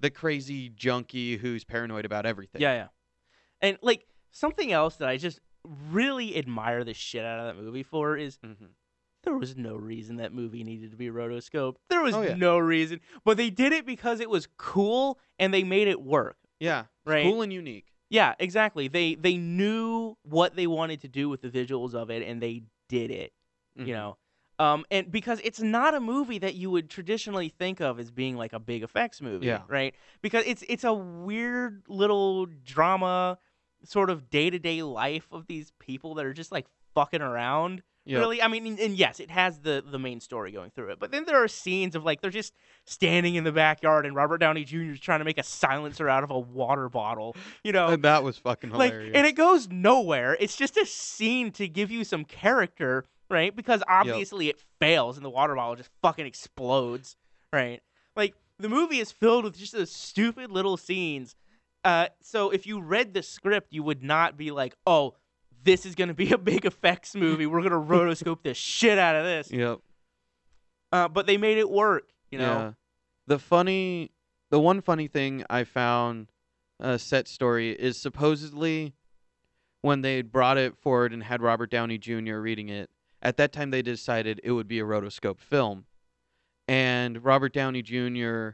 [0.00, 2.86] the crazy junkie who's paranoid about everything Yeah, yeah.
[3.60, 5.40] And like something else that I just
[5.90, 8.70] really admire the shit out of that movie for is Mhm.
[9.22, 11.76] there was no reason that movie needed to be rotoscoped.
[11.88, 12.34] There was Oh, yeah.
[12.34, 13.00] no reason.
[13.24, 16.36] But they did it because it was cool and they made it work.
[16.60, 17.22] yeah Right.
[17.24, 18.88] cool and unique Yeah, exactly.
[18.88, 22.62] They they knew what they wanted to do with the visuals of it and they
[22.88, 23.32] did it,
[23.78, 23.86] Mhm.
[23.86, 24.16] you know.
[24.58, 28.36] Um and because it's not a movie that you would traditionally think of as being
[28.36, 29.62] like a big effects movie, Yeah.
[29.68, 29.94] right?
[30.22, 33.38] Because it's it's a weird little drama
[33.84, 38.20] sort of day-to-day life of these people that are just like fucking around Yep.
[38.20, 40.98] really i mean and, and yes it has the the main story going through it
[40.98, 42.52] but then there are scenes of like they're just
[42.84, 46.22] standing in the backyard and robert downey jr is trying to make a silencer out
[46.22, 47.88] of a water bottle you know?
[47.88, 50.36] And that was fucking like and it goes nowhere.
[50.38, 53.54] It's just a scene to give you some character right?
[53.56, 57.16] Because obviously it fails and the water bottle just fucking explodes
[57.52, 57.80] right?
[58.16, 61.34] Like the movie is filled with just those stupid little scenes.
[61.84, 65.14] Uh, so if you read the script, you would not be like, "Oh,
[65.64, 67.46] this is going to be a big effects movie.
[67.46, 69.80] We're going to rotoscope the shit out of this." Yep.
[70.92, 72.08] Uh, but they made it work.
[72.30, 72.44] You know.
[72.44, 72.72] Yeah.
[73.26, 74.10] The funny,
[74.50, 76.30] the one funny thing I found,
[76.78, 78.94] uh, set story is supposedly
[79.80, 82.36] when they brought it forward and had Robert Downey Jr.
[82.36, 82.90] reading it.
[83.22, 85.86] At that time, they decided it would be a rotoscope film,
[86.68, 88.50] and Robert Downey Jr.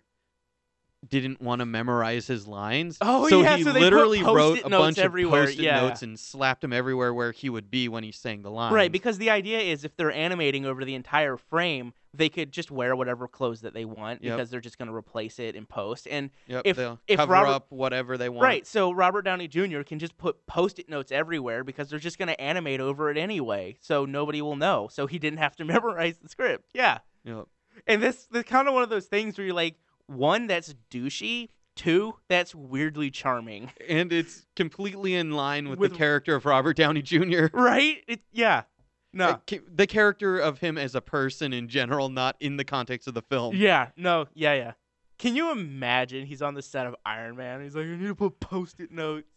[1.09, 2.99] didn't want to memorize his lines.
[3.01, 5.81] Oh, so yeah, he so literally wrote a bunch everywhere, of post-it yeah.
[5.81, 8.75] notes and slapped them everywhere where he would be when he sang the lines.
[8.75, 12.71] Right, because the idea is if they're animating over the entire frame, they could just
[12.71, 14.37] wear whatever clothes that they want Yep.
[14.37, 16.07] because they're just going to replace it in post.
[16.11, 18.43] And yep, if- if cover Robert- up whatever they want.
[18.45, 19.81] right, so Robert Downey Jr.
[19.83, 23.77] can just put post-it notes everywhere because they're just going to animate over it anyway,
[23.81, 24.89] so nobody will know.
[24.93, 25.65] So he didn't have to
[26.05, 26.71] memorize the script.
[26.75, 27.47] Yeah, Yep.
[27.87, 29.77] and this this kind of one of those things where you're like,
[30.11, 35.99] one that's douchey, two that's weirdly charming, and it's completely in line with, With- the
[35.99, 37.47] character of Robert Downey Jr.
[37.53, 37.99] right?
[38.09, 38.65] It, yeah,
[39.13, 39.41] no,
[39.73, 43.23] the character of him as a person in general, not in the context of the
[43.23, 43.55] film.
[43.57, 44.73] Yeah, no, yeah, yeah.
[45.19, 47.63] Can you imagine he's on the set of Iron Man?
[47.63, 49.29] He's like, I need to put post-it notes.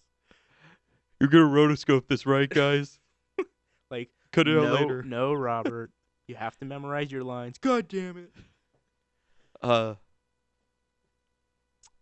[1.19, 2.99] You're gonna rotoscope this, right, guys?
[3.91, 5.03] Like, Cut it out later.
[5.03, 5.91] no, Robert,
[6.27, 7.59] you have to memorize your lines.
[7.59, 8.31] God damn it.
[9.61, 9.93] Uh,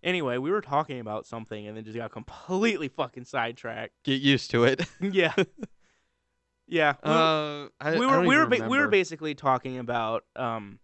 [0.03, 3.93] Anyway, we were talking about something and then just got completely fucking sidetracked.
[4.03, 4.81] get used to it.
[5.01, 5.33] yeah,
[6.67, 6.93] yeah.
[7.03, 10.79] We, were- uh, I, we were we were ba- we were basically talking about um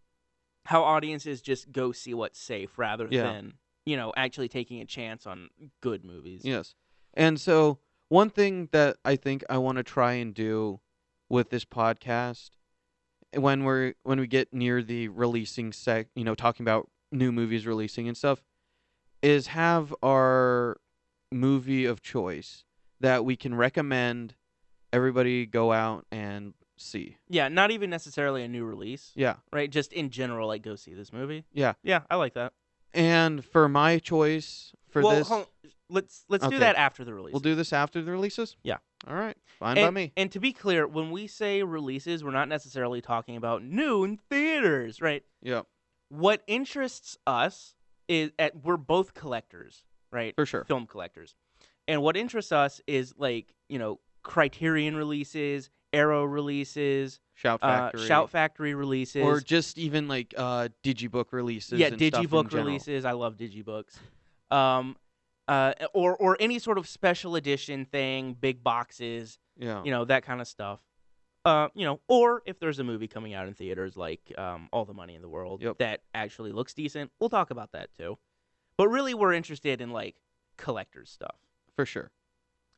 [0.65, 3.23] how audiences just go see what's safe rather Yeah.
[3.23, 3.53] than
[3.85, 5.49] you know actually taking a chance on
[5.81, 6.41] good movies.
[6.43, 6.75] Yes.
[7.13, 7.79] And so
[8.09, 10.79] one thing that I think I want to try and do
[11.29, 12.51] with this podcast
[13.33, 17.65] when we're when we get near the releasing sec, you know, talking about new movies
[17.65, 18.41] releasing and stuff
[19.21, 20.77] is have our
[21.31, 22.63] movie of choice
[22.99, 24.35] that we can recommend
[24.93, 27.17] everybody go out and see.
[27.29, 29.11] Yeah, not even necessarily a new release.
[29.15, 29.35] Yeah.
[29.51, 29.69] right?
[29.69, 31.45] Just in general, like go see this movie.
[31.53, 31.73] Yeah.
[31.83, 32.53] Yeah, I like that.
[32.93, 35.29] And for my choice for well, this
[35.89, 36.55] let's let's Okay.
[36.55, 37.33] do that after the release.
[37.33, 38.55] we'll do this after the releases?
[38.63, 38.77] Yeah.
[39.07, 39.37] All right.
[39.59, 40.11] Fine and, by me.
[40.17, 44.17] And to be clear, when we say releases, we're not necessarily talking about new in
[44.29, 45.23] theaters, right?
[45.41, 45.61] Yeah,
[46.09, 47.75] What interests us
[48.07, 50.35] is at we're both collectors, right?
[50.35, 50.63] for sure.
[50.65, 51.35] Film collectors.
[51.87, 58.07] And what interests us is like, you know, Criterion releases, Arrow releases, Shout uh, Factory.
[58.07, 62.53] Shout Factory releases, or just even like uh digibook releases yeah, and stuff in digibook
[62.53, 63.05] releases.
[63.05, 63.97] I love digibooks.
[64.51, 64.97] Um,
[65.47, 70.23] uh, or or any sort of special edition thing, big boxes, yeah you know, that
[70.23, 70.81] kind of stuff.
[71.47, 74.83] Uh, you know, or if there's a movie coming out in theaters like um, All
[74.83, 75.77] the Money in the World Yep.
[75.77, 78.17] that actually looks decent, we'll talk about that too.
[78.75, 80.15] But really, we're interested in like
[80.57, 81.37] collectors stuff.
[81.75, 82.11] for sure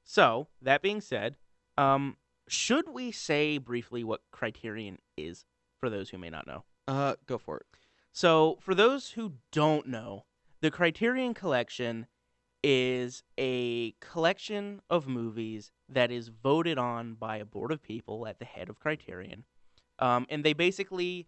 [0.03, 1.35] So that being said,
[1.77, 2.17] um,
[2.47, 5.45] should we say briefly what Criterion is
[5.79, 6.63] for those who may not know?
[6.87, 7.65] uh go for it
[8.11, 10.25] So, for those who don't know,
[10.61, 12.05] the Criterion Collection
[12.63, 18.39] is a collection of movies that is voted on by a board of people at
[18.39, 19.45] the head of Criterion.
[19.99, 21.27] Um, and they basically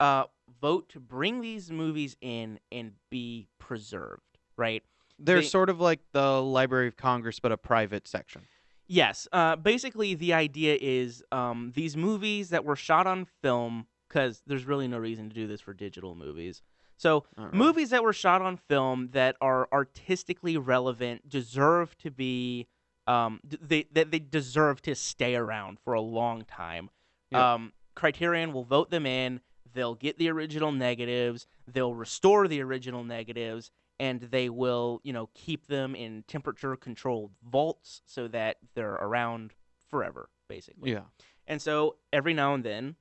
[0.00, 0.24] uh,
[0.60, 4.82] vote to bring these movies in and be preserved, right?
[5.20, 8.42] they're They- sort of like the library of congress but a private section
[8.90, 9.28] Yes.
[9.32, 14.64] Uh, basically, the idea is um, these movies that were shot on film, because there's
[14.64, 16.62] really no reason to do this for digital movies.
[16.98, 22.66] So, movies that were shot on film that are artistically relevant deserve to be,
[23.06, 26.90] um, they that they deserve to stay around for a long time.
[27.30, 27.40] Yep.
[27.40, 29.40] Um, Criterion will vote them in.
[29.74, 31.46] They'll get the original negatives.
[31.66, 33.70] They'll restore the original negatives,
[34.00, 39.52] and they will, you know, keep them in temperature-controlled vaults so that they're around
[39.88, 40.92] forever, basically.
[40.92, 41.02] yeah
[41.46, 42.96] And so every now and then,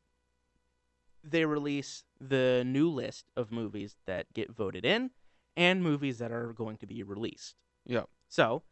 [1.23, 5.11] they release the new list of movies that get voted in
[5.55, 7.55] and movies that are going to be released.
[7.85, 8.63] yeah So,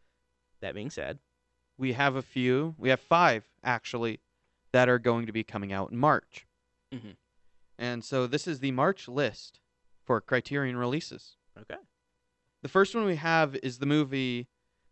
[0.62, 1.20] that being said,
[1.78, 4.20] we have a few we have five actually
[4.72, 6.46] that are going to be coming out in march
[6.94, 7.16] Mhm.
[7.78, 9.60] and so this is the march list
[10.06, 11.76] for criterion releases okay.
[12.62, 14.48] the first one we have is the movie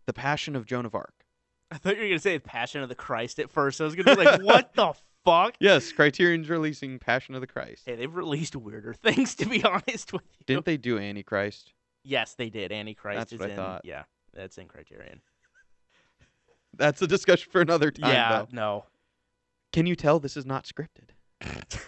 [0.06, 1.26] the passion of joan of arc
[1.72, 3.82] I thought you were going to say The Passion of the Christ at first.
[3.82, 4.94] I was going to be like, what the
[5.26, 5.56] fuck?
[5.60, 10.12] yes criterion's releasing passion of the christ Hey, they've released weirder things, to be honest
[10.14, 10.46] with you.
[10.46, 11.74] didn't they do antichrist
[12.06, 12.74] Yes, they did.
[12.74, 13.56] Antichrist That's is what I in.
[13.56, 13.82] thought.
[13.86, 15.22] Yeah, that's in Criterion.
[16.76, 18.86] that's a discussion for another time yeah, though no,
[19.72, 21.12] can you tell this is not scripted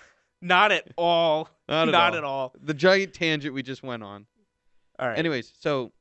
[0.41, 1.49] not at all.
[1.67, 2.15] Not at all.
[2.15, 2.53] at all.
[2.61, 4.25] the giant tangent we just went on
[4.99, 5.17] All right.
[5.17, 5.91] Anyways, so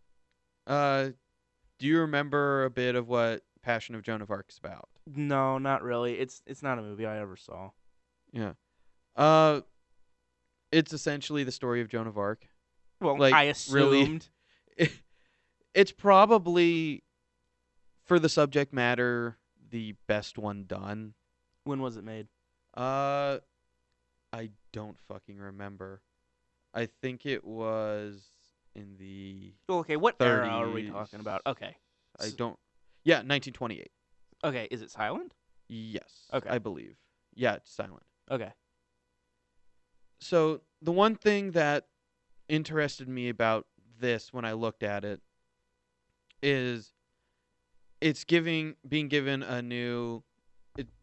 [0.67, 1.09] uh
[1.79, 4.89] Do you remember a bit of what Passion of Joan of Arc is about?
[5.07, 6.19] No, not really.
[6.19, 7.71] It's it's not a movie I ever saw.
[8.33, 8.53] Yeah.
[9.17, 9.61] Uh,
[10.73, 12.49] it's essentially the story of Joan of Arc.
[13.01, 14.03] Well, Like, I really?
[14.03, 14.29] assumed.
[15.75, 17.05] it's probably
[18.05, 19.39] for the subject matter
[19.71, 21.15] the best one done.
[21.65, 22.29] When was it made?
[22.77, 23.39] Uh,
[24.33, 26.03] I don't fucking remember.
[26.73, 28.25] I think it was
[28.75, 29.55] in the.
[29.69, 31.43] Okay, what era are we talking about?
[31.47, 31.77] Okay.
[32.21, 32.59] I don't.
[33.05, 33.91] Yeah, 1928.
[34.45, 35.35] Okay, is it silent?
[35.69, 36.27] Yes.
[36.33, 36.51] Okay.
[36.51, 36.97] I believe.
[37.35, 38.03] Yeah, it's silent.
[38.31, 38.53] Okay.
[40.21, 41.87] So the one thing that
[42.49, 43.67] interested me about
[43.99, 45.21] this when I looked at it
[46.43, 46.93] is
[48.01, 50.23] it's giving being given a new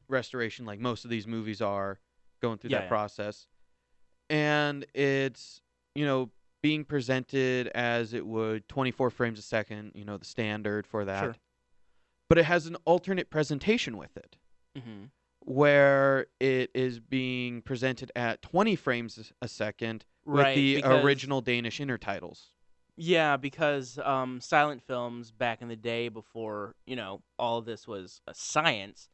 [0.08, 2.00] restoration like most of these movies are
[2.42, 2.90] going through Yeah, that yeah.
[2.90, 3.48] process
[4.30, 5.62] and it's
[5.96, 6.30] you know
[6.62, 11.24] being presented as it would 24 frames a second you know the standard for that
[11.24, 11.36] Sure.
[12.32, 14.38] But it has an alternate presentation with it
[14.78, 15.08] Mm-hmm.
[15.41, 20.56] where it is being presented at 20 frames a second with Right.
[20.56, 22.52] the because- original Danish intertitles.
[22.95, 27.86] Yeah, because um, silent films back in the day, before you know all of this
[27.88, 29.10] was a science,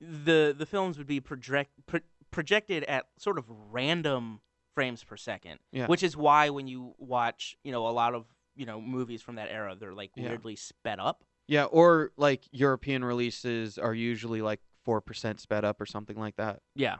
[0.00, 2.00] the the films would be project pro-
[2.30, 4.40] projected at sort of random
[4.74, 5.58] frames per second.
[5.72, 5.86] Yeah.
[5.86, 8.24] Which is why when you watch, you know, a lot of
[8.56, 10.28] you know movies from that era, they're like Yeah.
[10.30, 11.24] weirdly sped up.
[11.52, 16.60] Yeah, or like European releases are usually like 4% sped up or something like that.
[16.74, 16.96] Yeah,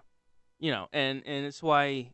[0.61, 2.11] you know, and and it's why,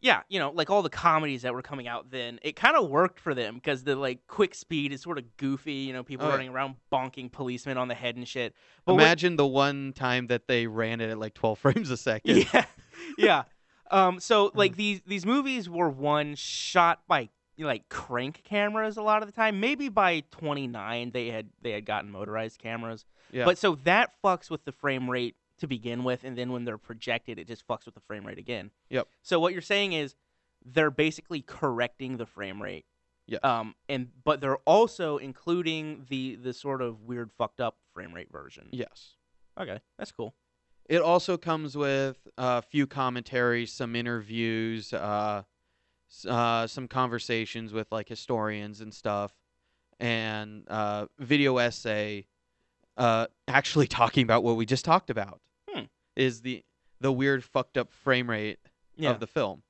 [0.00, 2.88] yeah, you know, like all the comedies that were coming out then, it kind of
[2.88, 5.72] worked for them because the like quick speed is sort of goofy.
[5.72, 6.34] You know, people Oh, yeah.
[6.36, 8.54] running around bonking policemen on the head and shit.
[8.86, 12.46] But Imagine the one time that they ran it at like 12 frames a second.
[12.52, 12.64] yeah,
[13.18, 13.42] yeah.
[13.90, 19.22] Um, so like these these movies were one shot by like crank cameras a lot
[19.22, 19.60] of the time.
[19.60, 23.04] Maybe by 29 they had they had gotten motorized cameras.
[23.32, 23.44] Yeah.
[23.44, 26.78] But so that fucks with the frame rate to begin with, and then when they're
[26.78, 28.70] projected, it just fucks with the frame rate again.
[28.90, 29.08] Yep.
[29.22, 30.14] So what you're saying is
[30.64, 32.86] they're basically correcting the frame rate.
[33.26, 33.40] Yes.
[33.42, 38.30] Um, and but they're also including the the sort of weird fucked up frame rate
[38.30, 38.68] version.
[38.72, 39.14] yes.
[39.58, 40.34] Okay, that's cool.
[40.86, 45.44] It also comes with a few commentaries, some interviews, uh,
[46.28, 49.32] uh, some conversations with like historians and stuff,
[50.00, 52.26] and uh, video essay,
[52.96, 55.40] uh, actually talking about what we just talked about.
[55.70, 55.84] Hmm.
[56.16, 56.62] Is the
[57.00, 58.58] the weird fucked up frame rate
[58.96, 59.10] Yeah.
[59.10, 59.62] of the film.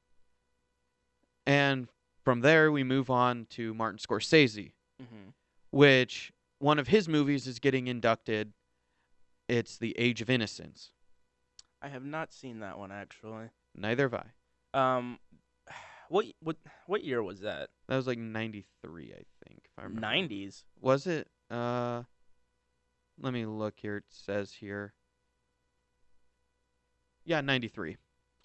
[1.47, 1.89] And
[2.25, 5.31] from there, we move on to Martin Scorsese, hmm
[5.71, 8.53] which one of his movies is getting inducted.
[9.49, 10.93] It's The Age of Innocence.
[11.83, 13.47] I have not seen that one actually.
[13.75, 14.15] Neither have
[14.73, 14.97] I.
[14.97, 15.19] Um,
[16.09, 16.57] what what
[16.87, 17.71] what year was that?
[17.89, 19.63] That was like 93, I think.
[19.65, 20.01] If I remember.
[20.01, 20.65] Nineties.
[20.81, 21.29] Was it?
[21.51, 22.03] Uh,
[23.21, 23.99] let me look here.
[23.99, 24.95] It says here.
[27.25, 27.97] Yeah, 93.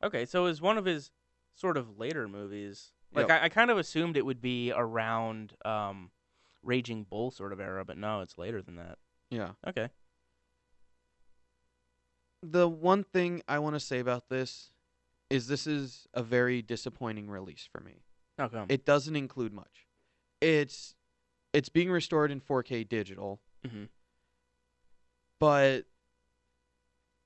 [0.03, 1.11] Okay, so it was one of his
[1.53, 2.91] sort of later movies.
[3.14, 3.41] Like Yep.
[3.41, 6.11] I, I kind of assumed it would be around um,
[6.64, 8.98] Raging Bull sort of era, but no, it's later than that.
[9.30, 9.52] Yeah.
[9.68, 9.90] Okay.
[12.41, 14.72] The one thing I want to say about this
[15.30, 18.03] is this is a very disappointing release for me.
[18.38, 18.68] How come?
[18.69, 19.88] It doesn't include much.
[20.41, 20.95] It's
[21.53, 23.85] it's being restored in 4K digital, hmm
[25.39, 25.85] but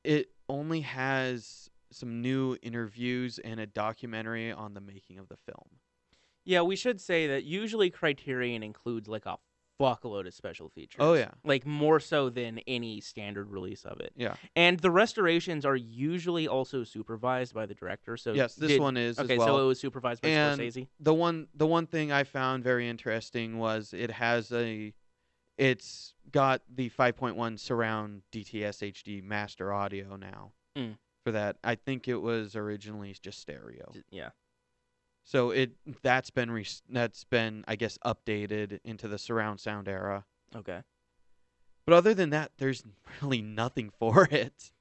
[0.03, 5.79] it only has some new interviews and a documentary on the making of the film.
[6.45, 9.37] Yeah, we should say that usually Criterion includes like a
[9.79, 10.97] fuckload of special features.
[10.99, 11.31] Oh yeah.
[11.43, 14.13] Like more so than any standard release of it.
[14.15, 14.35] Yeah.
[14.55, 18.15] And the restorations are usually also supervised by the director.
[18.17, 19.47] So Yes, this did- one is Okay, as well.
[19.47, 20.87] so it was supervised by And- Scorsese.
[20.99, 24.93] the one the one thing I found very interesting was it has a
[25.57, 30.51] it's got the 5.1 surround DTS HD master audio now.
[30.75, 30.97] Mm.
[31.23, 33.93] For that, I think it was originally just stereo.
[34.09, 34.29] Yeah.
[35.23, 35.71] So it
[36.01, 40.25] that's been re- that's been I guess updated into the surround sound era.
[40.55, 40.81] Okay.
[41.85, 42.83] But other than that, there's
[43.21, 44.71] really nothing for it.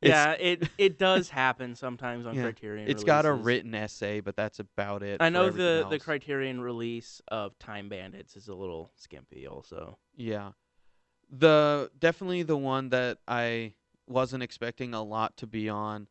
[0.00, 2.88] It's- yeah, it it does happen sometimes on Yeah, Criterion.
[2.90, 5.20] It's got a written essay, but that's about it.
[5.20, 5.98] I know the the.
[6.00, 9.98] Criterion release of Time Bandits is a little skimpy, also.
[10.16, 10.52] Yeah.
[11.30, 13.74] The definitely the one that I
[14.08, 16.08] wasn't expecting a lot to be on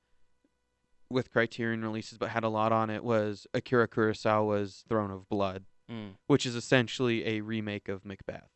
[1.11, 5.65] with Criterion releases but had a lot on it was Akira Kurosawa's Throne of Blood,
[5.89, 6.11] Mm.
[6.27, 8.49] which is essentially a remake of Macbeth.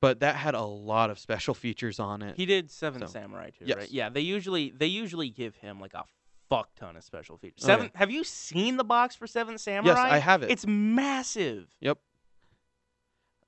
[0.00, 2.36] But that had a lot of special features on it.
[2.36, 3.76] He did Seven So, Samurai too, yes.
[3.78, 3.90] right?
[3.90, 6.04] Yeah, they usually they usually give him like a
[6.48, 7.64] fuck ton of special features.
[7.64, 7.66] Oh.
[7.66, 7.90] Seven.
[7.94, 9.88] Have you seen the box for Seven Samurai?
[9.94, 10.50] yes, I have it.
[10.50, 11.68] It's massive.
[11.80, 11.98] Yep.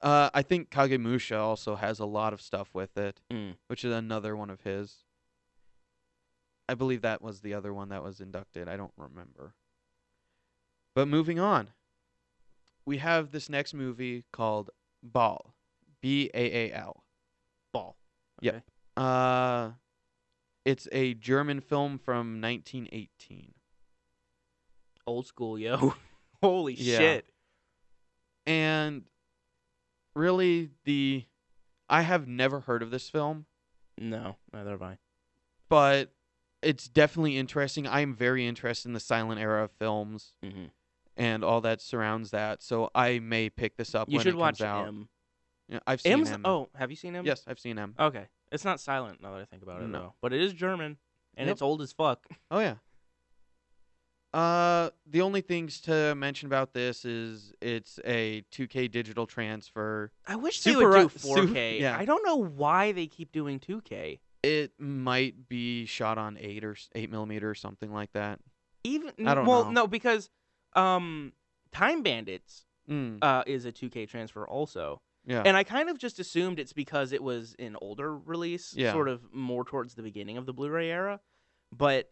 [0.00, 3.56] Uh, I think Kagemusha also has a lot of stuff with it, Mm.
[3.68, 5.03] which is another one of his.
[6.68, 8.68] I believe that was the other one that was inducted.
[8.68, 9.54] I don't remember.
[10.94, 11.70] But moving on,
[12.86, 14.70] we have this next movie called
[15.02, 15.54] Baal,
[16.00, 17.04] B A A L.
[17.72, 17.96] Baal.
[18.44, 18.62] Okay.
[18.96, 19.72] Uh,
[20.64, 23.52] it's a German film from 1918.
[25.06, 25.94] Old school, yo.
[26.42, 26.98] Holy Yeah.
[26.98, 27.30] shit.
[28.46, 29.04] And
[30.14, 31.24] really, the
[31.88, 33.44] I have never heard of this film,
[33.98, 34.98] No, neither have I.
[35.68, 36.13] but
[36.64, 37.86] it's definitely interesting.
[37.86, 40.64] I am very interested in the silent era of films hmm
[41.16, 42.60] and all that surrounds that.
[42.60, 44.88] So I may pick this up You when should it watch comes out.
[44.88, 45.08] M.
[45.68, 46.30] Yeah, I've seen M's.
[46.30, 46.42] M.
[46.44, 47.24] Oh, have you seen him?
[47.24, 47.94] yes, I've seen him.
[48.00, 48.26] Okay.
[48.50, 49.98] It's not silent now that I think about it, No.
[49.98, 50.14] though.
[50.20, 50.96] But it is German,
[51.36, 51.52] and Yep.
[51.52, 52.26] it's old as fuck.
[52.50, 52.74] Oh yeah.
[54.32, 60.10] Uh, the only things to mention about this is it's a 2K digital transfer.
[60.26, 61.78] I wish they Super would do 4K.
[61.78, 61.96] yeah.
[61.96, 64.18] I don't know why they keep doing 2K.
[64.44, 68.40] It might be shot on eight or eight millimeter or something like that.
[68.84, 69.70] Even I don't well, know.
[69.70, 70.28] no, because
[70.74, 71.32] um,
[71.72, 75.42] Time Bandits Mm, uh, is a 2K transfer also, yeah.
[75.46, 78.92] and I kind of just assumed it's because it was an older release, Yeah.
[78.92, 81.18] sort of more towards the beginning of the Blu-ray era.
[81.72, 82.10] But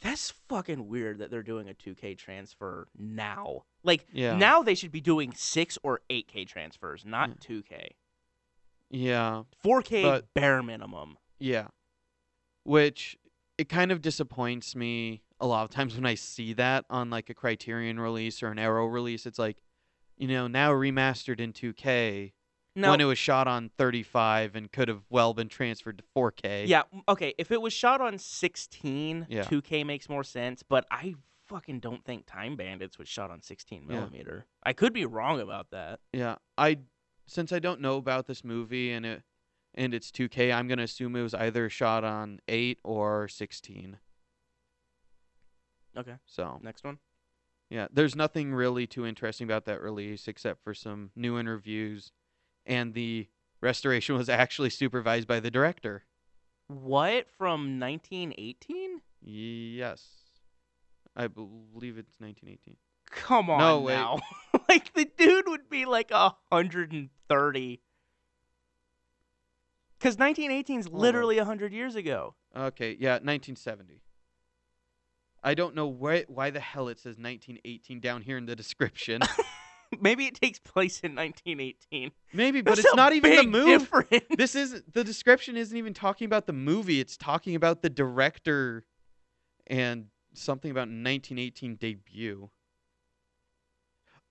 [0.00, 3.64] that's fucking weird that they're doing a 2K transfer now.
[3.84, 4.34] Like Yeah.
[4.34, 7.34] now they should be doing six or 8K transfers, not Yeah.
[7.40, 7.88] 2K.
[8.90, 9.42] yeah.
[9.62, 11.18] 4K But- bare minimum.
[11.42, 11.68] Yeah.
[12.64, 13.16] Which
[13.58, 17.28] it kind of disappoints me a lot of times when I see that on like
[17.28, 19.26] a Criterion release or an Arrow release.
[19.26, 19.58] It's like,
[20.16, 22.32] you know, now remastered in 2K
[22.76, 26.68] No, when it was shot on 35 and could have well been transferred to 4K.
[26.68, 27.34] Yeah, okay.
[27.38, 29.42] If it was shot on 16, Yeah.
[29.42, 30.62] 2K makes more sense.
[30.62, 31.16] But I
[31.48, 33.94] fucking don't think Time Bandits was shot on 16 Yeah.
[33.96, 34.46] millimeter.
[34.62, 35.98] I could be wrong about that.
[36.12, 36.36] Yeah.
[36.56, 36.78] I
[37.26, 39.22] since I don't know about this movie and it
[39.74, 43.98] and it's 2K, I'm going to assume it was either shot on 8 or 16.
[45.96, 46.98] Okay, So, next one.
[47.68, 52.12] Yeah, there's nothing really too interesting about that release except for some new interviews,
[52.66, 53.28] and the
[53.60, 56.04] restoration was actually supervised by the director.
[56.68, 59.00] What from 1918?
[59.22, 60.06] Yes,
[61.16, 62.76] I believe it's 1918.
[63.10, 64.18] Come on No, now.
[64.68, 67.80] like the dude would be like 130.
[70.02, 70.94] Because 1918 is on.
[70.94, 72.34] literally 100 years ago.
[72.56, 74.02] Okay, yeah, 1970.
[75.44, 79.20] I don't know why why the hell it says 1918 down here in the description.
[80.00, 82.10] Maybe it takes place in 1918.
[82.32, 83.78] Maybe, but That's it's not even the movie.
[83.78, 84.24] difference.
[84.36, 86.98] This isn't the description isn't even talking about the movie.
[86.98, 88.84] It's talking about the director
[89.68, 92.50] and something about 1918 debut.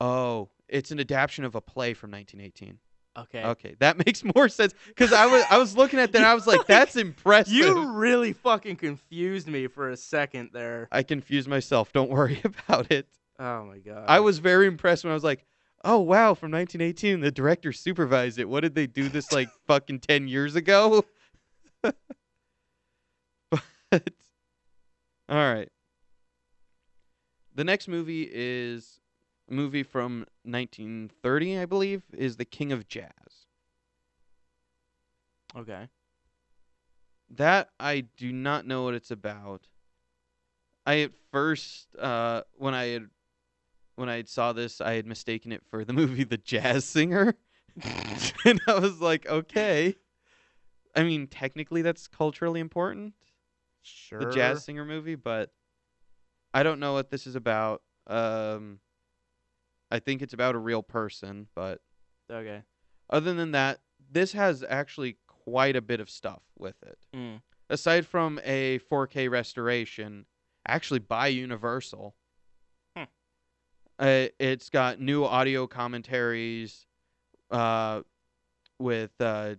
[0.02, 2.80] Oh, it's an adaptation of a play from 1918.
[3.18, 3.44] Okay.
[3.44, 6.34] Okay, that makes more sense because I was I was looking at that and I
[6.34, 7.54] was like, that's impressive.
[7.54, 10.88] You really fucking confused me for a second there.
[10.92, 11.92] I confused myself.
[11.92, 13.08] Don't worry about it.
[13.40, 14.06] Oh my god.
[14.08, 15.46] I was very impressed when I was like,
[15.84, 18.48] oh wow, from 1918, the director supervised it.
[18.48, 21.04] What did they do this like fucking 10 years ago?
[21.82, 21.96] but
[25.28, 25.70] all right.
[27.54, 29.01] The next movie is
[29.52, 33.12] movie from 1930, I believe, is The King of Jazz.
[35.58, 35.88] okay.
[37.30, 39.68] That I do not know what it's about.
[40.86, 43.08] I at first, uh, when I had
[43.96, 47.36] when I saw this, I had mistaken it for the movie The Jazz Singer,
[48.46, 49.96] and I was like, okay.
[50.96, 53.14] I mean, technically, that's culturally important,
[53.82, 54.20] Sure.
[54.20, 55.52] the Jazz Singer movie, but
[56.54, 57.82] I don't know what this is about.
[58.08, 58.80] Um,
[59.92, 61.82] I think it's about a real person, but
[62.32, 62.64] Okay.
[63.10, 66.98] other than that, this has actually quite a bit of stuff with it.
[67.14, 67.42] Mm.
[67.70, 70.26] aside from a 4K restoration,
[70.68, 72.16] actually by Universal.
[72.98, 73.04] Hmm.
[74.00, 76.86] Uh, it's got new audio commentaries
[77.50, 78.02] uh,
[78.80, 79.56] with uh,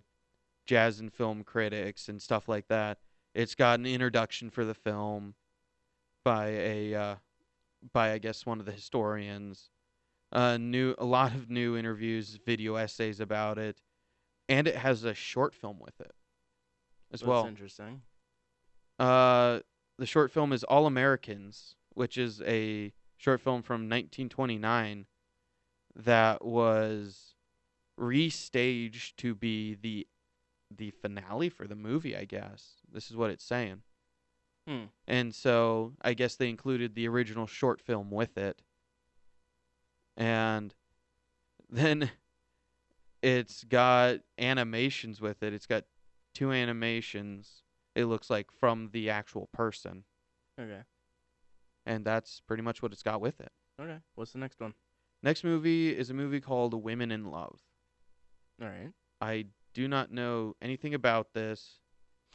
[0.67, 2.99] jazz and film critics and stuff like that.
[3.35, 5.35] It's got an introduction for the film
[6.25, 7.15] by a uh,
[7.93, 9.71] by I guess one of the historians.
[10.33, 13.83] Uh, new a lot of new interviews, video essays about it,
[14.49, 16.15] and it has a short film with it
[17.13, 17.43] as well.
[17.43, 17.49] That's well.
[17.49, 18.03] interesting.
[18.99, 19.61] Uh,
[19.99, 25.07] the short film is All Americans, which is a short film from 1929
[25.95, 27.35] that was
[28.01, 30.07] restaged to be the
[30.75, 32.17] the finale for the movie.
[32.17, 33.83] I guess this is what it's saying.
[34.67, 34.85] Hmm.
[35.07, 38.63] And so I guess they included the original short film with it.
[40.17, 40.75] And
[41.71, 42.11] then
[43.23, 45.53] it's got animations with it.
[45.53, 45.85] It's got
[46.35, 47.63] two animations.
[47.95, 50.05] It looks like from the actual person,
[50.59, 50.83] Okay.
[51.85, 53.53] and that's pretty much what it's got with it.
[53.81, 53.99] Okay.
[54.15, 54.73] What's the next one?
[55.23, 57.61] Next movie is a movie called Women in Love.
[58.61, 58.91] All right.
[59.21, 61.79] I do not know anything about this.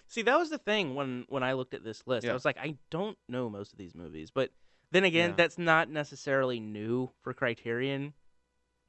[0.08, 2.28] See, that was the thing when when I looked at this list.
[2.28, 4.52] I was like, I don't know most of these movies, but
[4.92, 5.36] then again, Yeah.
[5.36, 8.14] that's not necessarily new for Criterion.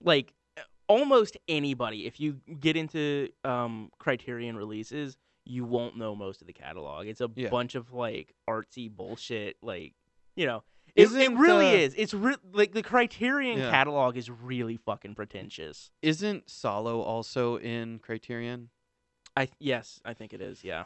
[0.02, 0.32] Like
[0.88, 6.52] almost anybody, if you get into um, Criterion releases, you won't know most of the
[6.52, 7.06] catalog.
[7.06, 7.48] It's a Yeah.
[7.48, 9.56] bunch of like artsy bullshit.
[9.62, 9.94] Like
[10.36, 10.62] you know,
[10.94, 11.94] it, it really uh, is.
[11.96, 13.70] It's re- like the Criterion Yeah.
[13.70, 15.90] catalog is really fucking pretentious.
[16.02, 18.70] Isn't Salò also in Criterion?
[19.36, 20.62] I yes, I think it is.
[20.64, 20.84] Yeah.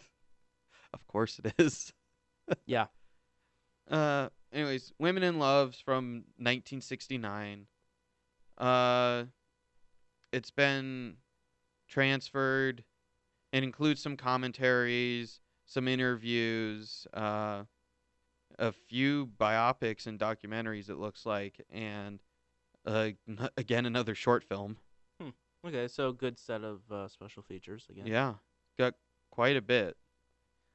[0.95, 1.93] Of course it is.
[2.67, 2.87] Yeah.
[3.91, 7.67] Uh anyways, Women in Love's from 1969.
[8.59, 9.25] Uh
[10.33, 11.17] it's been
[11.89, 12.85] transferred.
[13.53, 17.65] It includes some commentaries, some interviews, uh
[18.59, 22.23] a few biopics and documentaries it looks like and
[22.87, 24.77] uh, n- again another short film.
[25.65, 28.07] Okay, so good set of uh, special features again.
[28.07, 28.35] Yeah.
[28.79, 28.95] Got
[29.31, 29.97] quite a bit.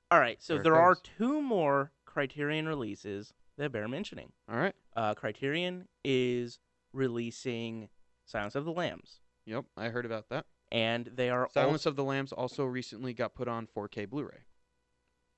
[0.09, 4.31] All right, so There there are two more Criterion releases that bear mentioning.
[4.51, 4.75] All right.
[4.95, 6.59] Uh, Criterion is
[6.93, 7.89] releasing
[8.25, 10.45] Silence of the Lambs, Yep, I heard about that.
[10.71, 14.39] and they are Silence also, of the Lambs also recently got put on 4K Blu-ray.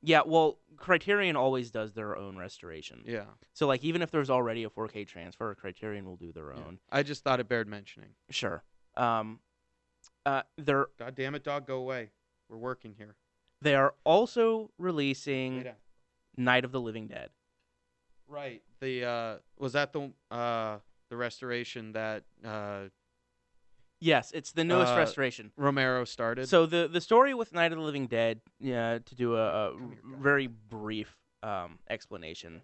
[0.02, 0.22] yeah.
[0.26, 3.04] Well, Criterion always does their own restoration.
[3.06, 3.26] Yeah.
[3.54, 6.64] So like even if there's already a 4K transfer, Criterion will do their yeah.
[6.66, 6.80] own.
[6.92, 8.10] I just thought it bared mentioning.
[8.32, 8.64] Sure.
[8.98, 9.40] Um,
[10.26, 12.10] uh, they're God damn it, dog, go away.
[12.50, 13.16] We're working here.
[13.62, 15.66] they are also releasing.
[16.38, 17.30] Night of the Living Dead.
[18.30, 18.62] Right.
[18.80, 20.78] The uh was that the uh
[21.10, 22.90] the restoration that uh
[24.02, 25.52] Yes, it's the newest Uh, restoration.
[25.58, 26.48] Romero started?
[26.48, 29.72] So the the story with Night of the Living Dead, yeah, to do a, a
[29.74, 30.22] Come here, guy.
[30.22, 32.62] very brief um, explanation.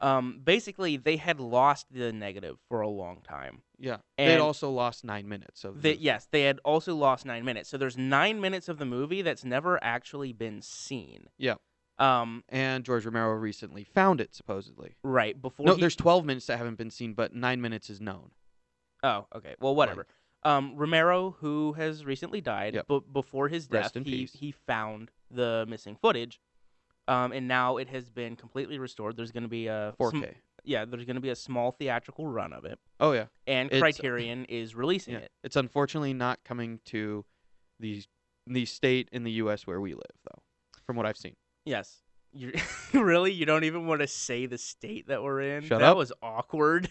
[0.00, 3.62] Um, basically, they had lost the negative for a long time.
[3.78, 3.96] yeah.
[4.16, 7.44] They'd and- also lost 9 minutes of They, the- yes, they had also lost nine
[7.44, 7.68] minutes.
[7.68, 11.28] So there's nine minutes of the movie that's never actually been seen.
[11.36, 11.54] Yeah.
[11.98, 12.44] Um.
[12.48, 14.94] and George Romero recently found it supposedly.
[15.02, 15.66] Right before.
[15.66, 18.30] no, he- there's 12 minutes that haven't been seen, but 9 minutes is known.
[19.02, 19.54] Oh, okay.
[19.60, 20.06] Well, whatever.
[20.44, 22.86] Um, Romero, who has recently died, Yep.
[22.88, 24.32] but before his death, he peace.
[24.34, 26.40] he found the missing footage,
[27.08, 29.16] um, and now it has been completely restored.
[29.16, 30.36] There's going to be a 4K.
[30.64, 33.26] yeah, there's going to be a small theatrical run of it, Oh yeah.
[33.48, 35.20] and It's- Criterion is releasing Yeah.
[35.20, 35.32] it.
[35.42, 37.24] It's unfortunately not coming to
[37.80, 38.04] the
[38.46, 40.42] the state in the US where we live though.
[40.86, 41.36] From what I've seen.
[41.68, 41.98] Yes.
[42.32, 42.52] You
[42.94, 43.32] really?
[43.32, 45.64] You don't even want to say the state that we're in?
[45.64, 45.96] Shut that up.
[45.96, 46.88] was awkward.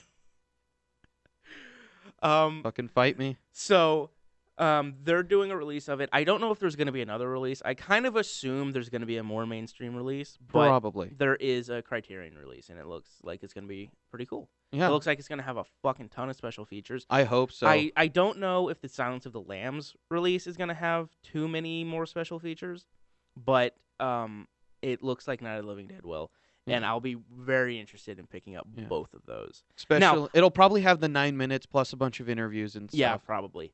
[2.22, 2.62] um.
[2.64, 3.38] Fucking fight me.
[3.52, 4.12] So,
[4.60, 6.10] um, they're doing a release of it.
[6.14, 7.62] I don't know if there's going to be another release.
[7.64, 11.12] I kind of assume there's going to be a more mainstream release, but Probably.
[11.18, 14.50] there is a Criterion release, and it looks like it's going to be pretty cool.
[14.72, 14.88] Yeah.
[14.88, 17.06] It looks like it's going to have a fucking ton of special features.
[17.10, 17.68] I hope so.
[17.68, 21.10] I, I don't know if the Silence of the Lambs release is going to have
[21.24, 22.88] too many more special features,
[23.36, 24.48] but um,
[24.82, 26.32] it looks like Night of the Living Dead will.
[26.70, 28.84] And I'll be very interested in picking up Yeah.
[28.88, 29.64] both of those.
[29.78, 30.30] Special.
[30.34, 33.00] it'll probably have the nine minutes plus a bunch of interviews and stuff.
[33.00, 33.72] Yeah, probably.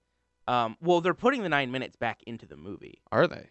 [0.48, 3.02] Um, well, they're putting the nine minutes back into the movie.
[3.12, 3.50] Are they?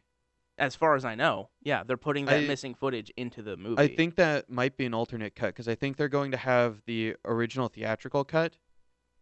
[0.58, 3.82] As far as I know, yeah, they're putting that I- missing footage into the movie.
[3.82, 6.82] I think that might be an alternate cut because I think they're going to have
[6.86, 8.58] the original theatrical cut,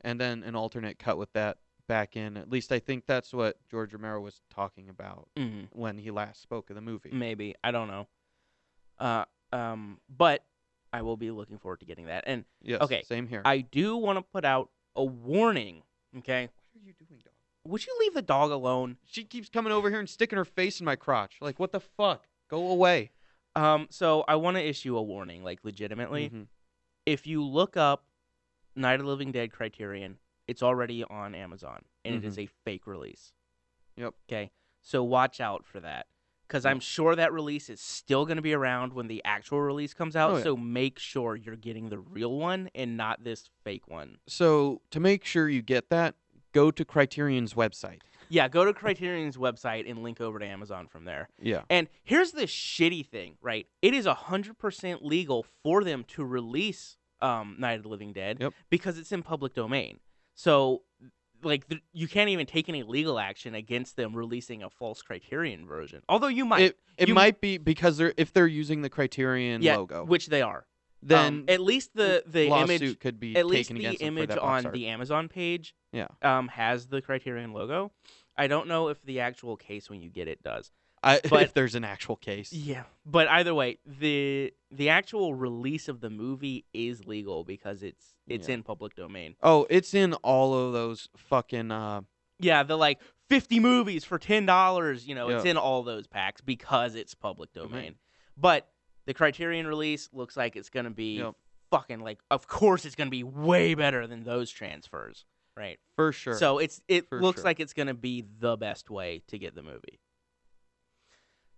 [0.02, 2.36] and then an alternate cut with that back in.
[2.36, 6.42] At least I think that's what George Romero was talking about Mhm, when he last
[6.42, 7.10] spoke of the movie.
[7.10, 8.06] maybe I don't know.
[9.00, 10.44] Uh, um, but
[10.92, 12.24] I will be looking forward to getting that.
[12.26, 12.80] And Yes.
[12.82, 13.42] okay, Same here.
[13.44, 15.82] I do want to put out a warning.
[16.18, 17.32] Okay, what are you doing, dog?
[17.64, 18.96] would you leave the dog alone?
[19.04, 21.36] She keeps coming over here and sticking her face in my crotch.
[21.40, 22.26] Like, what the fuck?
[22.48, 23.10] Go away.
[23.56, 26.30] Um, so I want to issue a warning, like legitimately.
[26.30, 26.46] Mhm.
[27.06, 28.04] If you look up
[28.76, 32.86] Night of the Living Dead Criterion, it's already on Amazon, and it is a fake
[32.86, 33.32] release.
[33.96, 34.02] Mm-hmm.
[34.02, 34.14] Yep.
[34.28, 34.50] Okay,
[34.82, 36.06] so watch out for that,
[36.50, 39.94] because I'm sure that release is still going to be around when the actual release
[39.94, 40.32] comes out.
[40.32, 40.42] Oh, yeah.
[40.42, 44.16] So make sure you're getting the real one and not this fake one.
[44.26, 46.16] So to make sure you get that,
[46.52, 48.00] go to Criterion's website.
[48.28, 51.28] Yeah, go to Criterion's website and link over to Amazon from there.
[51.40, 51.62] Yeah.
[51.70, 53.68] And here's the shitty thing, right?
[53.80, 58.54] It is 100% legal for them to release um, Night of the Living Dead Yep.
[58.70, 60.00] because it's in public domain.
[60.34, 60.82] So,
[61.42, 65.66] like, th- you can't even take any legal action against them releasing a false Criterion
[65.66, 66.02] version.
[66.08, 66.62] Although you might.
[66.62, 70.04] It it You- might be because they're if they're using the Criterion yeah, logo.
[70.04, 70.66] which they are.
[71.02, 74.66] then um, at least the the lawsuit image could be at least the image on
[74.66, 74.74] art.
[74.74, 76.08] the Amazon page Yeah.
[76.22, 77.90] um has the Criterion logo.
[78.36, 80.70] I don't know if the actual case when you get it does.
[81.02, 82.52] I, but- if there's an actual case.
[82.52, 88.14] Yeah, but either way, the the actual release of the movie is legal because it's
[88.26, 88.54] it's Yeah.
[88.54, 89.34] in public domain.
[89.42, 92.02] Oh, it's in all of those fucking uh
[92.38, 96.94] Yeah, the like 50 movies for $10, you know, it's in all those packs because
[96.96, 97.54] it's public Mhm.
[97.54, 97.94] domain.
[98.36, 98.68] But
[99.06, 101.34] the Criterion release looks like it's going to be Yep.
[101.70, 105.24] fucking like of course it's going to be way better than those transfers,
[105.56, 105.78] right?
[105.96, 106.34] for sure.
[106.36, 107.44] So it's it For looks sure.
[107.44, 109.98] like it's going to be the best way to get the movie.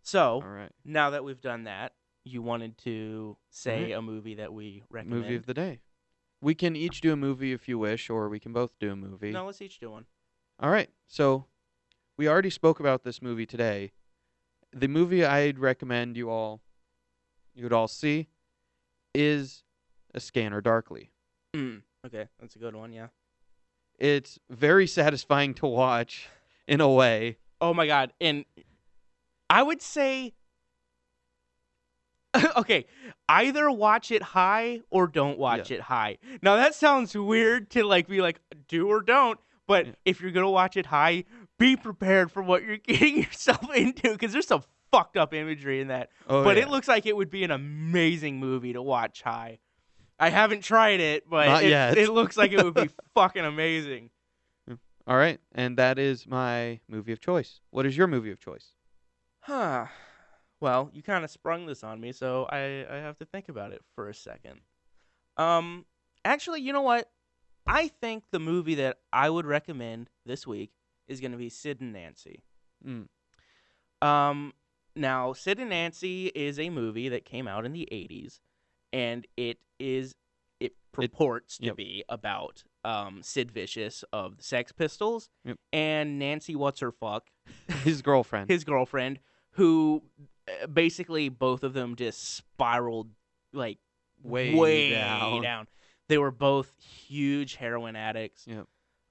[0.02, 0.70] So, right.
[0.84, 1.92] now that we've done that,
[2.24, 5.22] you wanted to say a movie that we recommend.
[5.22, 5.80] Movie of the day.
[6.40, 8.96] We can each do a movie if you wish, or we can both do a
[8.96, 9.30] movie.
[9.30, 10.06] No, let's each do one.
[10.58, 10.90] All right.
[11.06, 11.46] So
[12.16, 13.92] we already spoke about this movie today.
[14.72, 16.60] The movie I'd recommend you all
[17.54, 18.28] you would all see
[19.14, 19.64] is
[20.14, 21.10] A Scanner Darkly.
[21.54, 23.08] Mm, okay, that's a good one, yeah.
[23.98, 26.28] It's very satisfying to watch
[26.66, 27.38] in a way.
[27.60, 28.44] Oh my god, and
[29.52, 30.32] I would say
[32.56, 32.86] okay,
[33.28, 36.16] either watch it high or don't watch it high.
[36.40, 39.92] Now that sounds weird to like be like do or don't, but Yeah.
[40.06, 41.24] if you're going to watch it high,
[41.58, 45.88] be prepared for what you're getting yourself into cuz there's some fucked up imagery in
[45.88, 46.08] that.
[46.26, 46.62] Oh, but yeah.
[46.62, 49.58] it looks like it would be an amazing movie to watch high.
[50.18, 54.08] I haven't tried it, but it, it looks like it would be fucking amazing.
[55.06, 57.60] All right, and that is my movie of choice.
[57.70, 58.68] What is your movie of choice?
[59.42, 59.86] Huh.
[60.60, 63.72] Well, you kind of sprung this on me, so I, I have to think about
[63.72, 64.60] it for a second.
[65.36, 65.84] Um,
[66.24, 67.10] actually, you know what?
[67.66, 70.70] I think the movie that I would recommend this week
[71.08, 72.42] is going to be Sid and Nancy.
[72.86, 73.08] Mm.
[74.06, 74.52] Um,
[74.94, 78.38] now, Sid and Nancy is a movie that came out in the 80s,
[78.92, 80.14] and it is
[80.60, 81.76] it purports to yep.
[81.76, 85.56] be about um, Sid Vicious of the Sex Pistols Yep.
[85.72, 87.30] and Nancy What's Her Fuck,
[87.84, 88.48] His girlfriend.
[88.48, 89.18] his girlfriend,
[89.52, 90.02] who
[90.48, 93.08] uh, basically both of them just spiraled
[93.52, 93.78] like
[94.22, 95.42] Way way down.
[95.42, 95.66] down.
[96.08, 98.46] They were both huge heroin addicts.
[98.46, 98.66] Yep.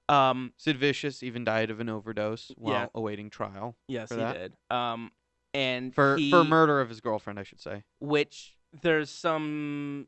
[0.08, 2.86] Um, Sid Vicious even died of an overdose while Yeah.
[2.94, 4.32] awaiting trial yes, he that?
[4.34, 4.52] did.
[4.76, 5.10] Um,
[5.54, 7.82] and for he, for murder of his girlfriend, I should say.
[8.00, 10.06] which there's some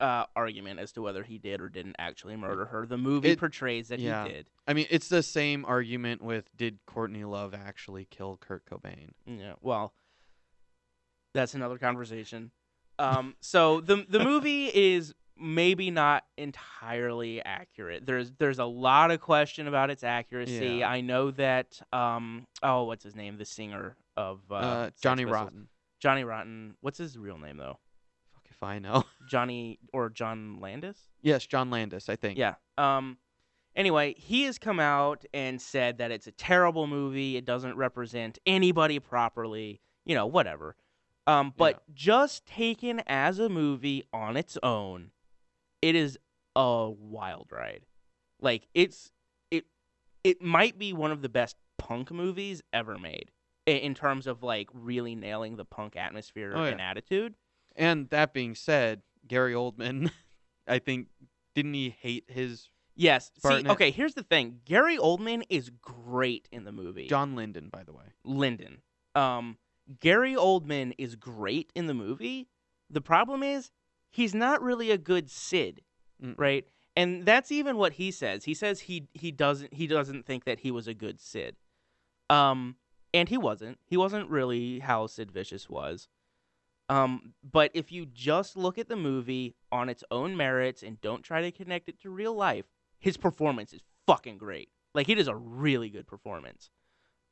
[0.00, 2.86] uh, argument as to whether he did or didn't actually murder her.
[2.86, 4.24] The movie It- portrays that yeah.
[4.26, 4.50] he did.
[4.68, 9.10] I mean, it's the same argument with did Courtney Love actually kill Kurt Cobain?
[9.26, 9.54] Yeah.
[9.62, 9.94] Well,
[11.34, 12.50] that's another conversation.
[12.98, 18.06] Um, so the the movie is maybe not entirely accurate.
[18.06, 20.78] There's there's a lot of question about its accuracy.
[20.78, 20.88] Yeah.
[20.88, 25.24] I know that um oh what's his name the singer of uh, Uh, Johnny.
[25.26, 25.68] Rotten.
[26.00, 26.74] Johnny Rotten.
[26.80, 27.78] What's his real name though?
[28.58, 29.04] If I know.
[29.28, 30.96] Johnny or John Landis?
[31.22, 32.38] yes, John Landis, I think.
[32.38, 32.54] Yeah.
[32.78, 33.18] Um.
[33.74, 37.36] Anyway, he has come out and said that it's a terrible movie.
[37.36, 39.80] It doesn't represent anybody properly.
[40.06, 40.76] You know, whatever.
[41.26, 41.52] Um.
[41.56, 41.94] But Yeah.
[41.94, 45.10] just taken as a movie on its own,
[45.82, 46.18] it is
[46.54, 47.84] a wild ride.
[48.40, 49.10] Like it's
[49.50, 49.66] it
[50.24, 53.30] it might be one of the best punk movies ever made
[53.66, 57.34] in terms of like really nailing the punk atmosphere Oh, and attitude.
[57.76, 60.10] And that being said, Gary Oldman,
[60.68, 61.08] I think,
[61.54, 63.30] didn't he hate his Yes.
[63.38, 64.60] See, okay, here's the thing.
[64.64, 67.06] Gary Oldman is great in the movie.
[67.06, 68.04] John Lydon, by the way.
[68.24, 68.78] Lydon.
[69.14, 69.58] Um,
[70.00, 72.48] Gary Oldman is great in the movie.
[72.88, 73.70] The problem is
[74.10, 75.82] he's not really a good Sid,
[76.22, 76.34] Mm.
[76.38, 76.64] right?
[76.96, 78.44] And that's even what he says.
[78.44, 81.56] He says he he doesn't he doesn't think that he was a good Sid.
[82.30, 82.76] Um,
[83.12, 83.78] and he wasn't.
[83.84, 86.08] He wasn't really how Sid Vicious was.
[86.88, 91.22] Um, but if you just look at the movie on its own merits and don't
[91.22, 92.66] try to connect it to real life,
[92.98, 94.70] his performance is fucking great.
[94.94, 96.70] Like it is a really good performance.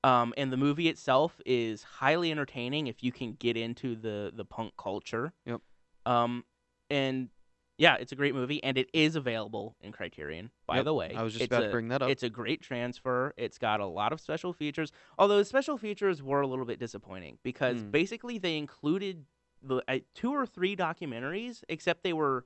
[0.02, 4.44] Um, and the movie itself is highly entertaining if you can get into the the
[4.44, 5.32] punk culture.
[5.46, 5.60] Yep.
[6.04, 6.44] Um,
[6.90, 7.30] and
[7.78, 10.50] yeah, it's a great movie, and it is available in Criterion.
[10.66, 12.10] By Yep, the way, I was just It's about a- to bring that up.
[12.10, 13.32] It's a great transfer.
[13.36, 14.92] It's got a lot of special features.
[15.18, 17.90] Although the special features were a little bit disappointing because Hmm.
[17.90, 19.24] basically they included
[19.64, 22.44] the uh, two or three documentaries, except they were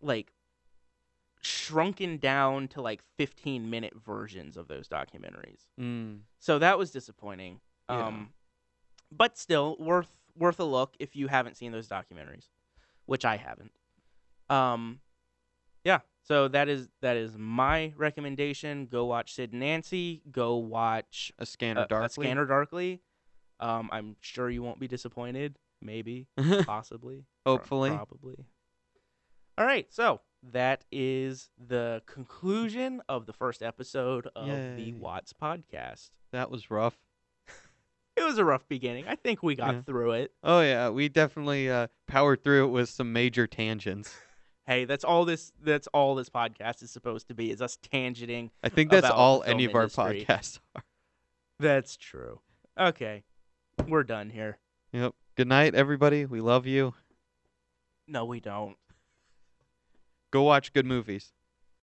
[0.00, 0.32] like
[1.40, 5.60] shrunken down to like 15 minute versions of those documentaries.
[5.80, 6.20] Mm.
[6.38, 7.60] So that was disappointing.
[7.88, 8.06] Yeah.
[8.06, 8.30] Um,
[9.12, 12.48] but still worth worth a look if you haven't seen those documentaries,
[13.06, 13.72] which I haven't.
[14.50, 15.00] Um,
[15.84, 16.00] yeah.
[16.22, 18.86] So that is that is my recommendation.
[18.86, 20.22] Go watch Sid and Nancy.
[20.30, 22.06] Go watch A Scanner Darkly.
[22.06, 23.00] A Scanner Darkly.
[23.60, 25.58] Um, I'm sure you won't be disappointed.
[25.84, 26.26] Maybe,
[26.64, 27.90] possibly, pro- Hopefully.
[27.90, 28.36] probably.
[29.56, 30.20] All right, so
[30.52, 34.46] that is the conclusion of the first episode of
[34.76, 36.10] the Watts podcast.
[36.32, 36.96] That was rough.
[38.16, 39.06] It was a rough beginning.
[39.08, 39.80] I think we got Yeah.
[39.82, 40.32] through it.
[40.44, 44.14] Oh yeah, we definitely uh, powered through it with some major tangents.
[44.66, 48.48] Hey, that's all this that's all this podcast is supposed to be is us tangenting.
[48.62, 50.24] I think that's all any of our industry.
[50.26, 50.82] podcasts are.
[51.60, 52.40] That's true.
[52.80, 53.24] Okay.
[53.86, 54.56] We're done here.
[54.92, 55.12] Yep.
[55.36, 56.26] Good night, everybody.
[56.26, 56.94] We love you.
[58.06, 58.76] No, we don't.
[60.30, 61.32] Go watch good movies.